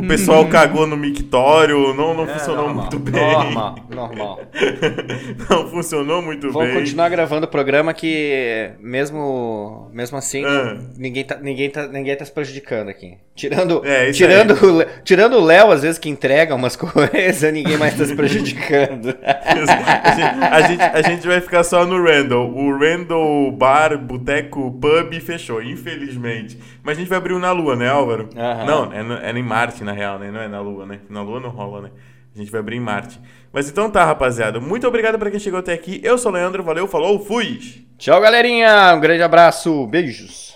o 0.02 0.06
pessoal 0.06 0.46
cagou 0.48 0.86
no 0.86 0.96
mictório, 0.96 1.92
não, 1.94 2.14
não 2.14 2.24
É, 2.24 2.28
funcionou 2.28 2.64
normal, 2.66 2.82
muito 2.82 2.98
bem. 2.98 3.20
Normal, 3.22 3.76
normal. 3.90 4.40
não 5.50 5.68
funcionou 5.68 6.22
muito 6.22 6.50
Vamos 6.50 6.68
bem. 6.68 6.78
continuar 6.78 7.08
gravando 7.08 7.46
o 7.46 7.48
programa 7.50 7.92
que, 7.92 8.70
mesmo, 8.80 9.90
mesmo 9.92 10.16
assim, 10.16 10.44
Ah. 10.44 10.78
ninguém, 10.96 11.24
tá, 11.24 11.36
ninguém, 11.42 11.68
tá, 11.70 11.86
ninguém 11.88 12.16
tá 12.16 12.24
se 12.24 12.32
prejudicando 12.32 12.88
aqui. 12.88 13.16
Tirando, 13.34 13.82
É, 13.84 14.12
tirando, 14.12 14.52
o, 14.52 15.02
tirando 15.02 15.34
o 15.36 15.44
Léo, 15.44 15.72
às 15.72 15.82
vezes, 15.82 15.98
que 15.98 16.08
entrega 16.08 16.54
umas 16.54 16.76
coisas, 16.76 17.52
ninguém 17.52 17.76
mais 17.76 17.96
tá 17.98 18.04
se 18.04 18.14
prejudicando. 18.14 19.14
A 19.24 20.12
gente, 20.14 20.40
a, 20.42 20.60
gente, 20.62 20.82
a 20.82 21.02
gente 21.02 21.26
vai 21.26 21.40
ficar 21.40 21.64
só 21.64 21.84
no 21.86 22.02
Randall. 22.02 22.50
O 22.54 22.76
Randall 22.78 23.50
Bar, 23.52 23.96
Boteco, 23.98 24.70
Pub 24.72 25.12
fechou, 25.20 25.62
infelizmente. 25.62 26.58
Mas 26.84 26.96
a 26.96 27.00
gente 27.00 27.08
vai 27.08 27.18
abrir 27.18 27.32
um 27.34 27.38
na 27.40 27.50
Lua, 27.50 27.74
né, 27.74 27.88
Álvaro? 27.88 28.28
Aham. 28.36 28.64
Não, 28.64 28.92
é, 28.92 29.02
no- 29.02 29.14
é 29.16 29.32
em 29.32 29.42
Marte, 29.42 29.82
na 29.82 29.90
real, 29.92 30.18
né? 30.18 30.30
Não 30.30 30.40
é 30.40 30.46
na 30.46 30.60
Lua, 30.60 30.84
né? 30.86 31.00
Na 31.08 31.22
Lua 31.22 31.40
não 31.40 31.48
rola, 31.50 31.80
né? 31.80 31.90
A 32.34 32.38
gente 32.38 32.50
vai 32.50 32.60
abrir 32.60 32.76
em 32.76 32.80
Marte. 32.80 33.18
Mas 33.52 33.68
então 33.70 33.90
tá, 33.90 34.04
rapaziada. 34.04 34.60
Muito 34.60 34.86
obrigado 34.86 35.18
pra 35.18 35.30
quem 35.30 35.40
chegou 35.40 35.58
até 35.60 35.72
aqui. 35.72 36.00
Eu 36.04 36.18
sou 36.18 36.30
o 36.30 36.34
Leandro, 36.34 36.62
valeu, 36.62 36.86
falou, 36.86 37.18
fui! 37.24 37.58
Tchau, 37.96 38.20
galerinha. 38.20 38.92
Um 38.94 39.00
grande 39.00 39.22
abraço. 39.22 39.86
Beijos. 39.86 40.53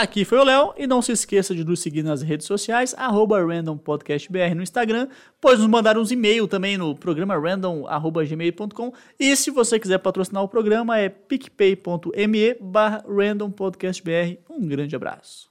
Aqui 0.00 0.24
foi 0.24 0.38
o 0.38 0.44
Léo, 0.44 0.72
e 0.76 0.86
não 0.86 1.02
se 1.02 1.10
esqueça 1.10 1.52
de 1.52 1.64
nos 1.64 1.80
seguir 1.80 2.04
nas 2.04 2.22
redes 2.22 2.46
sociais, 2.46 2.94
arroba 2.96 3.44
randompodcastbr 3.44 4.54
no 4.54 4.62
Instagram, 4.62 5.08
pode 5.40 5.60
nos 5.60 5.68
mandar 5.68 5.98
uns 5.98 6.12
e-mail 6.12 6.46
também 6.46 6.78
no 6.78 6.94
programa 6.94 7.36
random.gmail.com, 7.36 8.92
e 9.18 9.34
se 9.34 9.50
você 9.50 9.76
quiser 9.76 9.98
patrocinar 9.98 10.44
o 10.44 10.48
programa 10.48 10.96
é 10.96 11.08
picpay.me 11.08 12.54
barra 12.60 13.04
randompodcastbr. 13.08 14.38
Um 14.48 14.68
grande 14.68 14.94
abraço. 14.94 15.47